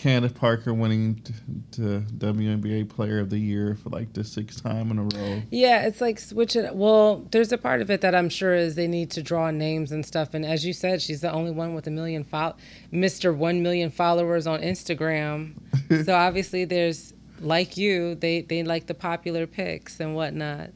Candace 0.00 0.32
Parker 0.32 0.72
winning 0.72 1.16
t- 1.16 1.34
to 1.72 2.00
WNBA 2.16 2.88
Player 2.88 3.18
of 3.20 3.28
the 3.28 3.38
Year 3.38 3.74
for 3.74 3.90
like 3.90 4.12
the 4.14 4.24
sixth 4.24 4.62
time 4.62 4.90
in 4.90 4.98
a 4.98 5.02
row. 5.02 5.42
Yeah, 5.50 5.82
it's 5.86 6.00
like 6.00 6.18
switching. 6.18 6.66
Well, 6.76 7.26
there's 7.30 7.52
a 7.52 7.58
part 7.58 7.82
of 7.82 7.90
it 7.90 8.00
that 8.00 8.14
I'm 8.14 8.30
sure 8.30 8.54
is 8.54 8.76
they 8.76 8.86
need 8.88 9.10
to 9.12 9.22
draw 9.22 9.50
names 9.50 9.92
and 9.92 10.04
stuff. 10.06 10.32
And 10.32 10.46
as 10.46 10.64
you 10.64 10.72
said, 10.72 11.02
she's 11.02 11.20
the 11.20 11.30
only 11.30 11.50
one 11.50 11.74
with 11.74 11.86
a 11.86 11.90
million 11.90 12.24
fol- 12.24 12.56
Mr. 12.92 13.36
One 13.36 13.62
Million 13.62 13.90
followers 13.90 14.46
on 14.46 14.60
Instagram. 14.62 15.52
so 16.06 16.14
obviously, 16.14 16.64
there's 16.64 17.12
like 17.40 17.76
you, 17.76 18.14
they 18.14 18.40
they 18.40 18.62
like 18.62 18.86
the 18.86 18.94
popular 18.94 19.46
picks 19.46 20.00
and 20.00 20.14
whatnot. 20.14 20.70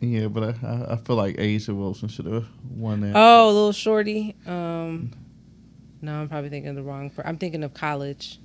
Yeah, 0.00 0.28
but 0.28 0.54
I, 0.62 0.86
I- 0.90 0.96
feel 0.96 1.16
like 1.16 1.36
A'ja 1.36 1.74
Wilson 1.74 2.08
should 2.08 2.26
have 2.26 2.46
won 2.70 3.00
that. 3.00 3.12
Oh, 3.16 3.46
little 3.48 3.72
shorty. 3.72 4.36
Um, 4.46 5.12
no, 6.02 6.20
I'm 6.20 6.28
probably 6.28 6.50
thinking 6.50 6.68
of 6.68 6.76
the 6.76 6.82
wrong. 6.82 7.08
Per- 7.08 7.22
I'm 7.24 7.38
thinking 7.38 7.64
of 7.64 7.72
college, 7.72 8.38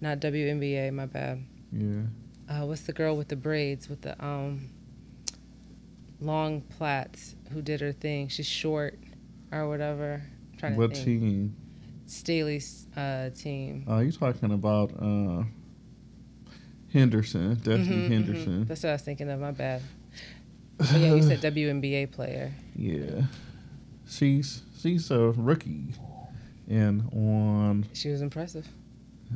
not 0.00 0.20
WNBA. 0.20 0.92
My 0.92 1.06
bad. 1.06 1.44
Yeah. 1.72 2.02
Uh, 2.48 2.66
what's 2.66 2.82
the 2.82 2.92
girl 2.92 3.16
with 3.16 3.28
the 3.28 3.36
braids 3.36 3.88
with 3.88 4.02
the 4.02 4.22
um 4.24 4.70
long 6.20 6.60
plaits 6.62 7.34
who 7.52 7.62
did 7.62 7.80
her 7.80 7.92
thing? 7.92 8.28
She's 8.28 8.46
short 8.46 8.98
or 9.52 9.68
whatever. 9.68 10.22
I'm 10.52 10.58
trying 10.58 10.72
to 10.74 10.78
What 10.78 10.92
think. 10.94 11.04
team? 11.04 11.56
Staley's 12.06 12.86
uh, 12.96 13.30
team. 13.30 13.84
Oh, 13.86 14.00
you 14.00 14.10
talking 14.10 14.52
about 14.52 14.90
uh, 15.00 15.44
Henderson? 16.92 17.54
Mhm, 17.56 17.86
mhm. 17.86 18.08
Henderson. 18.08 18.64
That's 18.66 18.82
what 18.82 18.90
I 18.90 18.92
was 18.94 19.02
thinking 19.02 19.30
of. 19.30 19.38
My 19.40 19.52
bad. 19.52 19.82
But 20.76 20.92
yeah, 20.92 21.14
you 21.14 21.22
said 21.22 21.40
WNBA 21.40 22.10
player. 22.10 22.52
Yeah. 22.74 23.22
She's 24.08 24.62
she's 24.80 25.10
a 25.12 25.18
rookie, 25.36 25.94
and 26.68 27.02
on 27.12 27.84
She 27.92 28.08
was 28.08 28.22
impressive. 28.22 28.66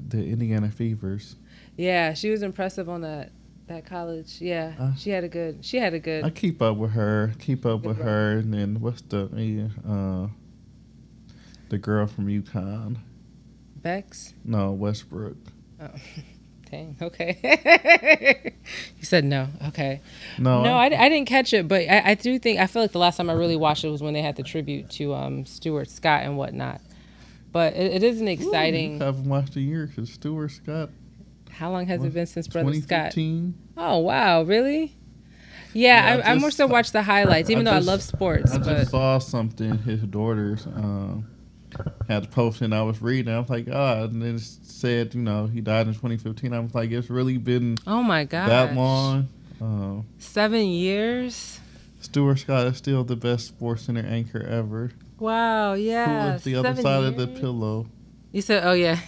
The 0.09 0.19
Indiana 0.19 0.71
Fevers. 0.71 1.37
Yeah, 1.77 2.15
she 2.15 2.31
was 2.31 2.43
impressive 2.43 2.89
on 2.89 3.03
that 3.03 3.33
that 3.67 3.87
college. 3.87 4.41
Yeah, 4.41 4.75
Uh, 4.79 4.95
she 4.95 5.11
had 5.11 5.25
a 5.25 5.29
good. 5.29 5.65
She 5.65 5.79
had 5.79 5.95
a 5.95 5.99
good. 5.99 6.25
I 6.25 6.31
keep 6.31 6.61
up 6.61 6.77
with 6.77 6.93
her. 6.93 7.33
Keep 7.39 7.65
up 7.67 7.83
with 7.83 7.99
run. 7.99 8.07
her, 8.07 8.31
and 8.39 8.53
then 8.55 8.81
what's 8.81 9.03
the 9.03 9.71
uh, 9.89 10.29
the 11.71 11.79
girl 11.79 12.07
from 12.07 12.27
UConn? 12.27 12.99
Bex. 13.77 14.35
No, 14.45 14.73
Westbrook. 14.73 15.37
Oh. 15.81 15.89
Dang. 16.71 16.97
Okay. 17.01 18.53
you 18.99 19.05
said 19.05 19.25
no. 19.25 19.49
Okay. 19.69 20.01
No, 20.39 20.63
No, 20.65 20.73
I, 20.73 20.87
I 20.87 21.09
didn't 21.09 21.27
catch 21.27 21.53
it, 21.53 21.69
but 21.69 21.83
I, 21.83 22.11
I 22.11 22.15
do 22.15 22.39
think 22.39 22.59
I 22.59 22.67
feel 22.67 22.83
like 22.83 22.93
the 22.93 22.99
last 22.99 23.19
time 23.19 23.29
I 23.31 23.35
really 23.35 23.57
watched 23.57 23.85
it 23.85 23.91
was 23.91 24.03
when 24.03 24.15
they 24.15 24.23
had 24.23 24.37
the 24.37 24.43
tribute 24.43 24.91
to 24.93 25.15
um, 25.15 25.45
Stuart 25.47 25.89
Scott 25.91 26.23
and 26.23 26.37
whatnot. 26.37 26.81
But 27.55 27.75
it, 27.75 27.93
it 27.93 28.03
is 28.03 28.21
an 28.21 28.27
exciting. 28.27 29.01
I 29.01 29.05
haven't 29.05 29.29
watched 29.29 29.55
a 29.55 29.61
year 29.61 29.87
because 29.87 30.11
Stuart 30.13 30.49
Scott. 30.49 30.91
How 31.51 31.71
long 31.71 31.87
has 31.87 32.03
it 32.03 32.13
been 32.13 32.27
since 32.27 32.49
Brother 32.49 32.75
Scott? 32.75 33.15
Oh 33.77 33.99
wow, 33.99 34.43
really? 34.43 34.97
Yeah, 35.73 36.17
Yeah, 36.17 36.27
I, 36.27 36.33
I 36.33 36.35
more 36.35 36.51
so 36.51 36.67
watch 36.67 36.91
the 36.91 37.05
highlights, 37.05 37.51
even 37.51 37.69
I 37.69 37.71
though 37.71 37.77
just- 37.79 37.89
I 37.89 37.93
love 37.93 38.03
sports. 38.03 38.53
I 38.53 38.59
but 38.59 38.65
just 38.65 38.91
saw 38.91 39.21
something 39.21 39.79
his 39.79 40.01
daughters 40.03 40.67
um, 40.67 41.29
had 42.09 42.29
posted. 42.33 42.65
and 42.65 42.75
I 42.75 42.83
was 42.83 43.01
reading. 43.01 43.33
I 43.33 43.39
was 43.39 43.49
like, 43.49 43.69
ah, 43.73 44.03
and 44.03 44.21
then 44.21 44.35
it 44.35 44.41
said, 44.41 45.15
you 45.15 45.21
know, 45.21 45.47
he 45.47 45.61
died 45.61 45.87
in 45.87 45.95
2015. 45.95 46.53
I 46.53 46.59
was 46.59 46.75
like, 46.75 46.91
it's 46.91 47.09
really 47.09 47.39
been 47.39 47.77
oh 47.87 48.03
my 48.03 48.25
god, 48.25 48.49
that 48.49 48.75
long. 48.75 49.29
Uh, 49.63 50.03
seven 50.19 50.67
years. 50.67 51.61
Stuart 52.01 52.41
Scott 52.41 52.67
is 52.67 52.79
still 52.79 53.05
the 53.05 53.15
best 53.15 53.57
SportsCenter 53.57 54.05
anchor 54.05 54.43
ever. 54.43 54.91
Wow, 55.19 55.75
yeah. 55.75 56.31
Who 56.31 56.37
is 56.37 56.45
the 56.45 56.57
other 56.57 56.81
side 56.81 57.05
of 57.05 57.17
the 57.17 57.27
pillow? 57.27 57.87
You 58.33 58.43
said, 58.43 58.65
oh 58.67 58.73
yeah, 58.73 58.99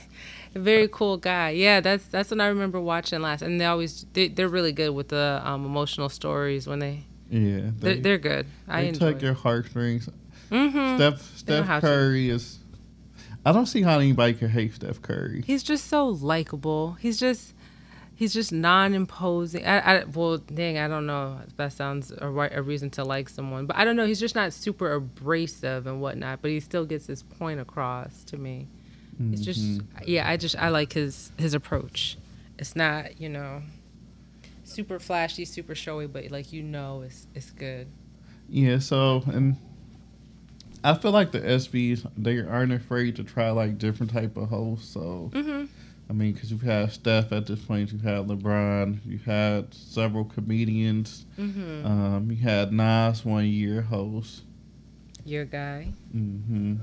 a 0.54 0.58
very 0.58 0.88
cool 0.88 1.16
guy. 1.16 1.50
Yeah, 1.50 1.80
that's 1.80 2.06
that's 2.06 2.30
what 2.30 2.40
I 2.40 2.46
remember 2.46 2.80
watching 2.80 3.20
last. 3.22 3.42
And 3.42 3.60
they 3.60 3.64
always 3.64 4.06
they, 4.12 4.28
they're 4.28 4.48
really 4.48 4.72
good 4.72 4.90
with 4.90 5.08
the 5.08 5.40
um, 5.44 5.64
emotional 5.64 6.08
stories 6.08 6.66
when 6.66 6.78
they 6.78 7.04
Yeah, 7.28 7.70
they're, 7.78 7.94
they, 7.94 8.00
they're 8.00 8.18
good. 8.18 8.46
I 8.68 8.82
they 8.82 8.92
tug 8.92 9.22
your 9.22 9.34
heartstrings. 9.34 10.08
mm-hmm. 10.50 10.96
Steph 10.96 11.44
They 11.44 11.56
know 11.56 11.62
how 11.64 11.80
Steph 11.80 11.90
to. 11.90 11.96
Curry 11.96 12.30
is. 12.30 12.58
I 13.44 13.52
don't 13.52 13.66
see 13.66 13.82
how 13.82 13.98
anybody 13.98 14.34
could 14.34 14.50
hate 14.50 14.74
Steph 14.74 15.02
Curry. 15.02 15.42
He's 15.46 15.62
just 15.62 15.86
so 15.86 16.08
likable. 16.08 16.94
He's 16.94 17.18
just 17.18 17.54
he's 18.16 18.32
just 18.34 18.50
non-imposing. 18.52 19.64
I, 19.64 19.78
I 20.00 20.04
well, 20.04 20.38
dang, 20.38 20.78
I 20.78 20.88
don't 20.88 21.06
know 21.06 21.38
if 21.46 21.56
that 21.56 21.72
sounds 21.72 22.12
a, 22.16 22.28
right, 22.28 22.50
a 22.52 22.62
reason 22.62 22.90
to 22.90 23.04
like 23.04 23.28
someone, 23.28 23.66
but 23.66 23.76
I 23.76 23.84
don't 23.84 23.94
know. 23.96 24.06
He's 24.06 24.18
just 24.18 24.34
not 24.34 24.52
super 24.52 24.92
abrasive 24.92 25.86
and 25.86 26.00
whatnot, 26.00 26.42
but 26.42 26.50
he 26.50 26.58
still 26.60 26.84
gets 26.84 27.06
his 27.06 27.22
point 27.22 27.60
across 27.60 28.24
to 28.24 28.36
me. 28.36 28.66
It's 29.32 29.40
just 29.40 29.60
Mhm. 29.60 29.86
yeah, 30.06 30.28
I 30.28 30.36
just 30.36 30.56
I 30.56 30.68
like 30.70 30.92
his 30.92 31.30
his 31.38 31.54
approach. 31.54 32.18
It's 32.58 32.74
not 32.76 33.20
you 33.20 33.28
know 33.28 33.62
super 34.64 34.98
flashy, 34.98 35.44
super 35.44 35.74
showy, 35.74 36.06
but 36.06 36.30
like 36.30 36.52
you 36.52 36.62
know, 36.62 37.02
it's 37.02 37.26
it's 37.34 37.50
good. 37.50 37.86
Yeah, 38.48 38.78
so 38.78 39.22
and 39.26 39.56
I 40.84 40.94
feel 40.94 41.10
like 41.12 41.32
the 41.32 41.40
ESPYs 41.40 42.06
they 42.16 42.38
aren't 42.40 42.72
afraid 42.72 43.16
to 43.16 43.24
try 43.24 43.50
like 43.50 43.78
different 43.78 44.12
type 44.12 44.36
of 44.36 44.48
hosts. 44.50 44.88
So 44.92 45.30
Mm-hmm. 45.32 45.64
I 46.08 46.12
mean, 46.12 46.32
because 46.32 46.52
you've 46.52 46.62
had 46.62 46.92
Steph 46.92 47.32
at 47.32 47.46
this 47.46 47.60
point, 47.64 47.90
you've 47.92 48.02
had 48.02 48.26
LeBron, 48.28 48.98
you 49.04 49.18
had 49.18 49.74
several 49.74 50.24
comedians, 50.24 51.24
Mm-hmm. 51.38 51.84
um, 51.86 52.30
you 52.30 52.36
had 52.36 52.72
Nas 52.72 53.24
one 53.24 53.46
year 53.46 53.82
host. 53.82 54.42
Your 55.24 55.44
guy. 55.44 55.88
Mm-hmm. 56.14 56.76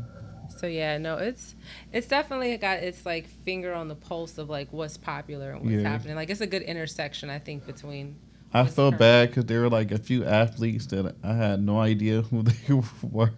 So 0.58 0.68
yeah, 0.68 0.98
no, 0.98 1.18
it's 1.18 1.56
it's 1.94 2.08
definitely 2.08 2.56
got 2.58 2.80
its 2.80 3.06
like 3.06 3.28
finger 3.28 3.74
on 3.74 3.88
the 3.88 3.96
pulse 3.96 4.38
of 4.38 4.50
like 4.50 4.68
what's 4.72 4.98
popular 4.98 5.52
and 5.52 5.62
what's 5.62 5.72
Yeah. 5.74 5.90
happening. 5.90 6.16
Like 6.16 6.30
it's 6.30 6.42
a 6.42 6.48
good 6.48 6.62
intersection, 6.62 7.30
I 7.30 7.40
think, 7.40 7.66
between. 7.66 8.16
I 8.54 8.66
felt 8.66 8.92
current? 8.94 9.00
bad 9.00 9.30
because 9.30 9.46
there 9.46 9.62
were 9.62 9.70
like 9.70 9.92
a 9.92 9.98
few 9.98 10.26
athletes 10.26 10.86
that 10.88 11.16
I 11.24 11.34
had 11.34 11.62
no 11.64 11.80
idea 11.80 12.22
who 12.22 12.44
they 12.44 12.82
were. 13.02 13.32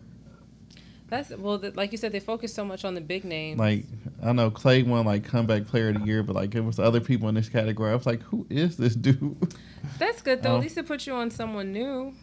That's 1.07 1.29
well, 1.29 1.59
the, 1.59 1.71
like 1.71 1.91
you 1.91 1.97
said, 1.97 2.11
they 2.11 2.19
focus 2.19 2.53
so 2.53 2.65
much 2.65 2.83
on 2.83 2.95
the 2.95 3.01
big 3.01 3.25
names. 3.25 3.59
Like 3.59 3.85
I 4.23 4.31
know 4.31 4.49
Klay 4.49 4.85
won 4.85 5.05
like 5.05 5.23
comeback 5.23 5.67
player 5.67 5.89
of 5.89 5.99
the 5.99 6.05
year, 6.05 6.23
but 6.23 6.35
like 6.35 6.55
it 6.55 6.61
was 6.61 6.79
other 6.79 6.99
people 6.99 7.29
in 7.29 7.35
this 7.35 7.49
category. 7.49 7.91
I 7.91 7.95
was 7.95 8.05
like, 8.05 8.23
who 8.23 8.47
is 8.49 8.77
this 8.77 8.95
dude? 8.95 9.53
that's 9.99 10.21
good 10.21 10.41
though. 10.41 10.49
Oh. 10.49 10.53
At 10.53 10.57
um, 10.57 10.61
least 10.61 10.77
it 10.77 10.87
puts 10.87 11.05
you 11.05 11.13
on 11.13 11.29
someone 11.29 11.71
new 11.71 12.13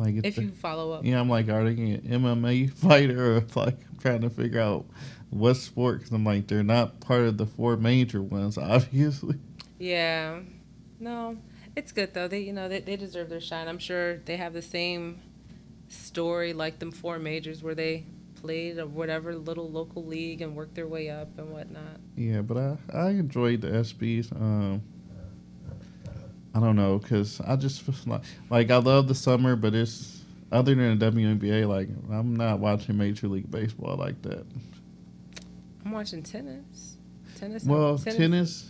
like 0.00 0.14
if 0.24 0.38
you 0.38 0.50
follow 0.50 0.92
up. 0.92 1.04
Yeah, 1.04 1.20
I'm 1.20 1.28
like, 1.28 1.50
are 1.50 1.62
they 1.64 1.70
an 1.70 2.00
MMA 2.00 2.72
fighter 2.78 3.36
or 3.36 3.44
like 3.54 3.76
trying 4.00 4.22
to 4.22 4.30
figure 4.30 4.60
out 4.60 4.86
what 5.28 5.54
sport? 5.54 5.98
Because 5.98 6.12
I'm 6.12 6.24
like, 6.24 6.46
they're 6.46 6.62
not 6.62 7.00
part 7.00 7.22
of 7.22 7.36
the 7.36 7.44
four 7.44 7.76
major 7.76 8.22
ones, 8.22 8.56
obviously. 8.58 9.36
Yeah. 9.78 10.40
No, 10.98 11.36
it's 11.76 11.92
good 11.92 12.14
though. 12.14 12.28
They 12.28 12.40
you 12.40 12.54
know 12.54 12.68
they 12.68 12.80
they 12.80 12.96
deserve 12.96 13.28
their 13.28 13.40
shine. 13.40 13.68
I'm 13.68 13.78
sure 13.78 14.16
they 14.18 14.38
have 14.38 14.54
the 14.54 14.62
same 14.62 15.20
story 15.88 16.54
like 16.54 16.78
them 16.78 16.92
four 16.92 17.18
majors 17.18 17.62
where 17.62 17.74
they 17.74 18.06
played 18.40 18.78
or 18.78 18.86
whatever 18.86 19.34
little 19.34 19.70
local 19.70 20.04
league 20.04 20.42
and 20.42 20.54
worked 20.54 20.74
their 20.74 20.88
way 20.88 21.10
up 21.10 21.38
and 21.38 21.50
whatnot. 21.50 22.00
Yeah, 22.16 22.42
but 22.42 22.56
I 22.56 22.76
I 22.92 23.10
enjoyed 23.10 23.60
the 23.60 23.68
ESPYs. 23.68 24.32
Um, 24.34 24.82
I 26.54 26.60
don't 26.60 26.76
know, 26.76 26.98
cause 26.98 27.40
I 27.46 27.56
just 27.56 27.82
like 28.06 28.22
like 28.48 28.70
I 28.70 28.76
love 28.76 29.08
the 29.08 29.14
summer, 29.14 29.56
but 29.56 29.74
it's 29.74 30.22
other 30.50 30.74
than 30.74 30.98
the 30.98 31.10
WNBA. 31.10 31.68
Like 31.68 31.88
I'm 32.10 32.34
not 32.34 32.58
watching 32.58 32.96
Major 32.96 33.28
League 33.28 33.50
Baseball 33.50 33.96
like 33.96 34.20
that. 34.22 34.44
I'm 35.84 35.92
watching 35.92 36.22
tennis. 36.22 36.96
Tennis. 37.36 37.64
Well, 37.64 37.98
tennis. 37.98 38.69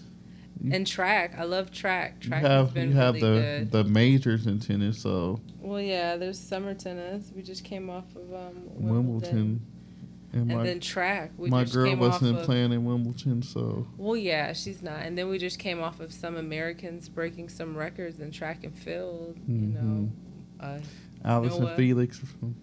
And 0.72 0.86
track. 0.86 1.34
I 1.38 1.44
love 1.44 1.70
track. 1.70 2.16
You 2.22 2.28
Track 2.28 2.42
has 2.42 2.50
have 2.50 2.74
been 2.74 2.90
you 2.90 2.94
have 2.96 3.14
really 3.14 3.26
the 3.26 3.40
good. 3.40 3.70
the 3.72 3.84
majors 3.84 4.46
in 4.46 4.58
tennis, 4.60 5.00
so 5.00 5.40
Well, 5.58 5.80
yeah, 5.80 6.16
there's 6.16 6.38
summer 6.38 6.74
tennis. 6.74 7.30
We 7.34 7.42
just 7.42 7.64
came 7.64 7.88
off 7.88 8.04
of 8.14 8.32
um, 8.34 8.62
Wimbledon. 8.76 8.90
Wimbledon. 8.92 9.60
And 10.32 10.48
And 10.50 10.58
my 10.58 10.64
then 10.64 10.78
track. 10.80 11.32
We 11.36 11.48
my 11.50 11.62
just 11.64 11.74
girl 11.74 11.86
came 11.86 11.98
wasn't 11.98 12.38
of, 12.38 12.44
playing 12.44 12.72
in 12.72 12.84
Wimbledon, 12.84 13.42
so 13.42 13.86
Well, 13.96 14.16
yeah, 14.16 14.52
she's 14.52 14.80
not. 14.82 15.00
And 15.02 15.16
then 15.18 15.28
we 15.28 15.38
just 15.38 15.58
came 15.58 15.80
off 15.82 15.98
of 15.98 16.12
some 16.12 16.36
Americans 16.36 17.08
breaking 17.08 17.48
some 17.48 17.76
records 17.76 18.20
in 18.20 18.30
track 18.30 18.62
and 18.62 18.78
field. 18.78 19.36
You 19.48 19.54
know, 19.56 20.10
uh, 20.60 20.78
Allyson 21.24 21.64
Noah. 21.64 21.76
Felix 21.76 22.20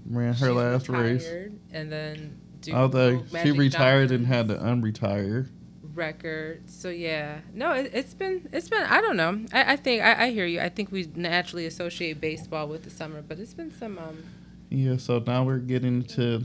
ran 0.09 0.33
her 0.35 0.53
last 0.53 0.87
race. 0.87 1.25
retired, 1.25 1.59
And 1.73 1.91
then 1.91 2.39
Duke 2.61 2.75
Although 2.75 3.23
she 3.43 3.51
retired 3.51 4.11
and 4.11 4.25
had 4.25 4.47
to 4.47 4.55
unretire. 4.55 5.49
Record. 5.97 6.69
So 6.69 6.89
yeah, 6.89 7.39
no, 7.53 7.73
it, 7.73 7.91
it's 7.93 8.13
been 8.13 8.47
it's 8.53 8.69
been. 8.69 8.83
I 8.83 9.01
don't 9.01 9.17
know. 9.17 9.45
I, 9.51 9.73
I 9.73 9.75
think 9.75 10.03
I, 10.03 10.25
I 10.25 10.29
hear 10.31 10.45
you. 10.45 10.61
I 10.61 10.69
think 10.69 10.91
we 10.91 11.09
naturally 11.15 11.65
associate 11.65 12.21
baseball 12.21 12.67
with 12.67 12.83
the 12.83 12.89
summer, 12.89 13.21
but 13.21 13.39
it's 13.39 13.53
been 13.53 13.71
some 13.71 13.97
um. 13.97 14.23
Yeah, 14.69 14.97
so 14.97 15.19
now 15.19 15.43
we're 15.43 15.59
getting 15.59 16.03
to 16.03 16.43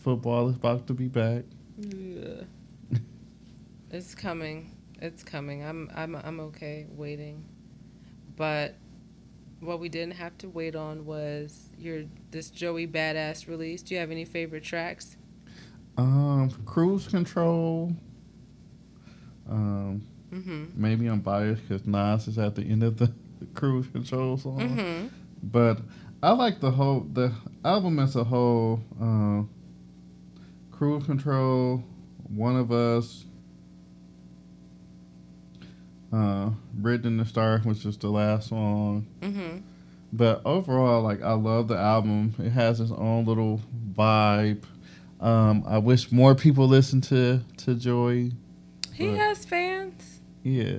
football 0.00 0.48
is 0.48 0.56
about 0.56 0.86
to 0.86 0.94
be 0.94 1.08
back. 1.08 1.44
Yeah. 1.78 2.42
It's 3.90 4.14
coming. 4.14 4.72
It's 5.00 5.22
coming. 5.22 5.64
I'm 5.64 5.90
I'm 5.94 6.16
I'm 6.16 6.40
okay 6.40 6.86
waiting. 6.90 7.44
But 8.36 8.74
what 9.60 9.80
we 9.80 9.88
didn't 9.88 10.14
have 10.14 10.36
to 10.38 10.48
wait 10.48 10.76
on 10.76 11.06
was 11.06 11.70
your 11.78 12.04
this 12.30 12.50
Joey 12.50 12.86
Bada$$ 12.86 13.48
release. 13.48 13.82
Do 13.82 13.94
you 13.94 14.00
have 14.00 14.10
any 14.10 14.24
favorite 14.24 14.64
tracks? 14.64 15.16
Um, 15.96 16.50
cruise 16.66 17.08
control. 17.08 17.94
Um, 19.48 20.02
Mm-hmm. 20.32 20.64
maybe 20.74 21.06
I'm 21.06 21.20
biased 21.20 21.62
because 21.68 21.86
Nas 21.86 22.26
is 22.26 22.36
at 22.36 22.56
the 22.56 22.62
end 22.62 22.82
of 22.82 22.98
the, 22.98 23.06
the 23.40 23.46
cruise 23.54 23.86
control 23.86 24.36
song, 24.36 24.58
Mm-hmm. 24.58 25.06
but 25.42 25.78
I 26.22 26.32
like 26.32 26.60
the 26.60 26.70
whole 26.72 27.00
the 27.12 27.32
album 27.64 27.98
as 28.00 28.16
a 28.16 28.24
whole. 28.24 28.80
Um, 29.00 29.48
cruise 30.72 31.04
control, 31.06 31.84
one 32.28 32.56
of 32.56 32.72
us. 32.72 33.24
Uh, 36.12 36.50
Written 36.80 37.06
in 37.08 37.16
the 37.18 37.24
Star, 37.24 37.58
which 37.60 37.84
is 37.84 37.96
the 37.98 38.08
last 38.08 38.48
song. 38.48 39.06
Mm-hmm. 39.20 39.58
But 40.12 40.40
overall, 40.44 41.02
like 41.02 41.22
I 41.22 41.32
love 41.32 41.68
the 41.68 41.76
album. 41.76 42.34
It 42.38 42.50
has 42.50 42.80
its 42.80 42.92
own 42.92 43.24
little 43.26 43.60
vibe. 43.92 44.62
Um, 45.20 45.64
I 45.66 45.78
wish 45.78 46.12
more 46.12 46.34
people 46.34 46.66
listen 46.68 47.00
to 47.02 47.40
to 47.58 47.74
Joey. 47.74 48.32
He 48.96 49.08
But- 49.08 49.18
has 49.18 49.44
fans. 49.44 50.20
Yeah, 50.42 50.78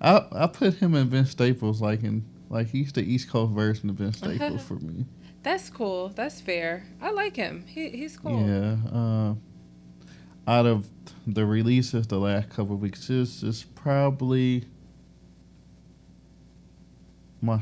I 0.00 0.26
I 0.32 0.46
put 0.46 0.74
him 0.74 0.94
and 0.94 1.10
Vince 1.10 1.30
Staples 1.30 1.80
like 1.82 2.02
in 2.02 2.24
like 2.48 2.68
he's 2.68 2.92
the 2.92 3.02
East 3.02 3.28
Coast 3.28 3.52
version 3.52 3.90
of 3.90 3.96
Vince 3.96 4.18
Staples 4.18 4.62
for 4.68 4.74
me. 4.76 5.04
That's 5.42 5.68
cool. 5.70 6.08
That's 6.08 6.40
fair. 6.40 6.86
I 7.00 7.10
like 7.10 7.36
him. 7.36 7.64
He 7.66 7.90
he's 7.90 8.16
cool. 8.16 8.46
Yeah. 8.46 8.76
Uh, 8.90 9.34
out 10.46 10.66
of 10.66 10.88
the 11.26 11.44
releases 11.44 12.06
the 12.06 12.18
last 12.18 12.48
couple 12.50 12.74
of 12.74 12.80
weeks, 12.80 13.06
this 13.08 13.42
is 13.42 13.64
probably 13.74 14.64
my 17.40 17.60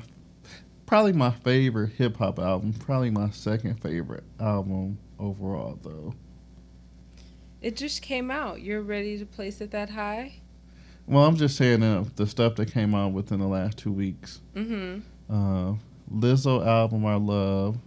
probably 0.87 1.13
my 1.13 1.31
favorite 1.31 1.93
hip 1.93 2.17
hop 2.17 2.39
album. 2.39 2.73
Probably 2.75 3.11
my 3.11 3.31
second 3.31 3.81
favorite 3.83 4.25
album 4.39 4.99
overall, 5.19 5.79
though. 5.83 6.15
It 7.61 7.77
just 7.77 8.03
came 8.03 8.31
out. 8.31 8.63
You're 8.63 8.83
ready 8.83 9.19
to 9.19 9.27
place 9.27 9.61
it 9.61 9.71
that 9.73 9.91
high? 9.91 10.35
Well, 11.07 11.25
I'm 11.25 11.37
just 11.37 11.57
saying 11.57 11.83
uh, 11.83 12.05
the 12.17 12.27
stuff 12.27 12.55
that 12.57 12.73
came 12.73 12.95
out 12.95 13.13
within 13.13 13.41
the 13.41 13.47
last 13.47 13.79
two 13.79 13.93
weeks. 13.93 14.41
Mm-hmm. 14.55 15.01
Uh, 15.33 15.75
Lizzo 16.13 16.67
album 16.67 17.05
I 17.07 17.17
love. 17.17 17.79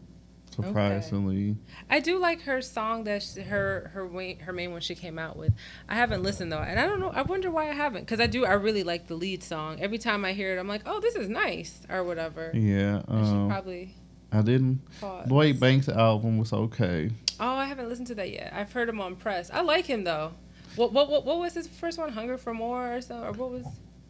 Surprisingly, 0.55 1.55
I 1.89 1.99
do 1.99 2.19
like 2.19 2.41
her 2.41 2.61
song 2.61 3.05
that 3.05 3.23
she, 3.23 3.41
her 3.41 3.89
her 3.93 4.07
her 4.41 4.53
main 4.53 4.71
one 4.71 4.81
she 4.81 4.93
came 4.93 5.17
out 5.17 5.35
with. 5.35 5.51
I 5.89 5.95
haven't 5.95 6.21
listened 6.21 6.51
though, 6.51 6.59
and 6.61 6.79
I 6.79 6.85
don't 6.85 6.99
know. 6.99 7.09
I 7.09 7.23
wonder 7.23 7.49
why 7.49 7.69
I 7.69 7.73
haven't 7.73 8.01
because 8.01 8.19
I 8.19 8.27
do. 8.27 8.45
I 8.45 8.53
really 8.53 8.83
like 8.83 9.07
the 9.07 9.15
lead 9.15 9.41
song. 9.41 9.79
Every 9.81 9.97
time 9.97 10.23
I 10.23 10.33
hear 10.33 10.55
it, 10.55 10.59
I'm 10.59 10.67
like, 10.67 10.83
oh, 10.85 10.99
this 10.99 11.15
is 11.15 11.27
nice 11.27 11.81
or 11.89 12.03
whatever. 12.03 12.51
yeah. 12.53 13.01
Um, 13.07 13.49
probably. 13.49 13.95
I 14.33 14.41
didn't. 14.41 14.81
Pause. 14.99 15.29
Lloyd 15.29 15.59
Banks' 15.59 15.87
album 15.89 16.37
was 16.39 16.51
okay. 16.53 17.11
Oh, 17.39 17.55
I 17.55 17.65
haven't 17.65 17.87
listened 17.89 18.07
to 18.07 18.15
that 18.15 18.31
yet. 18.31 18.51
I've 18.55 18.71
heard 18.73 18.89
him 18.89 18.99
on 18.99 19.15
press. 19.15 19.49
I 19.51 19.61
like 19.61 19.85
him 19.85 20.03
though. 20.03 20.31
What 20.75 20.91
what 20.91 21.09
what, 21.09 21.25
what 21.25 21.39
was 21.39 21.53
his 21.53 21.67
first 21.67 21.97
one? 21.97 22.09
Hunger 22.09 22.37
for 22.37 22.53
More 22.53 22.95
or 22.95 23.01
so? 23.01 23.15
Or 23.23 23.31
what 23.31 23.51
was 23.51 23.65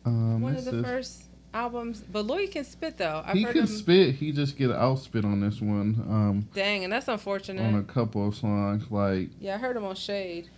Um, 0.06 0.42
one 0.42 0.56
of 0.56 0.64
the 0.66 0.78
is- 0.80 0.86
first 0.86 1.24
albums? 1.54 2.02
But 2.12 2.26
Lloyd 2.26 2.52
can 2.52 2.64
spit 2.64 2.98
though. 2.98 3.22
I've 3.26 3.36
he 3.36 3.44
heard 3.44 3.54
can 3.54 3.62
him. 3.64 3.68
spit. 3.68 4.16
He 4.16 4.32
just 4.32 4.58
get 4.58 4.70
outspit 4.70 5.26
on 5.26 5.42
this 5.42 5.60
one. 5.62 6.04
Um, 6.10 6.48
Dang, 6.54 6.84
and 6.84 6.92
that's 6.94 7.08
unfortunate. 7.08 7.62
on 7.62 7.76
a 7.76 7.84
couple 7.84 8.28
of 8.28 8.36
songs 8.36 8.90
like 8.90 9.30
yeah, 9.40 9.56
I 9.56 9.58
heard 9.58 9.76
him 9.76 9.84
on 9.86 9.96
Shade. 9.96 10.50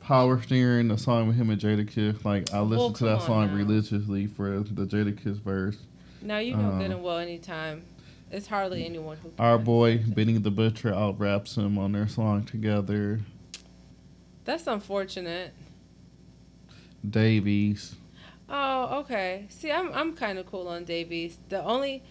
Power 0.00 0.40
Steering, 0.42 0.88
the 0.88 0.96
song 0.98 1.28
with 1.28 1.36
him 1.36 1.50
and 1.50 1.60
Jadakiss. 1.60 2.24
Like 2.24 2.52
I 2.54 2.60
listened 2.60 2.78
Well, 2.78 2.92
to 2.94 3.04
that 3.04 3.22
song 3.22 3.48
now. 3.48 3.54
religiously 3.54 4.26
for 4.26 4.58
the 4.60 4.86
Jadakiss 4.86 5.40
verse. 5.42 5.76
Now 6.22 6.38
you 6.38 6.56
know 6.56 6.70
good 6.78 6.90
Uh, 6.90 6.94
and 6.94 7.02
well 7.02 7.18
anytime. 7.18 7.82
It's 8.30 8.46
hardly 8.46 8.84
anyone 8.84 9.16
who. 9.18 9.32
Our 9.38 9.58
boy 9.58 9.98
Benny 10.06 10.38
the 10.38 10.50
Butcher 10.50 10.94
out 10.94 11.18
raps 11.18 11.56
him 11.56 11.78
on 11.78 11.92
their 11.92 12.06
song 12.08 12.44
together. 12.44 13.20
That's 14.44 14.66
unfortunate. 14.66 15.52
Davies. 17.08 17.94
Oh, 18.48 19.00
okay. 19.00 19.46
See, 19.48 19.70
I'm 19.70 19.92
I'm 19.92 20.14
kind 20.14 20.38
of 20.38 20.46
cool 20.46 20.68
on 20.68 20.84
Davies. 20.84 21.38
The 21.48 21.62
only 21.64 22.02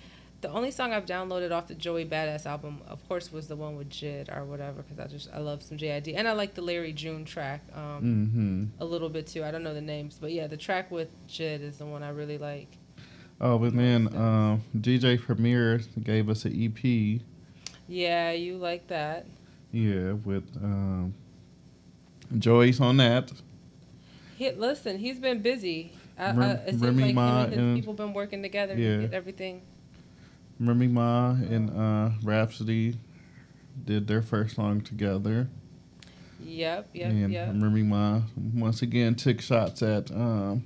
the 0.42 0.50
only 0.50 0.72
song 0.72 0.94
I've 0.94 1.06
downloaded 1.06 1.52
off 1.52 1.68
the 1.68 1.76
Joey 1.76 2.06
Bada$$ 2.06 2.46
album, 2.46 2.80
of 2.88 3.06
course, 3.10 3.30
was 3.30 3.48
the 3.50 3.58
one 3.58 3.76
with 3.76 3.90
Jid 3.90 4.34
or 4.36 4.46
whatever, 4.46 4.82
because 4.82 4.98
I 5.00 5.08
just 5.08 5.30
I 5.34 5.40
love 5.40 5.62
some 5.62 5.78
JID, 5.78 6.14
and 6.16 6.28
I 6.28 6.32
like 6.32 6.54
the 6.54 6.62
Larry 6.62 6.94
June 6.94 7.26
track 7.26 7.62
um, 7.76 8.02
Mm-hmm. 8.02 8.82
a 8.82 8.86
little 8.86 9.10
bit 9.10 9.28
too. 9.28 9.44
I 9.44 9.52
don't 9.52 9.64
know 9.64 9.74
the 9.74 9.82
names, 9.82 10.18
but 10.20 10.32
yeah, 10.32 10.48
the 10.48 10.56
track 10.58 10.92
with 10.92 11.10
Jid 11.28 11.62
is 11.62 11.78
the 11.78 11.86
one 11.86 12.04
I 12.04 12.10
really 12.10 12.38
like. 12.38 12.78
Oh, 13.42 13.58
but 13.58 13.76
then 13.76 14.08
um, 14.16 14.64
DJ 14.78 15.20
Premier 15.20 15.80
gave 16.04 16.30
us 16.30 16.44
an 16.46 16.54
EP. 16.62 17.22
Yeah, 17.88 18.32
you 18.32 18.58
like 18.58 18.88
that. 18.88 19.26
Yeah, 19.72 20.14
with 20.14 20.44
um, 20.62 21.14
Joyce 22.38 22.80
on 22.82 22.98
that. 22.98 23.32
He, 24.36 24.52
listen, 24.52 24.98
he's 24.98 25.20
been 25.20 25.42
busy. 25.42 25.92
I, 26.18 26.32
Rem- 26.32 26.42
I, 26.42 26.52
it 26.54 26.70
seems 26.72 26.82
Remy 26.82 27.02
like 27.02 27.10
him 27.10 27.16
Ma 27.16 27.42
and 27.44 27.50
his 27.54 27.60
and- 27.60 27.76
people 27.78 27.94
been 27.94 28.14
working 28.14 28.42
together 28.42 28.76
Yeah. 28.76 28.98
to 28.98 29.02
get 29.04 29.14
everything. 29.14 29.62
Remy 30.60 30.88
Ma 30.88 31.30
and 31.32 31.70
uh, 31.70 32.10
Rapsody 32.24 32.98
did 33.86 34.08
their 34.08 34.22
first 34.22 34.56
song 34.58 34.82
together. 34.82 35.48
Yep, 36.42 36.90
yep, 36.94 37.10
and 37.12 37.32
yep. 37.32 37.50
Remy 37.56 37.84
Ma 37.84 38.22
once 38.54 38.82
again 38.82 39.16
took 39.16 39.40
shots 39.42 39.82
at 39.82 40.12
um, 40.12 40.64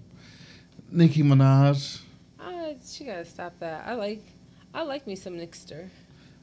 Nicki 0.91 1.21
Minaj. 1.23 1.99
She 2.93 3.05
gotta 3.05 3.25
stop 3.25 3.53
that. 3.59 3.87
I 3.87 3.95
like, 3.95 4.23
I 4.73 4.83
like 4.83 5.07
me 5.07 5.15
some 5.15 5.33
Nixter. 5.33 5.89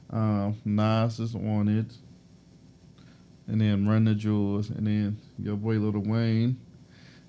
Um, 0.09 0.57
Nas 0.65 1.19
is 1.19 1.33
on 1.35 1.69
it. 1.69 1.93
And 3.47 3.61
then 3.61 3.87
Run 3.87 4.03
the 4.05 4.13
Jewels. 4.13 4.69
And 4.69 4.85
then 4.85 5.17
your 5.39 5.55
boy 5.55 5.75
Lil 5.75 5.99
Wayne. 6.01 6.59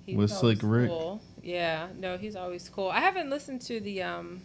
He's 0.05 0.17
With 0.17 0.31
Slick 0.31 0.59
Rick. 0.63 0.89
Cool. 0.89 1.21
Yeah, 1.43 1.89
no, 1.99 2.17
he's 2.17 2.35
always 2.37 2.69
cool. 2.69 2.89
I 2.89 3.01
haven't 3.01 3.31
listened 3.31 3.61
to 3.63 3.79
the 3.81 4.03
um, 4.03 4.41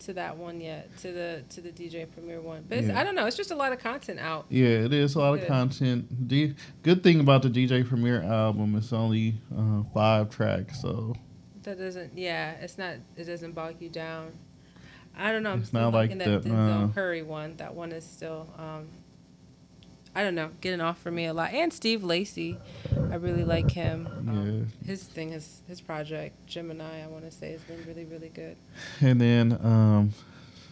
to 0.00 0.12
that 0.14 0.36
one 0.36 0.60
yet, 0.60 0.96
to 0.98 1.12
the 1.12 1.42
to 1.50 1.60
the 1.60 1.70
DJ 1.70 2.10
Premier 2.10 2.40
one. 2.40 2.64
But 2.68 2.78
it's, 2.78 2.88
Yeah. 2.88 2.98
I 2.98 3.04
don't 3.04 3.14
know. 3.14 3.26
It's 3.26 3.36
just 3.36 3.50
a 3.50 3.54
lot 3.54 3.72
of 3.72 3.78
content 3.78 4.20
out. 4.20 4.46
Yeah, 4.48 4.66
it 4.84 4.92
is 4.94 5.14
a 5.14 5.18
lot 5.18 5.38
of 5.38 5.46
content. 5.46 6.28
D- 6.28 6.54
good 6.82 7.02
thing 7.02 7.20
about 7.20 7.42
the 7.42 7.50
DJ 7.50 7.86
Premier 7.86 8.22
album, 8.22 8.74
it's 8.76 8.92
only 8.92 9.34
uh, 9.56 9.82
five 9.92 10.30
tracks. 10.30 10.80
So 10.80 11.14
That 11.64 11.78
doesn't. 11.78 12.16
Yeah, 12.16 12.52
it's 12.52 12.78
not. 12.78 12.96
It 13.16 13.24
doesn't 13.24 13.52
bog 13.52 13.76
you 13.80 13.88
down. 13.88 14.32
I 15.16 15.32
don't 15.32 15.42
know. 15.42 15.52
I'm 15.52 15.60
It's 15.60 15.68
still 15.68 15.80
not 15.80 15.92
like 15.94 16.10
liking 16.10 16.18
that 16.18 16.42
the, 16.42 16.50
Denzel 16.50 16.90
uh, 16.90 16.92
Curry 16.92 17.22
one. 17.22 17.56
That 17.56 17.74
one 17.74 17.92
is 17.92 18.04
still. 18.04 18.48
Um, 18.58 18.86
I 20.16 20.22
don't 20.22 20.36
know, 20.36 20.50
getting 20.60 20.80
off 20.80 21.00
for 21.00 21.10
me 21.10 21.26
a 21.26 21.34
lot. 21.34 21.52
And 21.52 21.72
Steve 21.72 22.04
Lacy, 22.04 22.56
I 23.10 23.16
really 23.16 23.42
like 23.42 23.72
him. 23.72 24.06
Um, 24.06 24.68
His 24.86 25.02
thing, 25.02 25.32
his 25.32 25.62
his 25.66 25.80
project 25.80 26.46
Gemini, 26.46 27.02
I 27.02 27.08
want 27.08 27.24
to 27.24 27.32
say, 27.32 27.50
has 27.52 27.62
been 27.62 27.84
really 27.86 28.04
really 28.04 28.28
good. 28.28 28.56
And 29.00 29.20
then 29.20 29.58
um, 29.62 30.12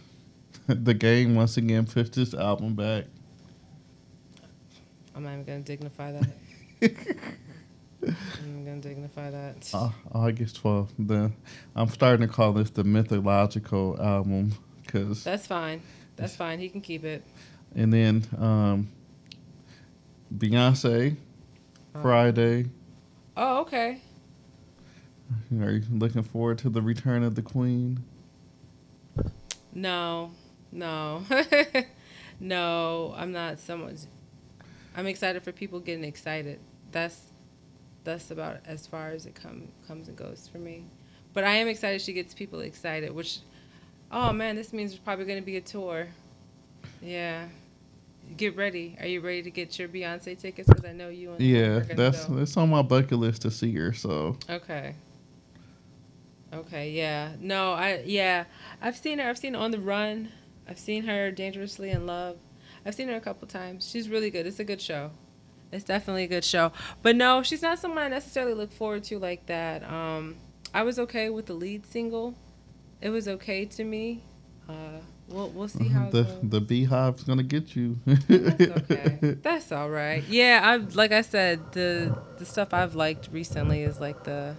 the 0.66 0.94
game 0.94 1.34
once 1.34 1.56
again 1.56 1.86
pushed 1.86 2.12
this 2.12 2.34
album 2.34 2.74
back. 2.74 3.06
I'm 5.14 5.24
not 5.24 5.32
even 5.32 5.44
gonna 5.44 5.60
dignify 5.60 6.12
that. 6.12 6.28
I'm 8.04 8.64
gonna 8.64 8.80
dignify 8.80 9.30
that. 9.30 9.70
Uh, 9.72 9.90
August 10.12 10.62
12th. 10.62 10.90
Then 10.98 11.34
I'm 11.76 11.88
starting 11.88 12.26
to 12.26 12.32
call 12.32 12.52
this 12.52 12.70
the 12.70 12.84
mythological 12.84 13.96
album. 14.00 14.52
Cause, 14.88 15.22
That's 15.24 15.46
fine. 15.46 15.82
That's 16.16 16.34
fine. 16.36 16.58
He 16.58 16.68
can 16.68 16.80
keep 16.80 17.04
it. 17.04 17.22
and 17.74 17.92
then 17.92 18.24
um, 18.38 18.90
Beyonce, 20.36 21.16
Uh, 21.94 22.02
Friday. 22.02 22.66
Oh, 23.36 23.60
okay. 23.60 24.00
Are 25.60 25.70
you 25.70 25.82
looking 25.90 26.22
forward 26.22 26.58
to 26.58 26.68
the 26.70 26.82
return 26.82 27.22
of 27.22 27.34
the 27.34 27.42
Queen? 27.42 28.04
No, 29.74 30.32
no, 30.70 31.24
no. 32.40 33.14
I'm 33.16 33.32
not 33.32 33.58
someone's. 33.58 34.06
I'm 34.94 35.06
excited 35.06 35.42
for 35.42 35.52
people 35.52 35.80
getting 35.80 36.04
excited. 36.04 36.60
That's 36.90 37.31
that's 38.04 38.30
about 38.30 38.58
as 38.66 38.86
far 38.86 39.08
as 39.10 39.26
it 39.26 39.34
come 39.34 39.68
comes 39.86 40.08
and 40.08 40.16
goes 40.16 40.48
for 40.50 40.58
me. 40.58 40.84
But 41.32 41.44
I 41.44 41.54
am 41.54 41.68
excited 41.68 42.00
she 42.00 42.12
gets 42.12 42.34
people 42.34 42.60
excited. 42.60 43.14
Which, 43.14 43.40
oh 44.10 44.32
man, 44.32 44.56
this 44.56 44.72
means 44.72 44.90
there's 44.90 45.00
probably 45.00 45.24
going 45.24 45.40
to 45.40 45.46
be 45.46 45.56
a 45.56 45.60
tour. 45.60 46.08
Yeah. 47.00 47.46
Get 48.36 48.56
ready. 48.56 48.96
Are 49.00 49.06
you 49.06 49.20
ready 49.20 49.42
to 49.42 49.50
get 49.50 49.78
your 49.78 49.88
Beyonce 49.88 50.38
tickets? 50.38 50.68
Because 50.68 50.84
I 50.84 50.92
know 50.92 51.08
you 51.08 51.32
and 51.32 51.40
Yeah, 51.40 51.80
gonna 51.80 51.94
that's 51.94 52.28
it's 52.28 52.56
on 52.56 52.70
my 52.70 52.82
bucket 52.82 53.18
list 53.18 53.42
to 53.42 53.50
see 53.50 53.74
her. 53.74 53.92
So 53.92 54.36
Okay. 54.48 54.94
Okay, 56.52 56.90
yeah. 56.90 57.32
No, 57.40 57.72
I 57.72 58.02
yeah. 58.04 58.44
I've 58.80 58.96
seen 58.96 59.18
her. 59.18 59.28
I've 59.28 59.38
seen 59.38 59.54
her 59.54 59.60
on 59.60 59.70
the 59.70 59.80
run. 59.80 60.28
I've 60.68 60.78
seen 60.78 61.04
her 61.04 61.30
dangerously 61.30 61.90
in 61.90 62.06
love. 62.06 62.36
I've 62.84 62.94
seen 62.94 63.08
her 63.08 63.16
a 63.16 63.20
couple 63.20 63.48
times. 63.48 63.88
She's 63.88 64.08
really 64.08 64.30
good. 64.30 64.46
It's 64.46 64.60
a 64.60 64.64
good 64.64 64.80
show. 64.80 65.10
It's 65.72 65.84
definitely 65.84 66.24
a 66.24 66.28
good 66.28 66.44
show. 66.44 66.72
But 67.02 67.16
no, 67.16 67.42
she's 67.42 67.62
not 67.62 67.78
someone 67.78 68.02
I 68.04 68.08
necessarily 68.08 68.54
look 68.54 68.72
forward 68.72 69.04
to 69.04 69.18
like 69.18 69.46
that. 69.46 69.82
Um 69.84 70.36
I 70.74 70.82
was 70.82 70.98
okay 70.98 71.30
with 71.30 71.46
the 71.46 71.54
lead 71.54 71.86
single. 71.86 72.34
It 73.00 73.10
was 73.10 73.26
okay 73.28 73.64
to 73.64 73.84
me. 73.84 74.22
Uh 74.68 75.00
we'll 75.28 75.48
we'll 75.50 75.68
see 75.68 75.88
how 75.88 76.08
the 76.10 76.24
goes. 76.24 76.38
the 76.42 76.60
beehive's 76.60 77.24
gonna 77.24 77.42
get 77.42 77.74
you. 77.74 77.98
That's 78.06 78.90
okay. 78.90 79.18
That's 79.42 79.72
all 79.72 79.90
right. 79.90 80.22
Yeah, 80.28 80.60
I 80.62 80.76
like 80.76 81.12
I 81.12 81.22
said, 81.22 81.72
the 81.72 82.16
the 82.38 82.44
stuff 82.44 82.72
I've 82.74 82.94
liked 82.94 83.28
recently 83.32 83.82
is 83.82 84.00
like 84.00 84.24
the 84.24 84.56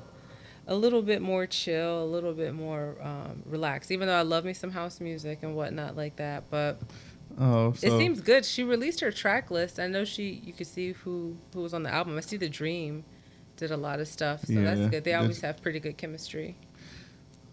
a 0.66 0.76
little 0.76 1.02
bit 1.02 1.22
more 1.22 1.46
chill, 1.46 2.04
a 2.04 2.06
little 2.06 2.34
bit 2.34 2.54
more 2.54 2.96
um, 3.02 3.44
relaxed. 3.46 3.92
Even 3.92 4.08
though 4.08 4.16
I 4.16 4.22
love 4.22 4.46
me 4.46 4.54
some 4.54 4.72
house 4.72 5.02
music 5.02 5.40
and 5.42 5.56
whatnot 5.56 5.98
like 5.98 6.16
that, 6.16 6.46
but 6.50 6.80
oh, 7.40 7.74
so 7.74 7.88
it 7.88 7.98
seems 7.98 8.22
good. 8.22 8.46
She 8.46 8.64
released 8.64 9.00
her 9.02 9.12
track 9.12 9.50
list. 9.52 9.80
I 9.80 9.88
know 9.88 10.06
she. 10.06 10.42
You 10.46 10.54
could 10.54 10.68
see 10.68 10.92
who 10.94 11.38
who 11.54 11.62
was 11.62 11.74
on 11.74 11.84
the 11.84 11.94
album. 11.94 12.18
I 12.18 12.22
see 12.22 12.38
the 12.38 12.50
Dream 12.50 13.04
did 13.58 13.72
a 13.72 13.78
lot 13.78 14.00
of 14.00 14.08
stuff, 14.08 14.46
so 14.46 14.54
Yeah, 14.54 14.64
that's 14.76 14.90
good. 14.90 15.04
They 15.04 15.14
always 15.14 15.42
have 15.42 15.62
pretty 15.62 15.80
good 15.80 15.98
chemistry. 15.98 16.56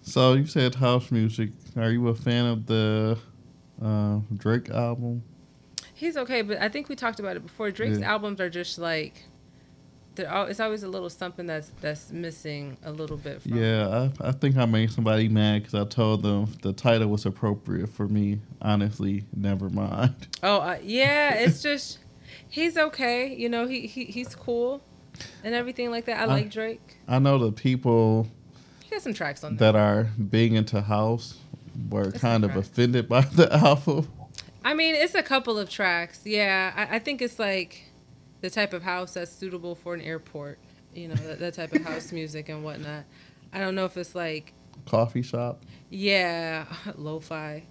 so 0.03 0.33
you 0.35 0.47
said 0.47 0.75
house 0.77 1.11
music. 1.11 1.51
Are 1.77 1.91
you 1.91 2.09
a 2.09 2.15
fan 2.15 2.47
of 2.47 2.67
the 2.67 3.19
uh, 3.83 4.21
Drake 4.37 4.71
album? 4.71 5.23
He's 5.95 6.17
okay, 6.17 6.41
but 6.43 6.59
I 6.59 6.69
think 6.71 6.89
we 6.89 6.97
talked 6.97 7.21
about 7.21 7.37
it 7.37 7.43
before. 7.43 7.71
Drake's 7.71 7.99
Yeah. 7.99 8.11
albums 8.13 8.41
are 8.41 8.49
just 8.51 8.79
like. 8.79 9.25
They're 10.17 10.47
it's 10.49 10.61
always 10.61 10.83
a 10.83 10.89
little 10.89 11.09
something 11.11 11.47
that's 11.47 11.71
that's 11.81 12.11
missing 12.11 12.77
a 12.85 12.91
little 12.93 13.17
bit 13.17 13.43
from 13.43 13.57
Yeah, 13.57 14.09
I, 14.21 14.29
I 14.29 14.33
think 14.33 14.57
I 14.57 14.67
made 14.67 14.91
somebody 14.91 15.29
mad 15.29 15.63
because 15.63 15.75
I 15.75 15.85
told 15.89 16.23
them 16.23 16.53
the 16.63 16.73
title 16.73 17.09
was 17.09 17.27
appropriate 17.27 17.89
for 17.89 18.09
me. 18.09 18.41
Honestly, 18.61 19.25
never 19.35 19.69
mind. 19.71 20.15
Oh 20.43 20.59
uh, 20.61 20.79
yeah, 20.83 21.35
it's 21.35 21.63
just 21.63 21.99
he's 22.49 22.77
okay. 22.77 23.35
You 23.35 23.49
know, 23.49 23.67
he, 23.67 23.87
he 23.87 24.05
he's 24.07 24.35
cool 24.35 24.83
and 25.45 25.55
everything 25.55 25.91
like 25.91 26.07
that. 26.07 26.19
I 26.19 26.23
I- 26.23 26.27
like 26.27 26.51
Drake. 26.51 26.97
I 27.07 27.19
know 27.19 27.39
the 27.39 27.53
people 27.53 28.27
He 28.85 28.95
has 28.95 29.03
some 29.03 29.15
tracks 29.15 29.45
on 29.45 29.57
there. 29.57 29.73
that 29.73 29.79
are 29.79 30.05
big 30.31 30.53
into 30.55 30.81
house 30.83 31.37
were 31.89 32.09
It's 32.09 32.21
kind 32.21 32.45
of 32.45 32.57
offended 32.57 33.09
by 33.09 33.21
the 33.37 33.53
album. 33.55 34.09
I 34.65 34.75
mean, 34.75 34.95
it's 34.95 35.15
a 35.15 35.23
couple 35.23 35.59
of 35.59 35.71
tracks. 35.71 36.21
Yeah, 36.25 36.73
I, 36.77 36.97
I 36.97 36.99
think 36.99 37.23
it's 37.23 37.39
like 37.39 37.85
the 38.41 38.51
type 38.51 38.73
of 38.73 38.83
house 38.83 39.15
that's 39.15 39.31
suitable 39.33 39.75
for 39.75 39.95
an 39.95 40.01
airport. 40.01 40.59
You 40.95 41.09
know, 41.09 41.15
that, 41.15 41.39
that 41.41 41.55
type 41.55 41.73
of 41.73 41.83
house 41.85 42.11
music 42.21 42.49
and 42.49 42.65
whatnot. 42.65 43.05
I 43.53 43.59
don't 43.59 43.75
know 43.75 43.85
if 43.85 43.97
it's 43.97 44.15
like 44.15 44.53
Coffee 44.87 45.23
shop. 45.23 45.63
yeah, 45.91 46.65
lo-fi. 46.97 47.65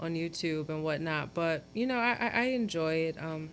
on 0.00 0.14
YouTube 0.14 0.68
and 0.68 0.82
whatnot. 0.84 1.32
But 1.34 1.64
you 1.74 1.86
know, 1.86 1.96
I, 1.98 2.12
I, 2.20 2.26
I 2.28 2.42
enjoy 2.48 2.94
it. 2.94 3.16
Um, 3.22 3.50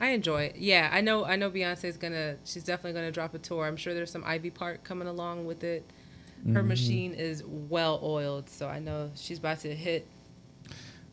I 0.00 0.10
enjoy 0.10 0.42
it. 0.44 0.56
Yeah, 0.56 0.90
I 0.92 1.00
know. 1.00 1.24
I 1.24 1.36
know 1.36 1.50
Beyonce's 1.50 1.96
gonna. 1.96 2.36
She's 2.44 2.64
definitely 2.64 2.92
gonna 2.98 3.10
drop 3.12 3.34
a 3.34 3.38
tour. 3.38 3.64
I'm 3.66 3.76
sure 3.76 3.94
there's 3.94 4.10
some 4.10 4.24
Ivy 4.24 4.50
Park 4.50 4.84
coming 4.84 5.08
along 5.08 5.46
with 5.46 5.64
it. 5.64 5.84
Her 6.52 6.62
Mhm. 6.62 6.66
machine 6.68 7.14
is 7.14 7.42
well 7.44 7.98
oiled, 8.02 8.48
so 8.48 8.68
I 8.68 8.78
know 8.78 9.10
she's 9.16 9.38
about 9.38 9.58
to 9.60 9.74
hit 9.74 10.06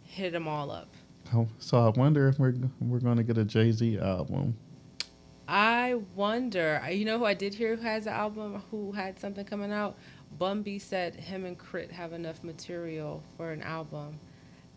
hit 0.04 0.32
them 0.34 0.48
all 0.48 0.70
up. 0.70 0.88
Oh, 1.34 1.48
So 1.60 1.80
I 1.80 1.90
wonder 1.90 2.28
if 2.28 2.40
we're 2.40 2.54
we're 2.80 3.00
going 3.00 3.18
to 3.18 3.24
get 3.24 3.38
a 3.38 3.46
Jay 3.46 3.72
Z 3.72 3.98
album. 4.00 4.56
I 5.48 5.96
wonder. 6.16 6.82
You 6.90 7.06
know 7.06 7.20
who 7.20 7.26
I 7.26 7.34
did 7.34 7.54
hear 7.54 7.76
who 7.76 7.82
has 7.84 8.08
an 8.08 8.14
album? 8.14 8.64
Who 8.72 8.92
had 8.92 9.20
something 9.20 9.46
coming 9.46 9.72
out? 9.72 9.96
Bun 10.38 10.62
B 10.64 10.80
said 10.80 11.16
him 11.16 11.46
and 11.46 11.58
Krit 11.58 11.92
have 11.92 12.14
enough 12.14 12.44
material 12.44 13.24
for 13.38 13.52
an 13.52 13.62
album, 13.62 14.20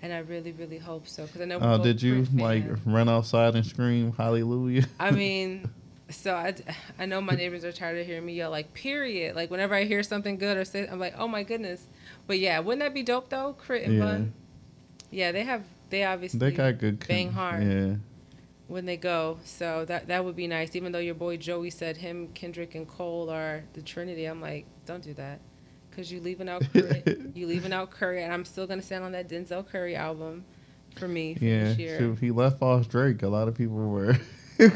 and 0.02 0.12
I 0.12 0.18
really, 0.18 0.52
really 0.52 0.78
hope 0.78 1.08
so. 1.08 1.24
Because 1.26 1.40
I 1.40 1.44
know. 1.46 1.58
Uh, 1.58 1.78
did 1.78 2.02
you 2.02 2.26
like 2.34 2.64
run 2.84 3.08
outside 3.08 3.54
and 3.54 3.66
scream 3.66 4.12
hallelujah? 4.12 4.86
I 5.00 5.10
mean, 5.12 5.68
so 6.10 6.34
I, 6.34 6.54
I 6.98 7.06
know 7.06 7.20
my 7.20 7.34
neighbors 7.34 7.64
are 7.64 7.72
tired 7.72 7.98
of 7.98 8.06
hearing 8.06 8.26
me 8.26 8.34
yell 8.34 8.50
like 8.50 8.72
period. 8.74 9.36
Like 9.36 9.50
whenever 9.50 9.74
I 9.74 9.84
hear 9.84 10.02
something 10.02 10.36
good 10.36 10.56
or 10.56 10.64
say, 10.64 10.86
I'm 10.86 10.98
like, 11.00 11.14
oh 11.18 11.28
my 11.28 11.42
goodness. 11.42 11.86
But 12.26 12.38
yeah, 12.38 12.58
wouldn't 12.60 12.80
that 12.80 12.94
be 12.94 13.02
dope 13.02 13.28
though? 13.30 13.56
Krit 13.66 13.84
and 13.86 13.94
Yeah. 13.94 14.04
Bun. 14.04 14.32
Yeah, 15.10 15.32
they 15.32 15.44
have. 15.44 15.62
They 15.90 16.04
obviously 16.04 16.38
they 16.38 16.50
got 16.52 16.78
good. 16.78 17.06
bang 17.06 17.32
hard. 17.32 17.62
Yeah. 17.64 17.94
when 18.66 18.84
they 18.84 18.96
go. 18.96 19.38
So 19.44 19.84
that 19.86 20.08
that 20.08 20.24
would 20.24 20.36
be 20.36 20.46
nice. 20.46 20.76
Even 20.76 20.92
though 20.92 20.98
your 20.98 21.14
boy 21.14 21.36
Joey 21.38 21.70
said 21.70 21.96
him, 21.96 22.28
Kendrick, 22.34 22.74
and 22.74 22.86
Cole 22.86 23.30
are 23.30 23.64
the 23.72 23.82
Trinity, 23.82 24.26
I'm 24.26 24.40
like, 24.40 24.66
don't 24.86 25.02
do 25.02 25.14
that, 25.14 25.40
because 25.90 26.12
you 26.12 26.20
leaving 26.20 26.48
out 26.48 26.62
Curry. 26.72 27.02
you 27.34 27.46
leaving 27.46 27.72
out 27.72 27.90
Curry, 27.90 28.22
and 28.22 28.32
I'm 28.32 28.44
still 28.44 28.66
gonna 28.66 28.82
stand 28.82 29.04
on 29.04 29.12
that 29.12 29.28
Denzel 29.28 29.66
Curry 29.66 29.96
album 29.96 30.44
for 30.96 31.08
me 31.08 31.34
for 31.34 31.44
Yeah, 31.44 31.64
this 31.64 31.78
year. 31.78 32.14
he 32.20 32.30
left 32.30 32.60
off 32.62 32.88
Drake. 32.88 33.22
A 33.22 33.28
lot 33.28 33.48
of 33.48 33.54
people 33.54 33.76
were. 33.76 34.16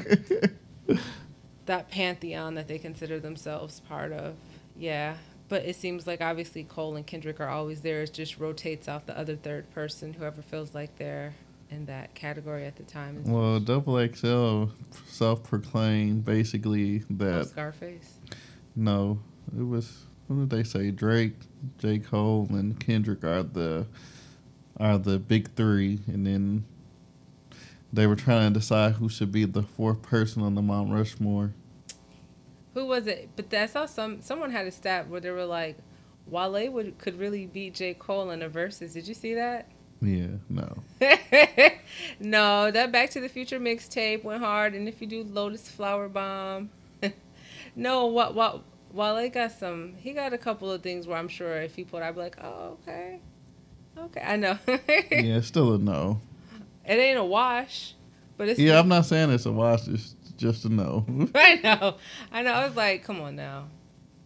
That 1.66 1.88
pantheon 1.90 2.54
that 2.56 2.66
they 2.66 2.78
consider 2.78 3.20
themselves 3.20 3.78
part 3.80 4.10
of. 4.10 4.34
Yeah. 4.76 5.14
But 5.48 5.64
it 5.64 5.76
seems 5.76 6.06
like 6.06 6.20
obviously 6.20 6.64
Cole 6.64 6.96
and 6.96 7.06
Kendrick 7.06 7.40
are 7.40 7.48
always 7.48 7.82
there. 7.82 8.02
It 8.02 8.12
just 8.12 8.38
rotates 8.38 8.88
off 8.88 9.04
the 9.06 9.16
other 9.18 9.36
third 9.36 9.70
person, 9.74 10.14
whoever 10.14 10.40
feels 10.42 10.74
like 10.74 10.96
they're 10.96 11.34
in 11.70 11.86
that 11.86 12.14
category 12.14 12.64
at 12.66 12.76
the 12.76 12.82
time. 12.82 13.22
well, 13.24 13.58
Double 13.60 13.96
XL 14.14 14.64
self-proclaimed 15.06 16.24
basically 16.24 16.98
that 17.10 17.40
Oh, 17.40 17.42
Scarface. 17.44 18.14
no, 18.76 19.18
it 19.58 19.62
was 19.62 20.04
who 20.28 20.40
did 20.46 20.50
they 20.50 20.62
say? 20.64 20.90
Drake, 20.90 21.34
J. 21.78 21.98
Cole, 21.98 22.46
and 22.50 22.78
Kendrick 22.78 23.24
are 23.24 23.42
the 23.42 23.86
are 24.78 24.98
the 24.98 25.18
big 25.18 25.50
three, 25.54 26.00
and 26.06 26.26
then 26.26 26.64
they 27.92 28.06
were 28.06 28.16
trying 28.16 28.52
to 28.54 28.60
decide 28.60 28.94
who 28.94 29.08
should 29.08 29.30
be 29.32 29.44
the 29.44 29.62
fourth 29.62 30.00
person 30.02 30.42
on 30.42 30.54
the 30.54 30.62
Mount 30.62 30.90
Rushmore. 30.90 31.52
Who 32.74 32.86
was 32.86 33.06
it? 33.06 33.30
But 33.36 33.52
I 33.52 33.66
saw 33.66 33.86
some 33.86 34.20
someone 34.22 34.50
had 34.50 34.66
a 34.66 34.70
stat 34.70 35.08
where 35.08 35.20
they 35.20 35.30
were 35.30 35.44
like, 35.44 35.76
Wale 36.26 36.70
would 36.70 36.98
could 36.98 37.18
really 37.18 37.46
beat 37.46 37.74
J 37.74 37.94
Cole 37.94 38.30
in 38.30 38.42
a 38.42 38.48
Verzuz. 38.48 38.94
Did 38.94 39.06
you 39.06 39.14
see 39.14 39.34
that? 39.34 39.68
Yeah, 40.00 40.26
no. 40.48 40.82
no, 42.20 42.70
that 42.70 42.90
Back 42.90 43.10
to 43.10 43.20
the 43.20 43.28
Feature 43.28 43.60
mixtape 43.60 44.24
went 44.24 44.42
hard, 44.42 44.74
and 44.74 44.88
if 44.88 45.00
you 45.00 45.06
do 45.06 45.22
Lotus 45.22 45.68
Flower 45.70 46.08
Bomb, 46.08 46.70
no, 47.76 48.06
what 48.06 48.34
what 48.34 48.62
Wale 48.92 49.28
got 49.30 49.52
some. 49.52 49.94
He 49.98 50.12
got 50.12 50.32
a 50.32 50.38
couple 50.38 50.70
of 50.70 50.82
things 50.82 51.06
where 51.06 51.16
I'm 51.16 51.28
sure 51.28 51.62
if 51.62 51.76
he 51.76 51.84
put, 51.84 52.02
I'd 52.02 52.14
be 52.14 52.20
like, 52.20 52.36
oh 52.42 52.78
okay, 52.82 53.20
okay, 53.96 54.22
I 54.22 54.36
know. 54.36 54.58
Yeah, 55.10 55.40
still 55.40 55.74
a 55.74 55.78
no. 55.78 56.20
It 56.84 56.94
ain't 56.94 57.16
a 57.16 57.24
wash, 57.24 57.94
but 58.36 58.48
it's 58.48 58.58
Yeah, 58.58 58.80
I'm 58.80 58.88
not 58.88 59.06
saying 59.06 59.30
it's 59.30 59.46
a 59.46 59.52
wash. 59.52 59.86
It's 59.86 60.16
just 60.42 60.64
a 60.64 60.68
no. 60.68 61.06
I 61.34 61.60
know. 61.62 61.96
I 62.32 62.42
know. 62.42 62.52
I 62.52 62.66
was 62.66 62.76
like, 62.76 63.04
come 63.04 63.20
on 63.20 63.36
now. 63.36 63.68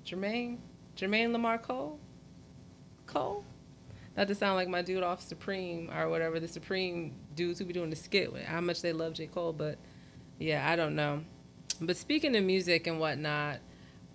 Jermaine? 0.05 0.57
Jermaine 0.97 1.31
Lamar 1.31 1.59
Cole? 1.59 2.01
Cole? 3.07 3.45
Not 4.17 4.29
to 4.29 4.35
sound 4.35 4.57
like 4.57 4.67
my 4.67 4.81
dude 4.81 5.03
off 5.03 5.21
Supreme 5.21 5.91
or 5.91 6.09
whatever, 6.09 6.41
the 6.41 6.49
Supreme 6.49 7.15
dudes 7.35 7.59
who 7.59 7.67
be 7.67 7.75
doing 7.75 7.91
the 7.91 7.97
skit 7.97 8.33
with 8.33 8.45
how 8.45 8.63
much 8.63 8.81
they 8.81 8.95
love 8.95 9.13
J. 9.13 9.27
Cole, 9.27 9.53
but 9.53 9.77
yeah, 10.39 10.67
I 10.69 10.75
don't 10.75 10.97
know. 10.97 11.23
But 11.83 11.99
speaking 11.99 12.35
of 12.35 12.43
music 12.43 12.87
and 12.87 12.99
whatnot, 12.99 13.59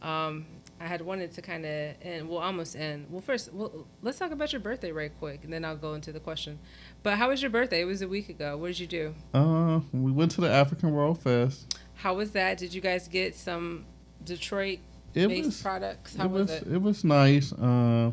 um, 0.02 0.48
I 0.80 0.88
had 0.88 1.02
wanted 1.02 1.32
to 1.34 1.44
kind 1.44 1.64
of 1.64 1.96
end, 2.02 2.28
well, 2.28 2.40
almost 2.40 2.76
end. 2.76 3.06
Well, 3.12 3.22
first, 3.22 3.54
well, 3.54 3.86
let's 4.02 4.18
talk 4.18 4.32
about 4.32 4.52
your 4.52 4.60
birthday 4.60 4.92
right 4.92 5.12
quick, 5.20 5.44
and 5.44 5.54
then 5.54 5.64
I'll 5.64 5.78
go 5.78 5.94
into 5.94 6.12
the 6.12 6.20
question. 6.20 6.58
But 7.04 7.20
how 7.20 7.30
was 7.30 7.44
your 7.44 7.52
birthday? 7.52 7.82
It 7.82 7.86
was 7.86 8.02
a 8.02 8.08
week 8.08 8.30
ago. 8.30 8.58
What 8.58 8.68
did 8.68 8.80
you 8.80 8.88
do? 8.88 9.14
Uh, 9.36 9.82
we 9.94 10.12
went 10.12 10.32
to 10.32 10.42
the 10.42 10.50
African 10.50 10.92
World 10.92 11.22
Fest. 11.22 11.78
How 12.02 12.16
was 12.16 12.32
that? 12.32 12.58
Did 12.58 12.74
you 12.74 12.82
guys 12.82 13.08
get 13.08 13.36
some 13.36 13.86
Detroit 14.24 14.80
It 15.14 15.28
based 15.28 15.46
was 15.46 15.62
products? 15.62 16.16
How 16.16 16.26
it 16.26 16.32
was, 16.32 16.50
was 16.50 16.62
it? 16.62 16.68
it 16.74 16.82
was 16.82 17.04
nice. 17.04 17.54
Uh, 17.54 18.10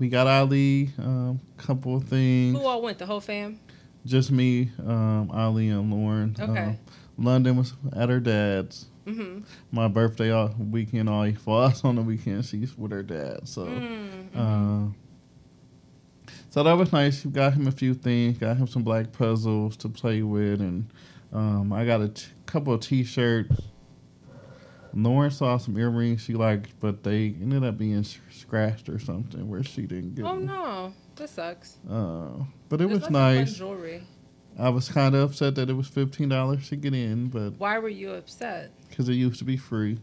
we 0.00 0.08
got 0.08 0.26
Ali 0.26 0.90
um, 0.98 1.38
couple 1.56 1.96
of 1.96 2.08
things. 2.08 2.58
Who 2.58 2.66
all 2.66 2.82
went? 2.82 2.98
The 2.98 3.06
whole 3.06 3.20
fam? 3.20 3.60
Just 4.04 4.32
me, 4.32 4.72
um, 4.84 5.30
Ali, 5.30 5.68
and 5.68 5.92
Lauren. 5.92 6.34
Okay. 6.36 6.60
Um, 6.60 6.78
London 7.16 7.56
was 7.58 7.74
at 7.94 8.08
her 8.08 8.18
dad's. 8.18 8.86
Mm-hmm. 9.06 9.44
My 9.70 9.86
birthday 9.86 10.32
all, 10.32 10.52
weekend 10.58 11.08
all 11.08 11.32
for 11.34 11.62
us 11.62 11.84
on 11.84 11.94
the 11.94 12.02
weekend. 12.02 12.44
She's 12.44 12.76
with 12.76 12.90
her 12.90 13.04
dad, 13.04 13.46
so. 13.46 13.66
Mm-hmm. 13.66 14.36
Uh, 14.36 14.88
so 16.50 16.64
that 16.64 16.72
was 16.72 16.92
nice. 16.92 17.24
We 17.24 17.30
got 17.30 17.54
him 17.54 17.68
a 17.68 17.72
few 17.72 17.94
things. 17.94 18.38
Got 18.38 18.56
him 18.56 18.66
some 18.66 18.82
black 18.82 19.12
puzzles 19.12 19.76
to 19.76 19.88
play 19.88 20.22
with, 20.22 20.60
and 20.60 20.90
um, 21.32 21.72
I 21.72 21.84
got 21.84 22.00
a 22.00 22.08
t- 22.08 22.26
couple 22.46 22.72
of 22.74 22.80
T-shirts. 22.80 23.56
Lauren 24.94 25.30
saw 25.30 25.56
some 25.56 25.78
earrings 25.78 26.20
she 26.22 26.34
liked, 26.34 26.78
but 26.78 27.02
they 27.02 27.34
ended 27.40 27.64
up 27.64 27.78
being 27.78 28.04
scratched 28.30 28.88
or 28.90 28.98
something 28.98 29.48
where 29.48 29.62
she 29.62 29.82
didn't 29.82 30.14
get 30.14 30.24
oh 30.26 30.34
them. 30.36 30.46
no, 30.46 30.92
that 31.16 31.30
sucks. 31.30 31.78
Uh, 31.90 32.28
but 32.68 32.80
it 32.80 32.88
There's 32.88 32.90
was 32.90 33.02
lots 33.02 33.06
of 33.06 33.12
fun 33.12 33.34
nice. 33.36 33.54
Jewelry. 33.54 34.02
I 34.58 34.68
was 34.68 34.90
kind 34.90 35.14
of 35.14 35.30
upset 35.30 35.54
that 35.54 35.70
it 35.70 35.72
was 35.72 35.88
fifteen 35.88 36.28
dollars 36.28 36.68
to 36.68 36.76
get 36.76 36.92
in, 36.92 37.28
but 37.28 37.54
Why 37.58 37.78
were 37.78 37.88
you 37.88 38.10
upset? 38.10 38.70
because 38.90 39.08
it 39.08 39.14
used 39.14 39.38
to 39.38 39.44
be 39.46 39.56
free. 39.56 39.98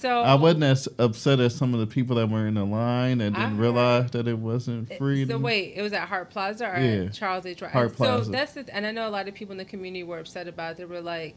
So 0.00 0.20
I 0.20 0.34
wasn't 0.34 0.64
as 0.64 0.88
upset 0.98 1.40
as 1.40 1.54
some 1.54 1.74
of 1.74 1.80
the 1.80 1.86
people 1.86 2.16
that 2.16 2.28
were 2.28 2.46
in 2.46 2.54
the 2.54 2.64
line 2.64 3.20
and 3.20 3.34
didn't 3.34 3.50
heard- 3.52 3.58
realize 3.58 4.10
that 4.12 4.28
it 4.28 4.38
wasn't 4.38 4.92
free. 4.96 5.26
So 5.26 5.38
wait, 5.38 5.72
it 5.76 5.82
was 5.82 5.92
at 5.92 6.08
Hart 6.08 6.30
Plaza 6.30 6.70
or 6.70 6.80
Yeah. 6.80 7.08
Charles 7.08 7.46
H. 7.46 7.62
Wright? 7.62 7.72
Hart 7.72 7.96
so 7.96 8.20
that's 8.20 8.52
the, 8.52 8.64
and 8.74 8.86
I 8.86 8.92
know 8.92 9.08
a 9.08 9.10
lot 9.10 9.26
of 9.28 9.34
people 9.34 9.52
in 9.52 9.58
the 9.58 9.64
community 9.64 10.04
were 10.04 10.18
upset 10.18 10.46
about. 10.46 10.72
it. 10.72 10.78
They 10.78 10.84
were 10.84 11.00
like, 11.00 11.34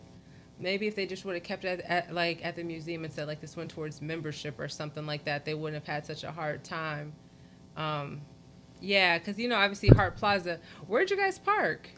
maybe 0.59 0.85
if 0.85 0.95
they 0.95 1.07
just 1.07 1.25
would 1.25 1.33
have 1.35 1.43
kept 1.43 1.65
it 1.65 1.79
at, 1.81 2.07
at 2.09 2.13
like 2.13 2.45
at 2.45 2.55
the 2.55 2.63
museum 2.63 3.03
and 3.03 3.11
said 3.11 3.27
like 3.27 3.41
this 3.41 3.57
went 3.57 3.71
towards 3.71 4.01
membership 4.01 4.59
or 4.59 4.67
something 4.67 5.05
like 5.07 5.25
that, 5.25 5.43
they 5.45 5.53
wouldn't 5.55 5.83
have 5.83 5.91
had 5.93 6.05
such 6.05 6.23
a 6.23 6.31
hard 6.31 6.63
time. 6.63 7.13
Um, 7.75 8.21
yeah, 8.79 9.17
because 9.17 9.39
you 9.39 9.47
know 9.47 9.55
obviously 9.55 9.89
Hart 9.89 10.17
Plaza. 10.17 10.59
Where'd 10.87 11.09
you 11.09 11.17
guys 11.17 11.39
park? 11.39 11.89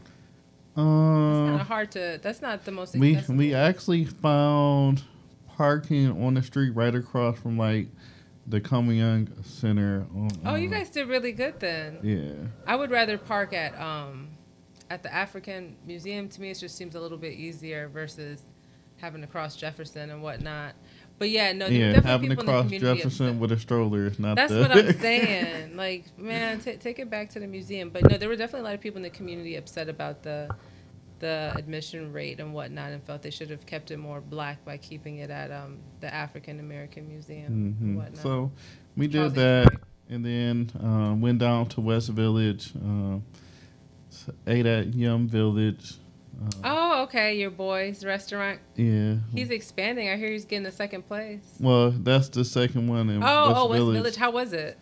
It's 0.75 0.77
kind 0.77 1.61
of 1.61 1.67
hard 1.67 1.91
to. 1.91 2.19
That's 2.21 2.41
not 2.41 2.65
the 2.65 2.71
most. 2.71 2.95
we 2.95 3.19
we 3.29 3.53
actually 3.53 4.05
found 4.05 5.03
parking 5.55 6.23
on 6.23 6.33
the 6.33 6.41
street 6.43 6.71
right 6.71 6.93
across 6.93 7.37
from 7.39 7.57
like 7.57 7.87
the 8.47 8.59
Young 8.59 9.29
Center. 9.43 10.05
On, 10.15 10.29
Oh, 10.45 10.55
you 10.55 10.67
uh, 10.67 10.71
guys 10.71 10.89
did 10.89 11.07
really 11.07 11.31
good 11.31 11.59
then. 11.59 11.99
Yeah. 12.03 12.47
I 12.67 12.75
would 12.75 12.91
rather 12.91 13.17
park 13.17 13.53
at 13.53 13.79
um 13.79 14.29
at 14.89 15.01
the 15.03 15.13
African 15.13 15.75
Museum. 15.87 16.27
To 16.29 16.41
me, 16.41 16.51
it 16.51 16.59
just 16.59 16.75
seems 16.75 16.95
a 16.95 16.99
little 16.99 17.17
bit 17.17 17.33
easier 17.33 17.87
versus 17.87 18.43
having 18.97 19.21
to 19.21 19.27
cross 19.27 19.55
Jefferson 19.55 20.09
and 20.09 20.21
whatnot. 20.21 20.73
But 21.19 21.29
yeah, 21.29 21.53
no, 21.53 21.67
Yeah, 21.67 21.93
definitely 21.93 22.09
having 22.11 22.29
to 22.31 22.35
people 22.35 22.59
in 22.59 22.67
the 22.67 22.79
cross 22.79 22.97
Jefferson 22.97 23.27
upset. 23.27 23.41
with 23.41 23.51
a 23.51 23.59
stroller 23.59 24.07
is 24.07 24.19
not 24.19 24.35
That's 24.35 24.51
the 24.51 24.59
what 24.61 24.71
I'm 24.71 24.93
saying. 24.99 25.77
Like, 25.77 26.05
man, 26.17 26.59
t- 26.59 26.75
take 26.77 26.99
it 26.99 27.09
back 27.09 27.29
to 27.31 27.39
the 27.39 27.47
museum. 27.47 27.91
But 27.91 28.09
no, 28.09 28.17
there 28.17 28.27
were 28.27 28.35
definitely 28.35 28.61
a 28.61 28.63
lot 28.63 28.73
of 28.73 28.81
people 28.81 28.97
in 28.97 29.03
the 29.03 29.09
community 29.09 29.55
upset 29.55 29.89
about 29.89 30.23
the 30.23 30.49
the 31.23 31.53
admission 31.55 32.11
rate 32.13 32.39
and 32.41 32.53
whatnot, 32.53 32.91
and 32.91 33.01
felt 33.03 33.21
they 33.21 33.31
should 33.31 33.49
have 33.49 33.65
kept 33.65 33.91
it 33.91 33.97
more 33.97 34.19
black 34.21 34.63
by 34.65 34.75
keeping 34.77 35.15
it 35.23 35.29
at 35.29 35.49
um 35.51 35.77
the 36.01 36.13
African 36.13 36.59
American 36.59 37.07
Museum 37.07 37.47
and 37.47 37.75
hmm 37.75 37.95
whatnot. 37.95 38.21
So 38.21 38.51
we 38.97 39.07
did 39.07 39.17
Charles 39.19 39.33
that, 39.33 39.67
and 40.09 40.23
then 40.25 40.71
um, 40.81 41.21
went 41.21 41.39
down 41.39 41.67
to 41.73 41.81
West 41.81 42.09
Village, 42.09 42.73
s- 44.11 44.29
ate 44.45 44.65
at 44.65 44.93
Yum 44.93 45.27
Village. 45.27 45.93
Uh, 46.43 46.49
Oh, 46.65 47.03
okay, 47.03 47.37
your 47.39 47.51
boy's 47.51 48.03
restaurant. 48.03 48.59
Yeah. 48.75 49.15
He's 49.33 49.49
expanding. 49.51 50.09
I 50.09 50.17
hear 50.17 50.29
he's 50.31 50.45
getting 50.45 50.63
the 50.63 50.71
second 50.71 51.07
place. 51.07 51.41
well, 51.59 51.91
that's 51.91 52.29
the 52.29 52.43
second 52.45 52.87
one 52.87 53.09
in 53.09 53.23
Oh, 53.23 53.47
West 53.47 53.57
oh, 53.59 53.67
West 53.67 53.79
Village. 53.79 53.95
Village. 53.97 54.15
How 54.17 54.31
was 54.31 54.51
it? 54.53 54.77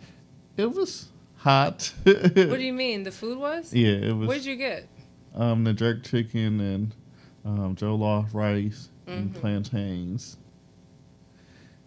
It 0.58 0.72
was 0.74 1.10
hot. 1.38 1.94
What 2.06 2.34
do 2.36 2.64
you 2.72 2.74
mean? 2.74 3.04
The 3.04 3.12
food 3.12 3.38
was? 3.38 3.74
Yeah, 3.74 4.10
it 4.10 4.16
was. 4.16 4.28
Where'd 4.28 4.46
you 4.46 4.56
get? 4.56 4.88
Um, 5.36 5.64
the 5.64 5.74
jerk 5.74 6.04
chicken 6.04 6.60
and 6.60 6.96
um, 7.46 7.76
jollof 7.76 8.34
rice 8.34 8.90
and 9.08 9.34
Mhm. 9.34 9.40
plantains. 9.40 10.38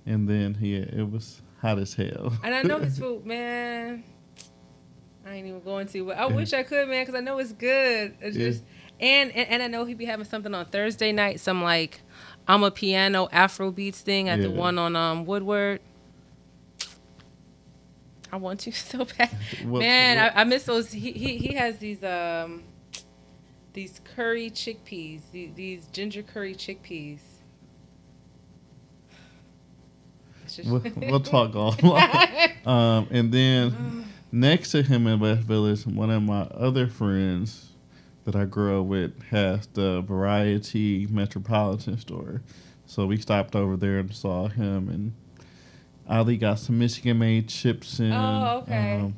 And 0.07 0.29
then 0.29 0.57
yeah, 0.61 0.81
it 0.81 1.11
was 1.11 1.41
hot 1.61 1.79
as 1.79 1.95
hell. 1.95 2.33
And 2.43 2.55
I 2.55 2.63
know 2.63 2.79
his 2.79 2.99
food, 2.99 3.25
man. 3.25 4.05
I 5.27 5.35
ain't 5.37 5.47
even 5.47 5.63
going 5.63 5.87
to, 5.89 6.05
but 6.05 6.19
I 6.19 6.27
wish 6.27 6.53
I 6.53 6.63
could, 6.63 6.87
man, 6.89 7.01
because 7.03 7.15
I 7.15 7.21
know 7.21 7.39
it's 7.39 7.53
good. 7.53 8.15
It's 8.21 8.37
Yeah. 8.37 8.45
just 8.49 8.65
and, 9.01 9.33
and 9.33 9.49
and 9.49 9.63
I 9.63 9.67
know 9.69 9.85
he'd 9.87 9.97
be 9.99 10.05
having 10.05 10.27
something 10.27 10.55
on 10.55 10.67
Thursday 10.67 11.13
night, 11.13 11.41
some 11.41 11.63
like 11.63 12.03
I'm 12.47 12.63
a 12.63 12.71
piano 12.71 13.29
Afro 13.33 13.71
beats 13.71 14.03
thing 14.03 14.29
at 14.29 14.43
the 14.43 14.51
one 14.51 14.79
on 14.79 14.95
um 14.97 15.25
Woodward. 15.25 15.81
I 18.31 18.37
want 18.37 18.61
to 18.61 18.73
so 18.73 19.07
bad, 19.19 19.31
man. 19.63 20.19
I, 20.19 20.41
I 20.41 20.45
miss 20.45 20.65
those. 20.65 20.93
He, 20.93 21.13
he 21.13 21.39
he 21.39 21.55
has 21.55 21.79
these 21.79 22.05
um 22.05 22.65
these 23.75 24.01
curry 24.15 24.51
chickpeas, 24.51 25.21
these, 25.33 25.87
ginger 25.87 26.23
curry 26.23 26.55
chickpeas. 26.55 27.19
We'll, 30.65 30.83
we'll 30.97 31.21
talk 31.21 31.57
all 31.57 31.75
um, 32.71 33.09
and 33.11 33.33
then 33.33 34.05
next 34.31 34.71
to 34.71 34.83
him 34.83 35.07
in 35.09 35.19
West 35.19 35.43
Village, 35.43 35.85
one 35.85 36.11
of 36.11 36.23
my 36.23 36.43
other 36.43 36.87
friends 36.87 37.73
that 38.25 38.37
I 38.37 38.45
grew 38.45 38.81
up 38.81 38.87
with 38.87 39.21
has 39.25 39.67
the 39.69 40.01
Variety 40.03 41.07
Metropolitan 41.11 41.99
store. 41.99 42.43
So 42.87 43.07
we 43.07 43.17
stopped 43.17 43.57
over 43.57 43.77
there 43.77 43.99
and 43.99 44.15
saw 44.15 44.47
him, 44.49 44.89
and 44.89 45.13
Ali 46.09 46.37
got 46.37 46.59
some 46.61 46.79
Michigan 46.79 47.19
made 47.19 47.49
chips 47.49 47.99
and. 47.99 48.13
Oh, 48.13 48.61
okay. 48.63 49.01
um, 49.01 49.17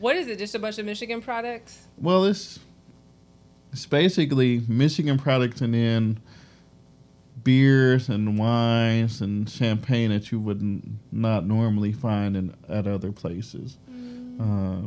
What 0.00 0.16
is 0.16 0.26
it? 0.26 0.38
Just 0.38 0.54
a 0.54 0.58
bunch 0.58 0.78
of 0.78 0.86
Michigan 0.86 1.22
products? 1.22 1.86
well, 1.98 2.24
it's 2.24 2.58
it's 3.72 3.86
basically 3.86 4.62
Michigan 4.68 5.18
products 5.18 5.60
and 5.60 5.74
then 5.74 6.20
beers 7.42 8.08
and 8.08 8.38
wines 8.38 9.20
and 9.20 9.48
champagne 9.48 10.10
that 10.10 10.30
you 10.30 10.38
would 10.38 10.62
not 11.10 11.46
normally 11.46 11.92
find 11.92 12.36
in 12.36 12.54
at 12.68 12.86
other 12.86 13.10
places. 13.12 13.78
Uh, 14.40 14.82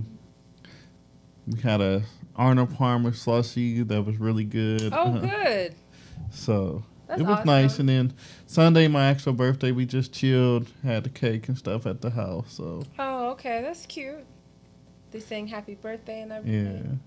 we 1.48 1.60
had 1.62 1.82
a 1.82 2.04
Arnold 2.36 2.76
Palmer 2.76 3.14
slushy 3.14 3.82
that 3.84 4.04
was 4.04 4.18
really 4.18 4.44
good. 4.44 4.92
Oh, 4.94 5.20
good. 5.44 5.76
So 6.32 6.84
That's 7.08 7.22
it 7.22 7.24
was 7.24 7.46
nice. 7.46 7.80
And 7.80 7.88
then 7.88 8.14
Sunday, 8.48 8.88
my 8.88 9.06
actual 9.06 9.34
birthday, 9.34 9.72
we 9.72 9.86
just 9.86 10.14
chilled, 10.14 10.68
had 10.84 11.04
the 11.04 11.10
cake 11.10 11.48
and 11.48 11.58
stuff 11.58 11.86
at 11.86 12.02
the 12.02 12.10
house. 12.10 12.54
So 12.54 12.84
Oh, 13.00 13.30
okay. 13.32 13.62
That's 13.62 13.86
cute. 13.86 14.26
They 15.12 15.20
sang 15.20 15.48
happy 15.48 15.76
birthday 15.76 16.22
and 16.22 16.32
everything. 16.32 16.64
yeah, 16.64 16.70
everything. 16.70 17.00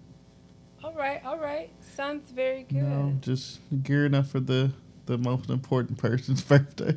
All 0.84 0.92
right, 0.94 1.20
all 1.24 1.38
right. 1.38 1.70
Sounds 1.96 2.30
very 2.30 2.62
good. 2.64 2.82
know, 2.82 3.14
just 3.20 3.60
gearing 3.82 4.14
up 4.14 4.26
for 4.26 4.40
the 4.40 4.70
the 5.06 5.18
most 5.18 5.50
important 5.50 5.98
person's 5.98 6.42
birthday. 6.52 6.96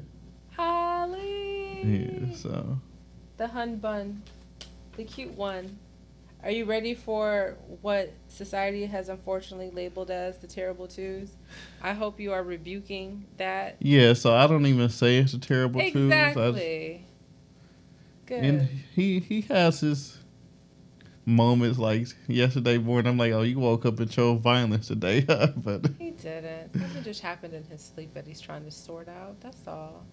Holly. 0.56 1.82
Yeah, 1.84 2.36
so 2.36 2.80
The 3.38 3.48
hun 3.48 3.78
bun. 3.78 4.22
The 4.98 5.04
cute 5.04 5.34
one. 5.36 5.80
Are 6.44 6.50
you 6.52 6.66
ready 6.66 6.96
for 6.96 7.56
what 7.82 8.14
society 8.28 8.86
has 8.88 9.10
unfortunately 9.10 9.70
labeled 9.70 10.10
as 10.10 10.40
the 10.40 10.48
terrible 10.48 10.88
twos? 10.88 11.32
I 11.84 11.94
hope 11.94 12.20
you 12.20 12.34
are 12.34 12.42
rebuking 12.44 13.26
that. 13.38 13.76
yeah, 13.80 14.14
so 14.14 14.34
I 14.34 14.48
don't 14.48 14.66
even 14.66 14.90
say 14.90 15.18
it's 15.18 15.34
a 15.34 15.40
terrible 15.40 15.80
twos. 15.82 16.12
I- 16.12 16.28
Exactly. 16.30 17.06
Good. 18.26 18.44
and 18.44 18.62
he 18.96 19.20
he 19.20 19.42
has 19.42 19.82
his 19.82 20.18
moments 21.26 21.78
like 21.78 22.08
yesterday 22.28 22.78
morning. 22.78 23.12
I'm 23.12 23.18
like, 23.18 23.32
oh, 23.34 23.42
you 23.44 23.60
woke 23.60 23.86
up 23.86 24.00
and 24.00 24.10
chose 24.10 24.40
violence 24.42 24.88
today, 24.88 25.22
but 25.58 25.88
he 26.00 26.12
didn't. 26.12 26.72
Something 26.74 27.04
just 27.04 27.22
happened 27.22 27.54
in 27.54 27.64
his 27.66 27.82
sleep 27.82 28.14
that 28.14 28.26
he's 28.28 28.42
trying 28.42 28.64
to 28.66 28.72
sort 28.72 29.08
out. 29.08 29.40
That's 29.42 29.68
all. 29.68 30.06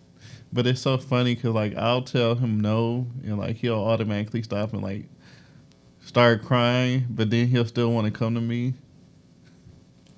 but 0.53 0.67
it's 0.67 0.81
so 0.81 0.99
funny 0.99 1.35
because 1.35 1.55
like 1.55 1.77
I'll 1.77 2.03
tell 2.03 2.35
him 2.35 2.61
no, 2.61 3.07
and 3.25 3.39
like 3.39 3.57
he'll 3.57 3.75
automatically 3.83 4.43
stop 4.43 4.73
and 4.73 4.83
like 4.83 5.07
start 6.01 6.43
crying, 6.43 7.07
but 7.11 7.31
then 7.31 7.49
he'll 7.49 7.65
still 7.67 7.93
want 7.93 8.07
to 8.07 8.11
come 8.11 8.35
to 8.35 8.41
me. 8.41 8.75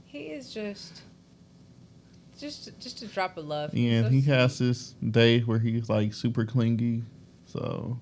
He 0.07 0.19
is 0.27 0.53
just, 0.53 1.03
just, 2.39 2.79
just 2.81 3.03
a 3.03 3.07
drop 3.07 3.37
of 3.37 3.45
love. 3.47 3.75
Yeah, 3.75 4.03
So 4.03 4.09
he 4.09 4.23
sweet. 4.23 4.31
has 4.33 4.59
this 4.59 4.91
day 5.09 5.41
where 5.41 5.59
he's 5.61 5.89
like 5.89 6.15
super 6.15 6.45
clingy. 6.45 7.03
So, 7.47 7.99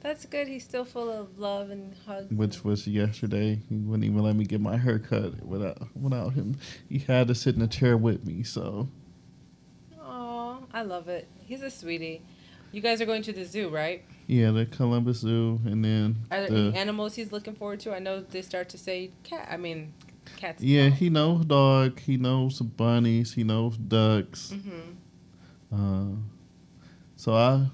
That's 0.00 0.24
good. 0.24 0.48
He's 0.48 0.64
still 0.64 0.84
full 0.86 1.10
of 1.10 1.38
love 1.38 1.68
and 1.70 1.94
hugs. 2.06 2.32
which 2.32 2.64
was 2.64 2.86
yesterday. 2.86 3.60
He 3.68 3.76
wouldn't 3.76 4.04
even 4.04 4.22
let 4.22 4.34
me 4.34 4.44
get 4.44 4.60
my 4.60 4.76
hair 4.78 4.98
cut 4.98 5.44
without 5.44 5.78
without 5.94 6.32
him. 6.32 6.56
He 6.88 6.98
had 7.00 7.28
to 7.28 7.34
sit 7.34 7.54
in 7.54 7.62
a 7.62 7.66
chair 7.68 7.96
with 7.98 8.24
me. 8.26 8.42
So, 8.42 8.88
Aw, 10.00 10.58
I 10.72 10.82
love 10.82 11.08
it. 11.08 11.28
He's 11.40 11.62
a 11.62 11.70
sweetie. 11.70 12.22
You 12.72 12.80
guys 12.80 13.00
are 13.00 13.06
going 13.06 13.22
to 13.22 13.32
the 13.32 13.44
zoo, 13.44 13.68
right? 13.68 14.02
yeah, 14.26 14.52
the 14.52 14.64
Columbus 14.64 15.18
Zoo, 15.18 15.58
and 15.66 15.84
then 15.84 16.16
Are 16.30 16.40
there 16.42 16.50
the, 16.50 16.56
any 16.68 16.76
animals 16.76 17.16
he's 17.16 17.32
looking 17.32 17.54
forward 17.56 17.80
to? 17.80 17.92
I 17.92 17.98
know 17.98 18.20
they 18.20 18.42
start 18.42 18.68
to 18.70 18.78
say 18.78 19.10
cat. 19.24 19.48
I 19.50 19.56
mean, 19.56 19.92
cats. 20.36 20.62
yeah, 20.62 20.88
he 20.88 21.10
knows 21.10 21.44
dog. 21.44 21.98
He 21.98 22.16
knows 22.16 22.60
bunnies. 22.60 23.34
He 23.34 23.42
knows 23.44 23.76
ducks. 23.76 24.52
hmm 24.52 25.74
Uh, 25.74 26.14
so 27.16 27.34
I, 27.34 27.66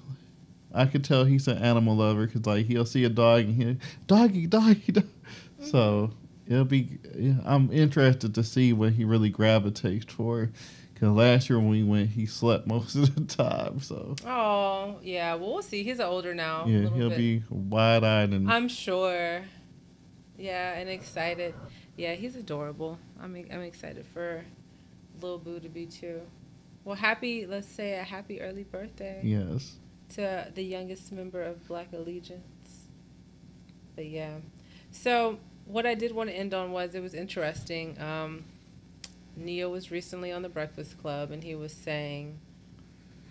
I 0.77 0.85
could 0.85 1.03
tell 1.03 1.25
he's 1.25 1.47
an 1.47 1.57
animal 1.57 1.95
lover 1.95 2.25
because 2.27 2.45
like 2.45 2.65
he'll 2.65 2.85
see 2.85 3.03
a 3.03 3.09
dog 3.09 3.41
and 3.45 3.55
he'll 3.55 3.75
doggy 4.07 4.47
doggy. 4.47 4.91
dog. 4.91 5.03
Mm-hmm. 5.05 5.65
So 5.65 6.11
it'll 6.47 6.65
be. 6.65 6.97
I'm 7.45 7.71
interested 7.71 8.35
to 8.35 8.43
see 8.43 8.73
what 8.73 8.93
he 8.93 9.03
really 9.05 9.29
gravitates 9.29 10.11
for. 10.13 10.49
Because 10.93 11.09
last 11.09 11.49
year 11.49 11.59
when 11.59 11.69
we 11.69 11.83
went, 11.83 12.09
he 12.09 12.25
slept 12.25 12.65
most 12.75 12.95
of 12.95 13.13
the 13.13 13.21
time. 13.25 13.79
So 13.81 14.15
Oh, 14.25 14.97
yeah. 15.03 15.35
Well, 15.35 15.53
we'll 15.53 15.61
see. 15.61 15.83
He's 15.83 15.99
older 15.99 16.33
now. 16.33 16.63
a 16.63 16.69
yeah, 16.69 16.79
little 16.79 16.97
he'll 16.97 17.09
bit. 17.09 17.17
be 17.17 17.43
wide 17.49 18.03
eyed 18.03 18.31
and 18.33 18.49
I'm 18.51 18.67
sure. 18.67 19.43
Yeah, 20.37 20.73
and 20.73 20.89
excited. 20.89 21.55
Yeah, 21.97 22.13
he's 22.13 22.35
adorable. 22.35 22.99
I'm 23.21 23.35
I'm 23.51 23.61
excited 23.61 24.05
for 24.13 24.43
Lil 25.21 25.39
Boo 25.39 25.59
to 25.59 25.69
be 25.69 25.85
too. 25.87 26.21
Well, 26.83 26.95
happy. 26.95 27.45
Let's 27.47 27.67
say 27.67 27.95
a 27.99 28.03
happy 28.03 28.39
early 28.41 28.63
birthday 28.63 29.19
yes. 29.23 29.75
To 30.15 30.47
the 30.53 30.63
youngest 30.63 31.11
member 31.11 31.43
of 31.43 31.67
Black 31.67 31.93
Allegiance. 31.93 32.87
But 33.95 34.07
yeah, 34.07 34.37
so 34.91 35.37
what 35.65 35.85
I 35.85 35.95
did 35.95 36.13
want 36.13 36.29
to 36.29 36.35
end 36.35 36.53
on 36.53 36.71
was 36.71 36.95
it 36.95 37.01
was 37.01 37.13
interesting. 37.13 37.99
Um, 38.01 38.45
Ne-Yo 39.35 39.69
was 39.69 39.91
recently 39.91 40.31
on 40.31 40.41
the 40.41 40.49
Breakfast 40.49 40.99
Club, 40.99 41.31
and 41.31 41.43
he 41.43 41.55
was 41.55 41.71
saying 41.71 42.39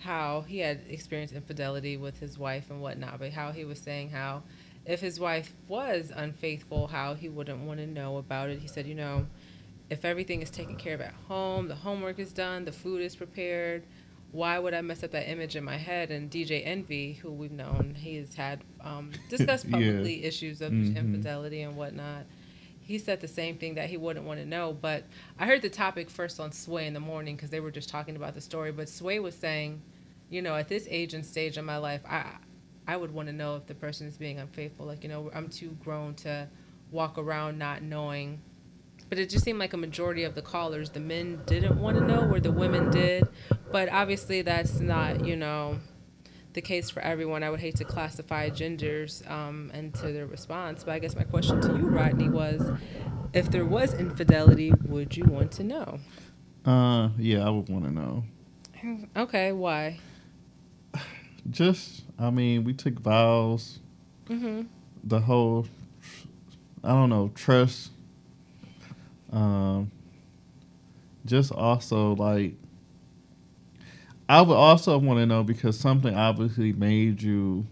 how 0.01 0.43
he 0.43 0.59
had 0.59 0.81
experienced 0.89 1.35
infidelity 1.35 1.97
with 1.97 2.21
his 2.21 2.39
wife 2.39 2.71
and 2.71 2.81
whatnot, 2.81 3.19
but 3.19 3.33
how 3.33 3.51
he 3.53 3.65
was 3.65 3.79
saying 3.79 4.11
how 4.11 4.43
if 4.85 5.01
his 5.01 5.19
wife 5.19 5.53
was 5.67 6.13
unfaithful, 6.15 6.87
how 6.87 7.15
he 7.15 7.29
wouldn't 7.29 7.61
want 7.61 7.81
to 7.81 7.87
know 7.87 8.19
about 8.19 8.51
it. 8.51 8.61
He 8.61 8.69
said, 8.69 8.87
you 8.87 8.95
know, 8.95 9.27
if 9.91 10.05
everything 10.05 10.43
is 10.43 10.51
taken 10.51 10.77
care 10.77 10.95
of 10.95 11.01
at 11.01 11.15
home, 11.27 11.67
the 11.69 11.75
homework 11.75 12.19
is 12.19 12.33
done, 12.33 12.65
the 12.65 12.73
food 12.73 13.03
is 13.03 13.17
prepared, 13.17 13.83
why 14.37 14.59
would 14.59 14.75
I 14.75 14.83
mess 14.83 15.03
up 15.03 15.13
that 15.13 15.31
image 15.31 15.57
in 15.57 15.65
my 15.65 15.77
head? 15.79 16.11
And 16.11 16.31
DJ 16.31 16.63
Envy, 16.67 17.15
who 17.15 17.31
we've 17.33 17.51
known, 17.53 17.95
he 17.99 18.17
has 18.17 18.35
had 18.35 18.61
um, 18.83 19.11
discussed 19.31 19.65
Yeah. 19.65 19.71
publicly 19.73 20.25
issues 20.25 20.61
of 20.61 20.73
Mhm. 20.73 20.95
infidelity 20.97 21.63
and 21.63 21.77
whatnot. 21.77 22.27
He 22.81 22.99
said 22.99 23.21
the 23.21 23.29
same 23.29 23.57
thing 23.57 23.75
that 23.75 23.89
he 23.89 23.97
wouldn't 23.97 24.27
want 24.27 24.39
to 24.41 24.47
know. 24.47 24.77
But 24.81 25.05
I 25.39 25.47
heard 25.47 25.63
the 25.63 25.71
topic 25.71 26.09
first 26.11 26.39
on 26.39 26.53
Sway 26.53 26.87
in 26.87 26.95
the 26.95 27.01
morning 27.01 27.35
because 27.35 27.51
they 27.51 27.61
were 27.61 27.71
just 27.73 27.89
talking 27.89 28.15
about 28.15 28.35
the 28.35 28.41
story. 28.41 28.71
But 28.71 28.89
Sway 28.89 29.19
was 29.19 29.35
saying, 29.35 29.81
you 30.31 30.43
know, 30.43 30.55
at 30.55 30.69
this 30.69 30.87
age 30.91 31.15
and 31.15 31.25
stage 31.27 31.57
of 31.57 31.65
my 31.65 31.79
life, 31.79 32.03
I 32.09 32.27
I 32.89 32.97
would 32.97 33.13
want 33.13 33.27
to 33.29 33.33
know 33.33 33.57
if 33.57 33.67
the 33.67 33.75
person 33.75 34.07
is 34.07 34.17
being 34.17 34.39
unfaithful. 34.39 34.87
Like, 34.87 35.03
you 35.03 35.09
know, 35.09 35.29
I'm 35.35 35.49
too 35.49 35.77
grown 35.83 36.15
to 36.17 36.47
walk 36.93 37.19
around 37.19 37.59
not 37.59 37.83
knowing. 37.83 38.39
But 39.09 39.19
it 39.19 39.29
just 39.31 39.45
seemed 39.45 39.59
like 39.59 39.73
a 39.73 39.77
majority 39.77 40.23
of 40.25 40.35
the 40.37 40.43
callers, 40.43 40.91
the 40.91 41.01
men 41.01 41.41
didn't 41.47 41.81
want 41.81 41.97
to 41.99 42.05
know, 42.05 42.27
where 42.27 42.41
the 42.41 42.51
women 42.53 42.91
did. 42.91 43.27
But 43.71 43.89
obviously, 43.91 44.43
that's 44.43 44.81
not, 44.81 45.25
you 45.25 45.37
know, 45.37 45.79
the 46.55 46.61
case 46.61 46.89
for 46.91 47.01
everyone. 47.01 47.43
I 47.43 47.51
would 47.51 47.61
hate 47.61 47.77
to 47.77 47.85
classify 47.85 48.49
genders 48.49 49.23
um, 49.29 49.71
and 49.75 49.95
to 49.97 50.13
their 50.13 50.27
response. 50.27 50.85
But 50.85 50.93
I 50.93 50.99
guess 50.99 51.15
my 51.17 51.25
question 51.25 51.61
to 51.63 51.69
you, 51.69 51.89
Rodney, 51.89 52.29
was 52.29 52.63
if 53.33 53.51
there 53.51 53.65
was 53.65 53.93
infidelity, 53.95 54.73
would 54.85 55.17
you 55.17 55.25
want 55.25 55.53
to 55.53 55.65
know? 55.65 55.99
Uh, 56.65 57.11
yeah, 57.19 57.47
I 57.47 57.51
would 57.51 57.69
want 57.69 57.85
to 57.85 57.91
know. 57.93 58.25
Okay, 59.17 59.53
why? 59.53 59.99
Just, 61.51 62.05
I 62.19 62.31
mean, 62.31 62.65
we 62.65 62.73
took 62.73 62.99
vows. 63.01 63.81
Mm-hmm. 64.29 64.63
the 65.05 65.21
whole 65.21 65.69
I 66.83 66.89
don't 66.89 67.11
know 67.11 67.31
trust 67.33 67.93
um 69.33 69.93
just 71.25 71.53
also 71.53 72.17
like 72.17 72.55
I 74.29 74.43
would 74.43 74.55
also 74.55 74.99
want 74.99 75.21
to 75.21 75.27
know 75.27 75.43
because 75.45 75.79
something 75.79 76.15
obviously 76.15 76.73
made 76.73 77.23
you 77.23 77.67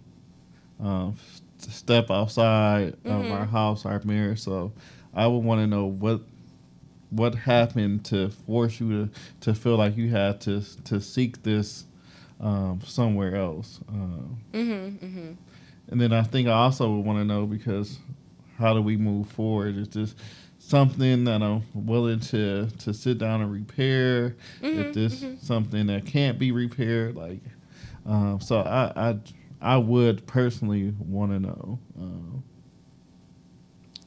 um 0.81 1.17
step 1.59 2.11
outside 2.11 2.95
of 3.05 3.25
Mhm. 3.25 3.31
our 3.33 3.47
house 3.47 3.87
our 3.87 4.01
mirror. 4.05 4.37
so 4.37 4.73
I 5.15 5.27
would 5.27 5.39
want 5.45 5.61
to 5.61 5.67
know 5.67 5.87
what 5.87 6.21
what 7.11 7.35
happened 7.37 8.05
to 8.07 8.29
force 8.31 8.81
you 8.81 9.07
to, 9.07 9.11
to 9.41 9.55
feel 9.55 9.77
like 9.77 9.97
you 9.97 10.11
had 10.11 10.41
to 10.43 10.63
to 10.85 11.01
seek 11.01 11.43
this 11.43 11.87
um, 12.41 12.81
somewhere 12.85 13.37
else 13.37 13.81
um, 13.89 14.37
Mm-hmm. 14.53 15.07
Mm-hmm. 15.07 15.33
and 15.91 16.01
then 16.01 16.13
I 16.13 16.23
think 16.23 16.49
I 16.49 16.53
also 16.53 16.91
would 16.97 17.05
want 17.07 17.19
to 17.21 17.25
know 17.25 17.47
because 17.47 17.99
how 18.59 18.75
do 18.75 18.83
we 18.83 18.97
move 18.97 19.29
forward? 19.29 19.77
Is 19.77 19.89
this 19.89 20.15
something 20.67 21.25
that 21.25 21.43
I'm 21.43 21.63
willing 21.75 22.21
to 22.21 22.67
to 22.79 22.95
sit 22.95 23.19
down 23.19 23.43
and 23.43 23.53
repair? 23.53 24.37
Mm-hmm, 24.63 24.81
If 24.81 24.95
this 24.95 25.25
something 25.43 25.87
that 25.89 26.07
can't 26.07 26.39
be 26.39 26.53
repaired, 26.53 27.17
like 27.17 27.41
um, 28.07 28.41
so, 28.41 28.59
I 28.61 28.93
I 29.11 29.19
I 29.61 29.77
would 29.79 30.27
personally 30.27 30.95
want 30.99 31.33
to 31.33 31.41
know. 31.41 31.79
Um, 31.99 32.43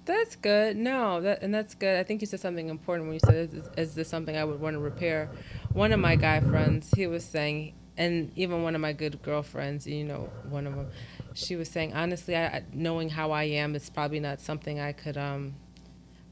That's 0.05 0.35
good. 0.35 0.77
No, 0.77 1.19
that 1.21 1.41
and 1.41 1.53
that's 1.53 1.73
good. 1.75 1.97
I 1.97 2.03
think 2.03 2.21
you 2.21 2.27
said 2.27 2.39
something 2.39 2.69
important 2.69 3.07
when 3.07 3.13
you 3.15 3.19
said, 3.25 3.35
"Is, 3.53 3.69
is 3.77 3.95
this 3.95 4.07
something 4.07 4.37
I 4.37 4.43
would 4.45 4.59
want 4.59 4.75
to 4.75 4.79
repair?" 4.79 5.29
One 5.73 5.91
of 5.91 5.99
my 5.99 6.15
guy 6.15 6.39
friends, 6.39 6.91
he 6.95 7.07
was 7.07 7.25
saying, 7.25 7.73
and 7.97 8.31
even 8.35 8.63
one 8.63 8.73
of 8.75 8.81
my 8.81 8.93
good 8.93 9.21
girlfriends, 9.21 9.85
you 9.87 10.03
know, 10.05 10.29
one 10.49 10.65
of 10.67 10.75
them, 10.75 10.87
she 11.33 11.55
was 11.55 11.69
saying, 11.69 11.93
honestly, 11.93 12.35
I- 12.37 12.63
knowing 12.73 13.09
how 13.09 13.31
I 13.31 13.43
am, 13.43 13.75
it's 13.75 13.89
probably 13.89 14.19
not 14.19 14.39
something 14.39 14.79
I 14.79 14.91
could, 14.93 15.17
um, 15.17 15.55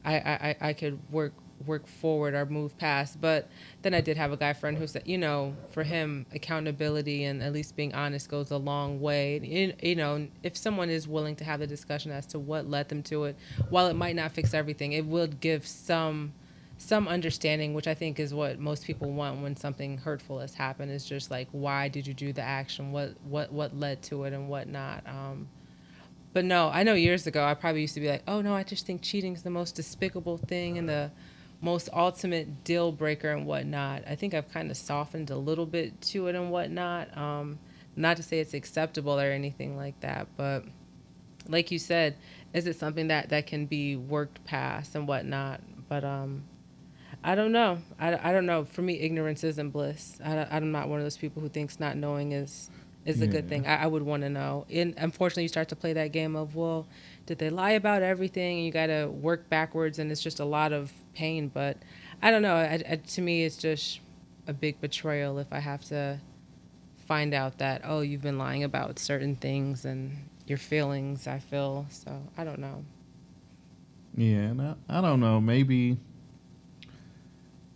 I, 0.06 0.14
I, 0.16 0.68
I 0.68 0.72
could 0.72 0.98
work 1.10 1.34
work 1.64 1.86
forward 1.86 2.34
or 2.34 2.46
move 2.46 2.76
past. 2.78 3.20
But 3.20 3.48
then 3.82 3.94
I 3.94 4.00
did 4.00 4.16
have 4.16 4.32
a 4.32 4.36
guy 4.36 4.52
friend 4.52 4.76
who 4.76 4.86
said, 4.86 5.02
you 5.06 5.18
know, 5.18 5.54
for 5.70 5.82
him, 5.82 6.26
accountability 6.34 7.24
and 7.24 7.42
at 7.42 7.52
least 7.52 7.76
being 7.76 7.94
honest 7.94 8.28
goes 8.28 8.50
a 8.50 8.56
long 8.56 9.00
way. 9.00 9.40
You, 9.42 9.72
you 9.82 9.96
know, 9.96 10.28
if 10.42 10.56
someone 10.56 10.90
is 10.90 11.08
willing 11.08 11.36
to 11.36 11.44
have 11.44 11.60
the 11.60 11.66
discussion 11.66 12.12
as 12.12 12.26
to 12.28 12.38
what 12.38 12.68
led 12.68 12.88
them 12.88 13.02
to 13.04 13.24
it, 13.24 13.36
while 13.70 13.86
it 13.86 13.94
might 13.94 14.16
not 14.16 14.32
fix 14.32 14.54
everything, 14.54 14.92
it 14.92 15.06
will 15.06 15.26
give 15.26 15.66
some 15.66 16.32
some 16.78 17.08
understanding, 17.08 17.72
which 17.72 17.86
I 17.86 17.94
think 17.94 18.20
is 18.20 18.34
what 18.34 18.58
most 18.58 18.84
people 18.84 19.10
want 19.10 19.40
when 19.40 19.56
something 19.56 19.96
hurtful 19.96 20.40
has 20.40 20.52
happened. 20.52 20.90
Is 20.90 21.06
just 21.06 21.30
like, 21.30 21.48
why 21.52 21.88
did 21.88 22.06
you 22.06 22.12
do 22.12 22.34
the 22.34 22.42
action? 22.42 22.92
What 22.92 23.14
what 23.24 23.50
what 23.50 23.74
led 23.74 24.02
to 24.04 24.24
it 24.24 24.34
and 24.34 24.48
what 24.48 24.68
not? 24.68 25.02
Um, 25.06 25.48
but 26.36 26.44
no, 26.44 26.68
I 26.68 26.82
know 26.82 26.92
years 26.92 27.26
ago 27.26 27.42
I 27.42 27.54
probably 27.54 27.80
used 27.80 27.94
to 27.94 28.00
be 28.00 28.10
like, 28.10 28.22
oh 28.28 28.42
no, 28.42 28.54
I 28.54 28.62
just 28.62 28.84
think 28.84 29.00
cheating 29.00 29.32
is 29.32 29.42
the 29.42 29.48
most 29.48 29.74
despicable 29.74 30.36
thing 30.36 30.76
and 30.76 30.86
the 30.86 31.10
most 31.62 31.88
ultimate 31.94 32.62
deal 32.62 32.92
breaker 32.92 33.30
and 33.30 33.46
whatnot. 33.46 34.02
I 34.06 34.16
think 34.16 34.34
I've 34.34 34.52
kind 34.52 34.70
of 34.70 34.76
softened 34.76 35.30
a 35.30 35.36
little 35.38 35.64
bit 35.64 35.98
to 36.12 36.26
it 36.26 36.34
and 36.34 36.50
whatnot. 36.50 37.16
Um, 37.16 37.58
not 37.96 38.18
to 38.18 38.22
say 38.22 38.38
it's 38.38 38.52
acceptable 38.52 39.18
or 39.18 39.30
anything 39.30 39.78
like 39.78 39.98
that, 40.00 40.28
but 40.36 40.66
like 41.48 41.70
you 41.70 41.78
said, 41.78 42.18
is 42.52 42.66
it 42.66 42.76
something 42.76 43.08
that 43.08 43.30
that 43.30 43.46
can 43.46 43.64
be 43.64 43.96
worked 43.96 44.44
past 44.44 44.94
and 44.94 45.08
whatnot? 45.08 45.62
But 45.88 46.04
um, 46.04 46.44
I 47.24 47.34
don't 47.34 47.52
know. 47.52 47.78
I, 47.98 48.28
I 48.28 48.32
don't 48.34 48.44
know. 48.44 48.66
For 48.66 48.82
me, 48.82 49.00
ignorance 49.00 49.42
isn't 49.42 49.70
bliss. 49.70 50.18
I, 50.22 50.46
I'm 50.50 50.70
not 50.70 50.90
one 50.90 50.98
of 50.98 51.04
those 51.06 51.16
people 51.16 51.40
who 51.40 51.48
thinks 51.48 51.80
not 51.80 51.96
knowing 51.96 52.32
is 52.32 52.68
is 53.06 53.22
a 53.22 53.26
good 53.26 53.48
thing. 53.48 53.66
I, 53.66 53.84
I 53.84 53.86
would 53.86 54.02
want 54.02 54.22
to 54.22 54.28
know. 54.28 54.66
And 54.70 54.94
unfortunately, 54.98 55.44
you 55.44 55.48
start 55.48 55.68
to 55.70 55.76
play 55.76 55.92
that 55.92 56.12
game 56.12 56.36
of 56.36 56.54
well, 56.54 56.86
did 57.26 57.38
they 57.38 57.50
lie 57.50 57.72
about 57.72 58.02
everything? 58.02 58.58
And 58.58 58.66
you 58.66 58.72
got 58.72 58.86
to 58.86 59.06
work 59.06 59.48
backwards, 59.48 59.98
and 59.98 60.10
it's 60.10 60.22
just 60.22 60.40
a 60.40 60.44
lot 60.44 60.72
of 60.72 60.92
pain. 61.14 61.48
But 61.48 61.78
I 62.22 62.30
don't 62.30 62.42
know. 62.42 62.56
I, 62.56 62.82
I, 62.88 62.96
to 62.96 63.20
me, 63.22 63.44
it's 63.44 63.56
just 63.56 64.00
a 64.46 64.52
big 64.52 64.80
betrayal 64.80 65.38
if 65.38 65.52
I 65.52 65.58
have 65.58 65.84
to 65.86 66.20
find 67.06 67.34
out 67.34 67.58
that 67.58 67.82
oh, 67.84 68.00
you've 68.00 68.22
been 68.22 68.38
lying 68.38 68.64
about 68.64 68.98
certain 68.98 69.36
things 69.36 69.84
and 69.84 70.28
your 70.46 70.58
feelings. 70.58 71.26
I 71.26 71.38
feel 71.38 71.86
so. 71.90 72.22
I 72.36 72.44
don't 72.44 72.58
know. 72.58 72.84
Yeah, 74.16 74.38
and 74.38 74.62
I, 74.62 74.74
I 74.88 75.00
don't 75.00 75.20
know, 75.20 75.40
maybe 75.40 75.98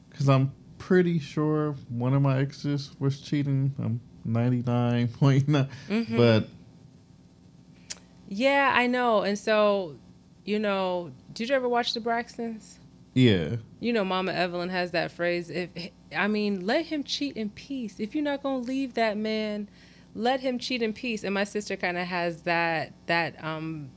because 0.09 0.29
I'm 0.29 0.53
pretty 0.79 1.19
sure 1.19 1.75
one 1.89 2.15
of 2.15 2.23
my 2.23 2.39
exes 2.39 2.91
was 2.99 3.21
cheating. 3.21 3.75
I'm 3.79 4.01
99.9, 4.27 5.69
Mm-hmm. 5.89 6.17
but 6.17 6.49
Yeah, 8.29 8.73
I 8.75 8.87
know. 8.87 9.23
And 9.23 9.39
so, 9.39 9.97
you 10.45 10.59
know, 10.59 11.13
did 11.33 11.49
you 11.49 11.55
ever 11.55 11.69
watch 11.69 11.95
the 11.95 12.01
Braxtons? 12.01 12.75
yeah, 13.15 13.57
You 13.81 13.93
know, 13.93 14.05
Mama 14.05 14.33
Evelyn 14.33 14.69
has 14.69 14.93
that 14.93 15.11
phrase. 15.11 15.51
If 15.51 15.71
I 16.17 16.29
mean, 16.29 16.65
let 16.65 16.87
him 16.87 17.03
cheat 17.03 17.37
in 17.37 17.51
peace. 17.51 17.99
If 17.99 18.15
you're 18.15 18.23
not 18.25 18.43
gonna 18.43 18.59
leave 18.59 18.95
that 18.95 19.17
man, 19.17 19.69
let 20.15 20.41
him 20.41 20.59
cheat 20.59 20.81
in 20.83 20.93
peace. 20.93 21.25
And 21.25 21.35
my 21.35 21.45
sister 21.45 21.77
kind 21.77 21.99
of 21.99 22.07
has 22.07 22.43
that 22.43 22.93
that 23.07 23.43
um 23.45 23.91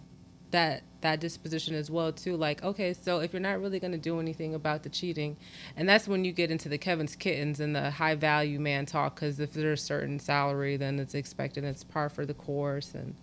that 0.52 0.84
that 1.04 1.20
disposition 1.20 1.76
as 1.76 1.90
well 1.90 2.12
too. 2.12 2.36
Like, 2.36 2.64
okay, 2.64 2.94
so 2.94 3.20
if 3.20 3.32
you're 3.32 3.40
not 3.40 3.62
really 3.62 3.80
gonna 3.80 3.98
do 3.98 4.20
anything 4.20 4.56
about 4.56 4.84
the 4.84 4.90
cheating, 4.90 5.38
and 5.78 5.88
that's 5.88 6.08
when 6.08 6.26
you 6.26 6.32
get 6.34 6.52
into 6.52 6.68
the 6.68 6.78
Kevin's 6.78 7.16
kittens 7.16 7.60
and 7.60 7.76
the 7.76 7.92
high 7.92 8.16
value 8.16 8.60
man 8.60 8.86
talk. 8.86 9.16
Because 9.16 9.40
if 9.40 9.54
there's 9.54 9.82
a 9.82 9.86
certain 9.86 10.20
salary, 10.20 10.76
then 10.76 11.00
it's 11.00 11.14
expected. 11.14 11.64
It's 11.64 11.84
par 11.84 12.10
for 12.10 12.26
the 12.26 12.34
course 12.34 12.94
and 12.94 13.16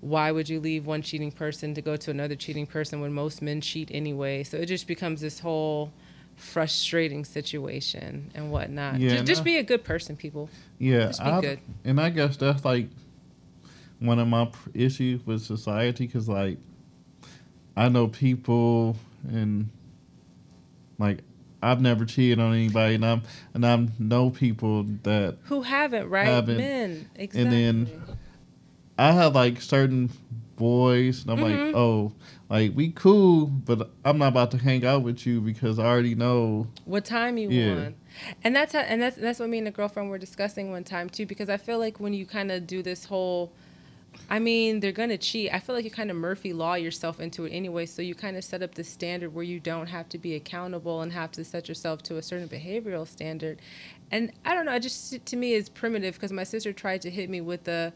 why 0.00 0.32
would 0.32 0.48
you 0.48 0.60
leave 0.60 0.86
one 0.86 1.02
cheating 1.02 1.30
person 1.30 1.74
to 1.74 1.82
go 1.82 1.96
to 1.96 2.10
another 2.10 2.34
cheating 2.34 2.66
person 2.66 3.00
when 3.00 3.12
most 3.12 3.42
men 3.42 3.60
cheat 3.60 3.90
anyway? 3.92 4.42
So 4.42 4.56
it 4.56 4.66
just 4.66 4.86
becomes 4.86 5.20
this 5.20 5.40
whole 5.40 5.92
frustrating 6.36 7.24
situation 7.24 8.30
and 8.34 8.50
whatnot. 8.50 8.98
Yeah, 8.98 9.10
just, 9.10 9.26
just 9.26 9.40
no. 9.42 9.44
be 9.44 9.56
a 9.58 9.62
good 9.62 9.84
person, 9.84 10.16
people. 10.16 10.48
yeah. 10.78 11.06
Just 11.08 11.20
be 11.20 11.26
I- 11.26 11.40
good. 11.40 11.60
And 11.84 12.00
I 12.00 12.10
guess 12.10 12.36
that's 12.36 12.64
like 12.64 12.88
one 13.98 14.18
of 14.18 14.26
my 14.26 14.50
issues 14.72 15.24
with 15.26 15.42
society 15.42 16.06
because, 16.06 16.28
like, 16.28 16.56
I 17.80 17.88
know 17.88 18.08
people 18.08 18.96
and 19.26 19.70
like 20.98 21.20
I've 21.62 21.80
never 21.80 22.04
cheated 22.04 22.38
on 22.38 22.54
anybody, 22.54 22.94
and 22.96 23.04
I'm 23.04 23.22
and 23.54 23.66
I 23.66 23.88
know 23.98 24.30
people 24.30 24.84
that 25.02 25.38
Who 25.44 25.62
haven't, 25.62 26.08
right? 26.10 26.26
Haven't. 26.26 26.58
Men. 26.58 27.10
Exactly. 27.16 27.42
And 27.64 27.86
then- 27.86 28.02
I 28.98 29.12
have 29.12 29.34
like 29.34 29.62
certain 29.62 30.10
boys, 30.56 31.22
and 31.22 31.30
I'm 31.30 31.38
Mm-hmm. 31.38 31.66
like, 31.68 31.74
oh, 31.74 32.12
like 32.50 32.72
we 32.74 32.90
cool, 32.90 33.46
but 33.46 33.88
I'm 34.04 34.18
not 34.18 34.28
about 34.28 34.50
to 34.50 34.58
hang 34.58 34.84
out 34.84 35.02
with 35.02 35.24
you 35.26 35.40
because 35.40 35.78
I 35.78 35.86
already 35.86 36.14
know. 36.14 36.66
what 36.84 37.06
time 37.06 37.38
you 37.38 37.48
Yeah. 37.48 37.74
want. 37.74 37.96
And 38.44 38.54
that's 38.54 38.74
how, 38.74 38.80
and 38.80 39.00
that's 39.00 39.16
that's 39.16 39.38
what 39.40 39.48
me 39.48 39.56
and 39.56 39.66
the 39.66 39.70
girlfriend 39.70 40.10
were 40.10 40.18
discussing 40.18 40.70
one 40.70 40.84
time 40.84 41.08
too. 41.08 41.24
Because 41.24 41.48
I 41.48 41.56
feel 41.56 41.78
like 41.78 41.98
when 41.98 42.12
you 42.12 42.26
kind 42.26 42.52
of 42.52 42.66
do 42.66 42.82
this 42.82 43.06
whole, 43.06 43.52
I 44.28 44.38
mean, 44.38 44.80
they're 44.80 44.92
gonna 44.92 45.18
cheat. 45.18 45.52
I 45.52 45.58
feel 45.58 45.74
like 45.74 45.84
you 45.84 45.90
kind 45.90 46.10
of 46.10 46.16
Murphy 46.16 46.52
law 46.52 46.74
yourself 46.74 47.20
into 47.20 47.44
it 47.44 47.50
anyway. 47.50 47.86
So 47.86 48.00
you 48.02 48.14
kind 48.14 48.36
of 48.36 48.44
set 48.44 48.62
up 48.62 48.74
the 48.74 48.84
standard 48.84 49.34
where 49.34 49.44
you 49.44 49.58
don't 49.60 49.88
have 49.88 50.08
to 50.10 50.18
be 50.18 50.34
accountable 50.34 51.02
and 51.02 51.12
have 51.12 51.32
to 51.32 51.44
set 51.44 51.68
yourself 51.68 52.02
to 52.04 52.16
a 52.16 52.22
certain 52.22 52.48
behavioral 52.48 53.06
standard. 53.06 53.60
And 54.10 54.32
I 54.44 54.54
don't 54.54 54.66
know. 54.66 54.72
I 54.72 54.78
just 54.78 55.24
to 55.26 55.36
me 55.36 55.54
is 55.54 55.68
primitive 55.68 56.14
because 56.14 56.32
my 56.32 56.44
sister 56.44 56.72
tried 56.72 57.02
to 57.02 57.10
hit 57.10 57.28
me 57.30 57.40
with 57.40 57.64
the. 57.64 57.92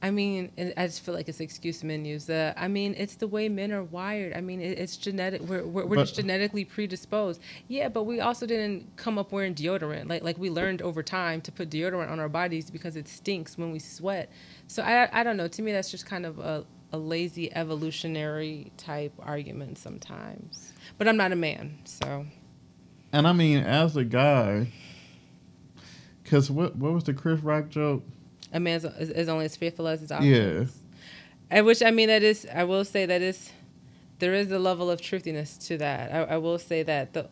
I 0.00 0.12
mean, 0.12 0.52
I 0.76 0.86
just 0.86 1.00
feel 1.04 1.12
like 1.12 1.28
it's 1.28 1.40
excuse 1.40 1.82
men 1.82 2.04
use 2.04 2.26
the. 2.26 2.54
I 2.56 2.68
mean, 2.68 2.94
it's 2.96 3.16
the 3.16 3.26
way 3.26 3.48
men 3.48 3.72
are 3.72 3.82
wired. 3.82 4.32
I 4.32 4.40
mean, 4.40 4.60
it, 4.60 4.78
it's 4.78 4.96
genetic. 4.96 5.42
We're 5.42 5.66
we're, 5.66 5.86
we're 5.86 5.96
just 5.96 6.14
genetically 6.14 6.64
predisposed. 6.64 7.40
Yeah, 7.66 7.88
but 7.88 8.04
we 8.04 8.20
also 8.20 8.46
didn't 8.46 8.96
come 8.96 9.18
up 9.18 9.32
wearing 9.32 9.56
deodorant. 9.56 10.08
Like 10.08 10.22
like 10.22 10.38
we 10.38 10.50
learned 10.50 10.82
over 10.82 11.02
time 11.02 11.40
to 11.42 11.52
put 11.52 11.68
deodorant 11.68 12.10
on 12.10 12.20
our 12.20 12.28
bodies 12.28 12.70
because 12.70 12.94
it 12.94 13.08
stinks 13.08 13.58
when 13.58 13.72
we 13.72 13.80
sweat. 13.80 14.30
So 14.68 14.84
I 14.84 15.08
I 15.12 15.24
don't 15.24 15.36
know. 15.36 15.48
To 15.48 15.62
me, 15.62 15.72
that's 15.72 15.90
just 15.90 16.06
kind 16.06 16.24
of 16.24 16.38
a 16.38 16.64
a 16.92 16.98
lazy 16.98 17.54
evolutionary 17.54 18.72
type 18.76 19.12
argument 19.18 19.78
sometimes. 19.78 20.72
But 20.96 21.08
I'm 21.08 21.16
not 21.16 21.32
a 21.32 21.36
man, 21.36 21.78
so 21.84 22.26
And 23.12 23.26
I 23.26 23.32
mean, 23.32 23.58
as 23.58 23.96
a 23.96 24.04
guy, 24.04 24.68
because 26.22 26.52
what 26.52 26.76
what 26.76 26.92
was 26.92 27.02
the 27.02 27.14
Chris 27.14 27.40
Rock 27.40 27.68
joke? 27.68 28.04
A 28.52 28.60
man 28.60 28.76
is, 28.76 28.84
is 29.10 29.28
only 29.28 29.44
as 29.44 29.56
faithful 29.56 29.86
as 29.88 30.00
his 30.00 30.10
Yeah. 30.10 30.16
options. 30.16 30.78
And 31.50 31.64
which 31.66 31.82
I 31.82 31.90
mean 31.90 32.08
that 32.08 32.22
is 32.22 32.46
I 32.54 32.64
will 32.64 32.84
say 32.84 33.06
that 33.06 33.22
is 33.22 33.50
there 34.18 34.34
is 34.34 34.50
a 34.50 34.58
level 34.58 34.90
of 34.90 35.00
truthiness 35.00 35.56
to 35.68 35.78
that. 35.78 36.12
I, 36.12 36.34
I 36.34 36.36
will 36.38 36.58
say 36.58 36.82
that 36.82 37.12
though. 37.14 37.28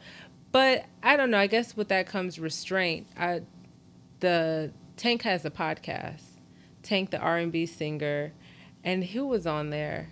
But 0.53 0.87
I 1.03 1.17
don't 1.17 1.31
know, 1.31 1.39
I 1.39 1.49
guess 1.49 1.77
with 1.77 1.89
that 1.89 2.07
comes 2.07 2.39
restraint. 2.39 3.09
I 3.17 3.43
the 4.21 4.73
Tank 4.97 5.23
has 5.23 5.45
a 5.45 5.51
podcast. 5.51 6.23
Tank 6.83 7.11
the 7.11 7.19
R 7.19 7.39
and 7.39 7.53
B 7.53 7.67
singer 7.67 8.33
and 8.85 9.05
who 9.05 9.27
was 9.27 9.47
on 9.47 9.71
there? 9.71 10.09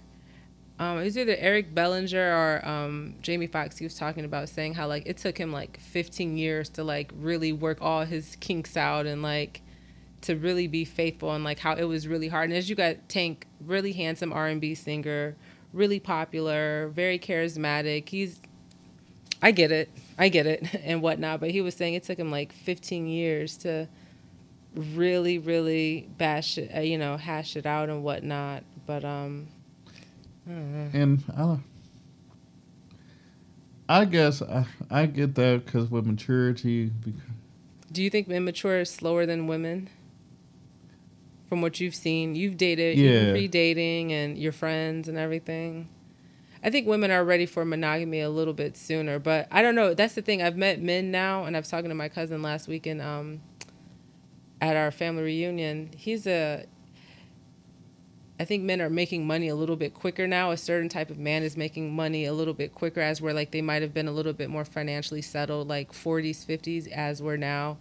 Um, 0.77 0.99
it 0.99 1.05
was 1.05 1.17
either 1.17 1.37
Eric 1.39 1.73
Bellinger 1.73 2.35
or 2.35 2.69
um, 2.69 3.15
Jamie 3.23 3.47
Foxx. 3.47 3.79
He 3.79 3.85
was 3.85 3.97
talking 3.97 4.25
about 4.25 4.49
saying 4.49 4.75
how 4.75 4.89
like 4.89 5.05
it 5.07 5.17
took 5.19 5.39
him 5.39 5.53
like 5.53 5.79
15 5.79 6.37
years 6.37 6.69
to 6.71 6.83
like 6.83 7.13
really 7.17 7.53
work 7.53 7.79
all 7.81 8.05
his 8.05 8.37
kinks 8.41 8.77
out 8.77 9.07
and 9.07 9.23
like 9.23 9.63
to 10.25 10.37
really 10.37 10.67
be 10.67 10.85
faithful 10.85 11.33
and 11.33 11.45
like 11.45 11.59
how 11.59 11.75
it 11.75 11.85
was 11.85 12.09
really 12.09 12.29
hard. 12.29 12.51
And 12.51 12.59
as 12.59 12.69
you 12.69 12.77
got 12.77 13.09
Tank, 13.09 13.47
really 13.61 13.93
handsome 13.93 14.33
R&B 14.33 14.75
singer, 14.75 15.37
really 15.73 16.01
popular, 16.01 16.89
very 16.89 17.19
charismatic. 17.19 18.09
He's, 18.09 18.41
I 19.43 19.51
get 19.51 19.71
it, 19.71 19.91
I 20.19 20.29
get 20.29 20.47
it, 20.47 20.75
and 20.85 21.03
whatnot. 21.03 21.41
But 21.41 21.51
he 21.51 21.61
was 21.61 21.75
saying 21.75 21.95
it 21.95 22.05
took 22.05 22.19
him 22.19 22.31
like 22.31 22.53
15 22.53 23.07
years 23.07 23.57
to 23.59 23.89
really, 24.75 25.39
really 25.39 26.09
bash 26.17 26.59
it, 26.59 26.71
uh, 26.75 26.81
you 26.81 26.99
know, 26.99 27.17
hash 27.17 27.57
it 27.57 27.67
out 27.67 27.89
and 27.89 28.03
whatnot. 28.03 28.65
But 28.87 29.05
um, 29.05 29.49
And 30.47 31.23
I 31.35 31.41
don't. 31.41 31.65
I 33.87 34.05
guess 34.07 34.41
I, 34.41 34.67
I 34.91 35.05
get 35.05 35.35
that 35.35 35.67
because 35.67 35.91
with 35.91 36.07
maturity, 36.07 36.87
bec- 36.87 37.13
do 37.93 38.03
you 38.03 38.09
think 38.11 38.27
men 38.29 38.45
mature 38.45 38.81
is 38.81 38.91
slower 38.91 39.27
than 39.27 39.47
women? 39.47 39.89
From 41.55 41.61
what 41.63 41.79
you've 41.79 41.95
seen, 41.95 42.35
you've 42.35 42.57
dated, 42.57 42.99
Yeah. 42.99 43.11
even 43.11 43.31
pre-dating, 43.31 44.13
and 44.13 44.37
your 44.37 44.51
friends 44.51 45.07
and 45.07 45.17
everything. 45.17 45.87
I 46.65 46.71
think 46.71 46.89
women 46.89 47.13
are 47.13 47.25
ready 47.25 47.47
for 47.47 47.65
monogamy 47.65 48.19
a 48.19 48.29
little 48.29 48.55
bit 48.55 48.77
sooner, 48.77 49.21
but 49.21 49.47
I 49.53 49.63
don't 49.63 49.77
know. 49.77 49.95
That's 49.95 50.17
the 50.17 50.23
thing. 50.23 50.43
I've 50.43 50.57
met 50.57 50.83
men 50.83 51.13
now, 51.13 51.45
and 51.45 51.55
I 51.57 51.61
was 51.61 51.69
talking 51.69 51.91
to 51.91 51.95
my 51.95 52.09
cousin 52.09 52.43
last 52.43 52.67
weekend 52.67 53.01
um, 53.03 53.41
at 54.61 54.75
our 54.75 54.91
family 54.91 55.23
reunion. 55.23 55.91
He's 55.97 56.27
a 56.27 56.65
I 58.41 58.45
think 58.45 58.65
men 58.65 58.83
are 58.83 58.91
making 58.91 59.25
money 59.25 59.47
a 59.47 59.55
little 59.55 59.77
bit 59.77 59.95
quicker 59.95 60.27
now. 60.27 60.51
A 60.51 60.57
certain 60.57 60.89
type 60.89 61.09
of 61.09 61.19
man 61.19 61.45
is 61.45 61.57
making 61.57 61.95
money 61.95 62.25
a 62.25 62.33
little 62.33 62.53
bit 62.53 62.75
quicker, 62.75 63.01
as 63.01 63.21
where 63.23 63.33
like 63.33 63.53
they 63.53 63.63
might 63.63 63.81
have 63.83 63.95
been 63.95 64.09
a 64.09 64.13
little 64.13 64.33
bit 64.33 64.51
more 64.51 64.65
financially 64.65 65.23
settled, 65.23 65.69
like 65.69 65.93
40s, 65.93 66.45
50s, 66.45 66.89
as 66.91 67.23
we're 67.23 67.37
now. 67.37 67.77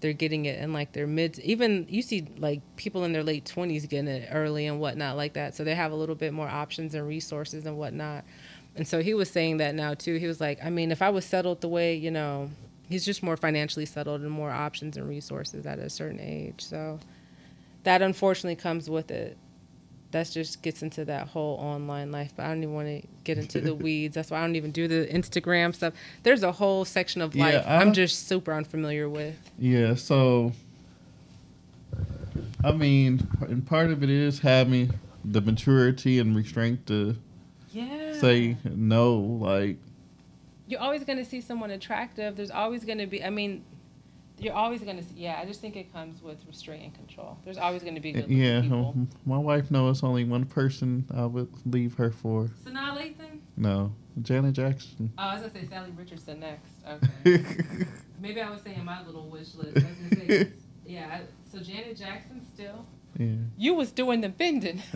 They're 0.00 0.12
getting 0.12 0.44
it 0.44 0.60
in 0.60 0.72
like 0.72 0.92
their 0.92 1.06
mid. 1.06 1.38
Even 1.40 1.86
you 1.88 2.02
see 2.02 2.26
like 2.38 2.60
people 2.76 3.04
in 3.04 3.12
their 3.12 3.24
late 3.24 3.44
20s 3.44 3.88
getting 3.88 4.08
it 4.08 4.28
early 4.32 4.66
and 4.66 4.78
whatnot 4.80 5.16
like 5.16 5.32
that. 5.32 5.54
So 5.54 5.64
they 5.64 5.74
have 5.74 5.92
a 5.92 5.96
little 5.96 6.14
bit 6.14 6.32
more 6.32 6.48
options 6.48 6.94
and 6.94 7.06
resources 7.06 7.66
and 7.66 7.76
whatnot. 7.76 8.24
And 8.76 8.86
so 8.86 9.02
he 9.02 9.14
was 9.14 9.28
saying 9.28 9.56
that 9.56 9.74
now 9.74 9.94
too. 9.94 10.16
He 10.16 10.26
was 10.26 10.40
like, 10.40 10.58
I 10.64 10.70
mean, 10.70 10.92
if 10.92 11.02
I 11.02 11.10
was 11.10 11.24
settled 11.24 11.60
the 11.60 11.68
way 11.68 11.96
you 11.96 12.10
know, 12.10 12.50
he's 12.88 13.04
just 13.04 13.22
more 13.22 13.36
financially 13.36 13.86
settled 13.86 14.20
and 14.20 14.30
more 14.30 14.50
options 14.50 14.96
and 14.96 15.08
resources 15.08 15.66
at 15.66 15.78
a 15.78 15.90
certain 15.90 16.20
age. 16.20 16.64
So 16.64 17.00
that 17.82 18.02
unfortunately 18.02 18.56
comes 18.56 18.88
with 18.88 19.10
it 19.10 19.36
that 20.10 20.30
just 20.30 20.62
gets 20.62 20.82
into 20.82 21.04
that 21.04 21.28
whole 21.28 21.56
online 21.56 22.10
life. 22.10 22.32
But 22.36 22.46
I 22.46 22.48
don't 22.48 22.62
even 22.62 22.74
want 22.74 22.88
to 22.88 23.06
get 23.24 23.38
into 23.38 23.60
the 23.60 23.74
weeds. 23.84 24.14
That's 24.14 24.30
why 24.30 24.38
I 24.38 24.40
don't 24.42 24.56
even 24.56 24.70
do 24.70 24.88
the 24.88 25.06
Instagram 25.06 25.74
stuff. 25.74 25.94
There's 26.22 26.42
a 26.42 26.52
whole 26.52 26.84
section 26.84 27.20
of 27.20 27.34
life 27.34 27.54
yeah, 27.54 27.80
I'm 27.80 27.92
just 27.92 28.26
super 28.26 28.52
unfamiliar 28.52 29.08
with. 29.08 29.36
Yeah, 29.58 29.94
so 29.94 30.52
I 32.64 32.72
mean, 32.72 33.26
and 33.40 33.66
part 33.66 33.90
of 33.90 34.02
it 34.02 34.10
is 34.10 34.40
having 34.40 34.92
the 35.24 35.40
maturity 35.40 36.18
and 36.18 36.34
restraint 36.34 36.86
to 36.86 37.16
yeah. 37.72 38.18
say 38.18 38.56
no. 38.64 39.16
Like 39.16 39.76
you're 40.66 40.80
always 40.80 41.04
going 41.04 41.18
to 41.18 41.24
see 41.24 41.40
someone 41.40 41.70
attractive. 41.70 42.36
There's 42.36 42.50
always 42.50 42.84
going 42.84 42.98
to 42.98 43.06
be. 43.06 43.22
I 43.24 43.30
mean, 43.30 43.64
you're 44.40 44.54
always 44.54 44.80
going 44.80 44.98
to 44.98 45.04
yeah 45.14 45.38
i 45.40 45.44
just 45.44 45.60
think 45.60 45.76
it 45.76 45.92
comes 45.92 46.22
with 46.22 46.38
restraint 46.46 46.82
and 46.84 46.94
control 46.94 47.38
there's 47.44 47.58
always 47.58 47.82
going 47.82 47.94
to 47.94 48.00
be 48.00 48.10
eh, 48.10 48.20
good 48.20 48.30
yeah 48.30 48.60
people. 48.60 48.92
Hmm. 48.92 49.04
my 49.26 49.38
wife 49.38 49.70
knows 49.70 50.02
only 50.02 50.24
one 50.24 50.44
person 50.44 51.04
i 51.14 51.24
would 51.26 51.48
leave 51.66 51.94
her 51.94 52.10
for 52.10 52.48
sanaa 52.64 52.96
lathan 52.96 53.40
no 53.56 53.92
janet 54.22 54.54
jackson 54.54 55.12
oh 55.18 55.22
i 55.22 55.34
was 55.34 55.42
going 55.42 55.52
to 55.52 55.60
say 55.60 55.66
sha'carri 55.66 55.98
richardson 55.98 56.40
next 56.40 56.72
okay 56.86 57.44
maybe 58.20 58.40
i 58.40 58.50
was 58.50 58.60
saying 58.62 58.84
my 58.84 59.04
little 59.04 59.28
wish 59.28 59.54
list 59.54 59.76
I 59.76 59.80
was 59.80 60.18
say, 60.18 60.52
yeah 60.86 61.20
so 61.50 61.58
janet 61.58 61.96
jackson 61.96 62.40
still 62.54 62.84
yeah. 63.16 63.34
You 63.56 63.74
was 63.74 63.90
doing 63.90 64.20
the 64.20 64.28
bending. 64.28 64.82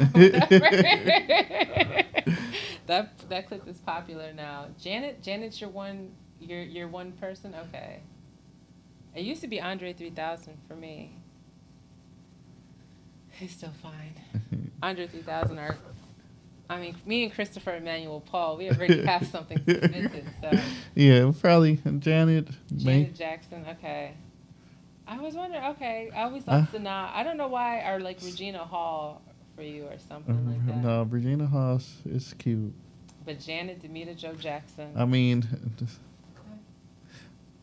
that 2.87 3.11
that 3.29 3.49
clip 3.49 3.67
is 3.67 3.79
popular 3.79 4.33
now. 4.33 4.67
Janet, 4.79 5.23
Janet's 5.23 5.61
your 5.61 5.71
one, 5.71 6.13
your 6.41 6.63
your 6.63 6.89
one 6.89 7.13
person. 7.13 7.55
Okay. 7.69 8.03
It 9.15 9.25
used 9.25 9.41
to 9.43 9.49
be 9.49 9.61
Andre 9.61 9.93
3000 9.93 10.57
for 10.67 10.75
me. 10.75 11.17
He's 13.31 13.53
still 13.53 13.73
fine. 13.83 14.71
Andre 14.83 15.07
3000 15.07 15.59
are, 15.59 15.77
I 16.71 16.81
mean, 16.81 16.97
me 17.05 17.25
and 17.25 17.35
Christopher 17.35 17.77
Emmanuel 17.77 18.21
Paul, 18.21 18.57
we 18.57 18.71
already 18.71 19.05
have 19.05 19.27
something 19.27 19.59
submitted. 19.69 20.25
So. 20.41 20.51
Yeah, 20.95 21.33
probably 21.41 21.77
Janet. 21.77 22.01
Janet 22.01 22.49
May. 22.85 23.05
Jackson, 23.15 23.67
okay. 23.69 24.15
I 25.07 25.19
was 25.21 25.35
wondering, 25.35 25.65
okay, 25.65 26.11
I 26.15 26.23
always 26.23 26.45
thought 26.45 26.63
uh, 26.63 26.67
Sanaa. 26.67 27.11
I 27.13 27.23
don't 27.23 27.37
know 27.37 27.49
why, 27.49 27.81
or 27.91 28.01
like 28.01 28.19
Regina 28.23 28.65
Hall 28.65 29.21
for 29.57 29.63
you 29.63 29.85
or 29.85 29.99
something 30.09 30.35
uh, 30.35 30.51
like 30.51 30.67
that. 30.67 30.77
No, 30.77 31.03
Regina 31.03 31.47
Hall 31.47 31.81
is 32.07 32.35
cute. 32.39 32.73
But 33.25 33.39
Janet 33.41 33.83
Damita 33.83 34.17
Jo 34.17 34.35
Jackson. 34.35 34.93
I 34.97 35.05
mean, 35.05 35.47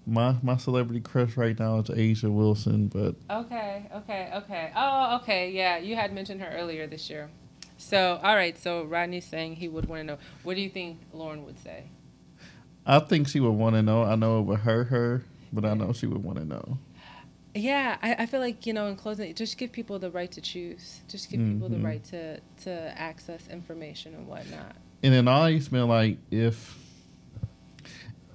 my 0.09 0.35
my 0.41 0.57
celebrity 0.57 1.01
crush 1.01 1.37
right 1.37 1.57
now 1.57 1.79
is 1.79 1.89
A'ja 1.89 2.31
Wilson, 2.31 2.87
but 2.87 3.15
okay, 3.29 3.89
okay, 3.95 4.31
okay. 4.35 4.71
Oh, 4.75 5.19
okay, 5.21 5.51
yeah. 5.51 5.77
You 5.77 5.95
had 5.95 6.13
mentioned 6.13 6.41
her 6.41 6.49
earlier 6.49 6.87
this 6.87 7.09
year. 7.09 7.29
So, 7.77 8.19
all 8.21 8.35
right. 8.35 8.57
So 8.57 8.83
Rodney's 8.83 9.25
saying 9.25 9.55
he 9.55 9.69
would 9.69 9.87
want 9.87 10.01
to 10.01 10.03
know. 10.03 10.17
What 10.43 10.55
do 10.55 10.61
you 10.61 10.69
think 10.69 10.99
Lauren 11.13 11.45
would 11.45 11.57
say? 11.63 11.85
I 12.85 12.99
think 12.99 13.27
she 13.27 13.39
would 13.39 13.51
want 13.51 13.75
to 13.75 13.81
know. 13.81 14.03
I 14.03 14.15
know 14.15 14.39
it 14.39 14.43
would 14.43 14.59
hurt 14.59 14.87
her, 14.87 15.23
but 15.53 15.63
I 15.63 15.73
know 15.75 15.93
she 15.93 16.05
would 16.05 16.23
want 16.23 16.39
to 16.39 16.45
know. 16.45 16.77
Yeah, 17.55 17.97
I, 18.01 18.15
I 18.19 18.25
feel 18.25 18.39
like 18.39 18.65
you 18.65 18.73
know, 18.73 18.87
in 18.87 18.95
closing, 18.95 19.33
just 19.33 19.57
give 19.57 19.71
people 19.71 19.97
the 19.97 20.11
right 20.11 20.31
to 20.31 20.41
choose. 20.41 21.01
Just 21.07 21.31
give 21.31 21.39
mm-hmm. 21.39 21.53
people 21.53 21.69
the 21.69 21.75
mm-hmm. 21.77 21.85
right 21.85 22.03
to 22.05 22.39
to 22.63 22.99
access 22.99 23.47
information 23.47 24.13
and 24.13 24.27
whatnot. 24.27 24.75
And 25.01 25.13
then 25.13 25.27
I 25.27 25.49
used 25.49 25.65
to 25.65 25.71
feel 25.71 25.87
like 25.87 26.17
if 26.31 26.77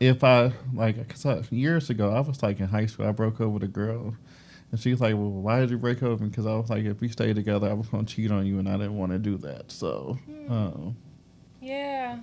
if 0.00 0.24
I 0.24 0.52
like, 0.72 1.08
cause 1.08 1.26
I, 1.26 1.42
years 1.50 1.90
ago 1.90 2.12
I 2.12 2.20
was 2.20 2.42
like 2.42 2.60
in 2.60 2.66
high 2.66 2.86
school, 2.86 3.06
I 3.06 3.12
broke 3.12 3.40
up 3.40 3.48
with 3.48 3.62
a 3.62 3.68
girl, 3.68 4.16
and 4.70 4.80
she 4.80 4.90
was 4.90 5.00
like, 5.00 5.14
"Well, 5.14 5.30
why 5.30 5.60
did 5.60 5.70
you 5.70 5.78
break 5.78 6.02
up?" 6.02 6.20
Because 6.20 6.46
I 6.46 6.54
was 6.54 6.68
like, 6.68 6.84
"If 6.84 7.00
we 7.00 7.08
stayed 7.08 7.36
together, 7.36 7.68
I 7.68 7.74
was 7.74 7.86
gonna 7.88 8.04
cheat 8.04 8.30
on 8.30 8.46
you, 8.46 8.58
and 8.58 8.68
I 8.68 8.72
didn't 8.72 8.96
want 8.96 9.12
to 9.12 9.18
do 9.18 9.36
that." 9.38 9.70
So, 9.70 10.18
hmm. 10.26 10.52
um, 10.52 10.96
yeah, 11.60 12.18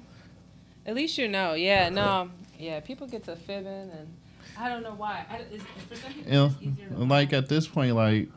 at 0.86 0.95
least 0.95 1.17
you 1.17 1.28
know. 1.28 1.53
Yeah, 1.53 1.89
no, 1.89 2.30
yeah, 2.59 2.80
people 2.82 3.07
get 3.07 3.24
to 3.26 3.36
fibbing, 3.36 3.67
and 3.67 4.13
I 4.57 4.69
don't 4.69 4.84
know 4.84 4.93
why. 4.95 5.26
I, 5.30 5.38
it's, 5.51 5.63
for 5.89 5.95
some 5.95 6.13
people, 6.13 6.32
you 6.32 6.38
know, 6.38 6.45
it's 6.45 6.61
easier 6.61 6.89
to 6.89 7.03
like 7.05 7.34
at 7.34 7.49
this 7.49 7.67
point, 7.67 7.95
like 7.95 8.30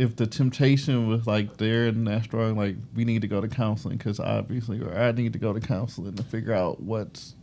if 0.00 0.16
the 0.16 0.26
temptation 0.26 1.08
was 1.08 1.26
like 1.26 1.58
there 1.58 1.86
and 1.86 2.06
that 2.06 2.24
strong, 2.24 2.56
like 2.56 2.76
we 2.94 3.04
need 3.04 3.20
to 3.20 3.28
go 3.28 3.42
to 3.42 3.48
counseling 3.48 3.98
because 3.98 4.18
obviously, 4.18 4.80
or 4.80 4.96
I 4.96 5.12
need 5.12 5.34
to 5.34 5.38
go 5.38 5.52
to 5.52 5.60
counseling 5.60 6.14
to 6.14 6.22
figure 6.22 6.54
out 6.54 6.80
what's 6.80 7.34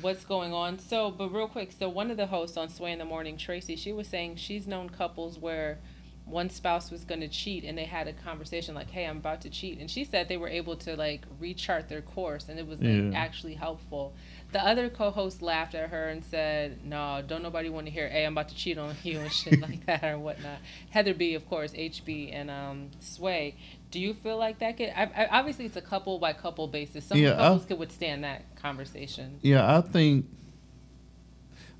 what's 0.00 0.24
going 0.24 0.52
on. 0.52 0.80
So, 0.80 1.12
but 1.12 1.32
real 1.32 1.46
quick, 1.46 1.70
so 1.70 1.88
one 1.88 2.10
of 2.10 2.16
the 2.16 2.26
hosts 2.26 2.56
on 2.56 2.68
Sway 2.68 2.90
in 2.90 2.98
the 2.98 3.04
Morning, 3.04 3.36
Tracy, 3.36 3.76
she 3.76 3.92
was 3.92 4.08
saying 4.08 4.36
she's 4.36 4.66
known 4.66 4.90
couples 4.90 5.38
where 5.38 5.78
one 6.24 6.50
spouse 6.50 6.90
was 6.90 7.04
going 7.04 7.20
to 7.20 7.28
cheat 7.28 7.62
and 7.62 7.78
they 7.78 7.84
had 7.84 8.08
a 8.08 8.12
conversation 8.12 8.74
like, 8.74 8.90
"Hey, 8.90 9.06
I'm 9.06 9.18
about 9.18 9.42
to 9.42 9.48
cheat," 9.50 9.78
and 9.78 9.88
she 9.88 10.02
said 10.02 10.28
they 10.28 10.36
were 10.36 10.48
able 10.48 10.74
to 10.78 10.96
like 10.96 11.22
rechart 11.40 11.86
their 11.86 12.02
course 12.02 12.48
and 12.48 12.58
it 12.58 12.66
was 12.66 12.80
like 12.80 13.12
yeah. 13.12 13.18
actually 13.18 13.54
helpful. 13.54 14.14
The 14.52 14.66
other 14.66 14.88
co-host 14.88 15.42
laughed 15.42 15.74
at 15.74 15.90
her 15.90 16.08
and 16.08 16.24
said, 16.24 16.84
"No, 16.84 17.22
don't 17.26 17.42
nobody 17.42 17.68
want 17.68 17.86
to 17.86 17.92
hear, 17.92 18.08
hey, 18.08 18.24
I'm 18.24 18.32
about 18.32 18.48
to 18.48 18.56
cheat 18.56 18.78
on 18.78 18.96
you 19.02 19.18
and 19.20 19.32
shit 19.32 19.60
like 19.60 19.86
that 19.86 20.04
or 20.04 20.18
whatnot." 20.18 20.58
Heather 20.90 21.14
B, 21.14 21.34
of 21.34 21.48
course, 21.48 21.72
HB 21.72 22.34
and 22.34 22.50
um, 22.50 22.90
Sway. 23.00 23.56
Do 23.90 24.00
you 24.00 24.14
feel 24.14 24.36
like 24.36 24.58
that 24.58 24.76
could? 24.76 24.90
I, 24.90 25.10
I, 25.16 25.38
obviously, 25.38 25.66
it's 25.66 25.76
a 25.76 25.82
couple 25.82 26.18
by 26.18 26.32
couple 26.32 26.66
basis. 26.66 27.04
Some 27.04 27.18
yeah, 27.18 27.36
couples 27.36 27.64
I, 27.64 27.68
could 27.68 27.78
withstand 27.78 28.24
that 28.24 28.56
conversation. 28.56 29.38
Yeah, 29.42 29.76
I 29.76 29.80
think. 29.80 30.26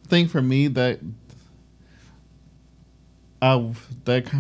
I 0.05 0.09
think 0.09 0.31
for 0.31 0.43
me 0.43 0.69
that. 0.69 1.01
I 3.43 3.73
that 4.05 4.31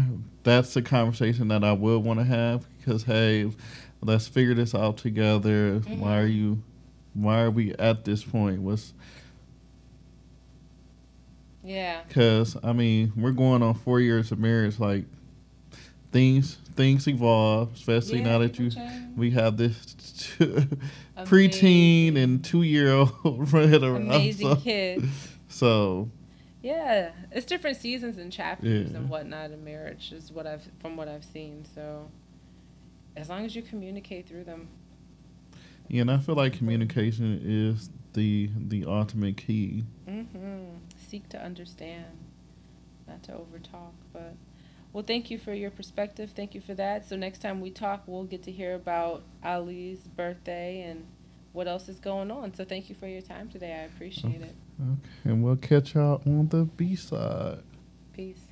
that's 0.42 0.74
the 0.74 0.82
conversation 0.82 1.48
that 1.48 1.64
I 1.64 1.72
would 1.72 2.04
want 2.04 2.20
to 2.20 2.24
have 2.24 2.66
because 2.78 3.04
hey, 3.04 3.50
let's 4.02 4.28
figure 4.28 4.54
this 4.54 4.74
out 4.74 4.98
together. 4.98 5.80
Mm-hmm. 5.80 6.00
Why 6.00 6.18
are 6.18 6.26
you? 6.26 6.62
Why 7.14 7.40
are 7.42 7.50
we 7.50 7.74
at 7.74 8.04
this 8.04 8.22
point? 8.22 8.60
What's 8.60 8.92
yeah. 11.62 12.02
Because 12.06 12.56
I 12.62 12.72
mean, 12.72 13.12
we're 13.16 13.32
going 13.32 13.62
on 13.62 13.74
four 13.74 14.00
years 14.00 14.32
of 14.32 14.38
marriage. 14.38 14.78
Like 14.78 15.04
things 16.12 16.56
things 16.74 17.06
evolve, 17.06 17.74
especially 17.74 18.18
yeah, 18.18 18.24
now 18.24 18.38
that 18.38 18.58
you 18.58 18.70
change. 18.70 19.16
we 19.16 19.30
have 19.32 19.56
this 19.56 19.94
preteen 21.20 22.16
and 22.16 22.44
two 22.44 22.62
year 22.62 22.92
old 22.92 23.12
running 23.52 23.82
around. 23.82 24.06
Amazing 24.06 24.48
so, 24.48 24.56
kids. 24.56 25.06
So. 25.48 26.10
Yeah, 26.62 27.12
it's 27.30 27.46
different 27.46 27.78
seasons 27.78 28.18
and 28.18 28.30
chapters 28.30 28.90
yeah. 28.90 28.98
and 28.98 29.08
whatnot 29.08 29.50
in 29.50 29.64
marriage 29.64 30.12
is 30.12 30.30
what 30.30 30.46
I've 30.46 30.68
from 30.80 30.94
what 30.94 31.08
I've 31.08 31.24
seen. 31.24 31.64
So, 31.74 32.10
as 33.16 33.30
long 33.30 33.46
as 33.46 33.56
you 33.56 33.62
communicate 33.62 34.28
through 34.28 34.44
them, 34.44 34.68
yeah, 35.90 36.02
and 36.02 36.10
I 36.10 36.18
feel 36.18 36.36
like 36.36 36.52
communication 36.52 37.40
is 37.44 37.90
the 38.12 38.48
the 38.56 38.84
ultimate 38.86 39.36
key. 39.36 39.84
Mm-hmm. 40.08 40.76
Seek 40.96 41.28
to 41.30 41.42
understand, 41.42 42.06
not 43.08 43.24
to 43.24 43.32
overtalk. 43.32 43.92
But 44.12 44.34
well, 44.92 45.02
thank 45.02 45.32
you 45.32 45.38
for 45.38 45.52
your 45.52 45.70
perspective. 45.70 46.30
Thank 46.34 46.54
you 46.54 46.60
for 46.60 46.74
that. 46.74 47.08
So 47.08 47.16
next 47.16 47.40
time 47.40 47.60
we 47.60 47.70
talk, 47.70 48.04
we'll 48.06 48.22
get 48.22 48.44
to 48.44 48.52
hear 48.52 48.74
about 48.74 49.24
Ali's 49.42 49.98
birthday 49.98 50.82
and 50.82 51.06
what 51.52 51.66
else 51.66 51.88
is 51.88 51.98
going 51.98 52.30
on. 52.30 52.54
So 52.54 52.64
thank 52.64 52.88
you 52.88 52.94
for 52.94 53.08
your 53.08 53.22
time 53.22 53.48
today. 53.48 53.72
I 53.72 53.84
appreciate 53.86 54.36
okay. 54.36 54.44
it. 54.44 54.54
Okay, 54.80 55.00
and 55.24 55.42
we'll 55.42 55.56
catch 55.56 55.96
y'all 55.96 56.22
on 56.24 56.46
the 56.48 56.64
B 56.64 56.94
side. 56.94 57.64
Peace. 58.12 58.49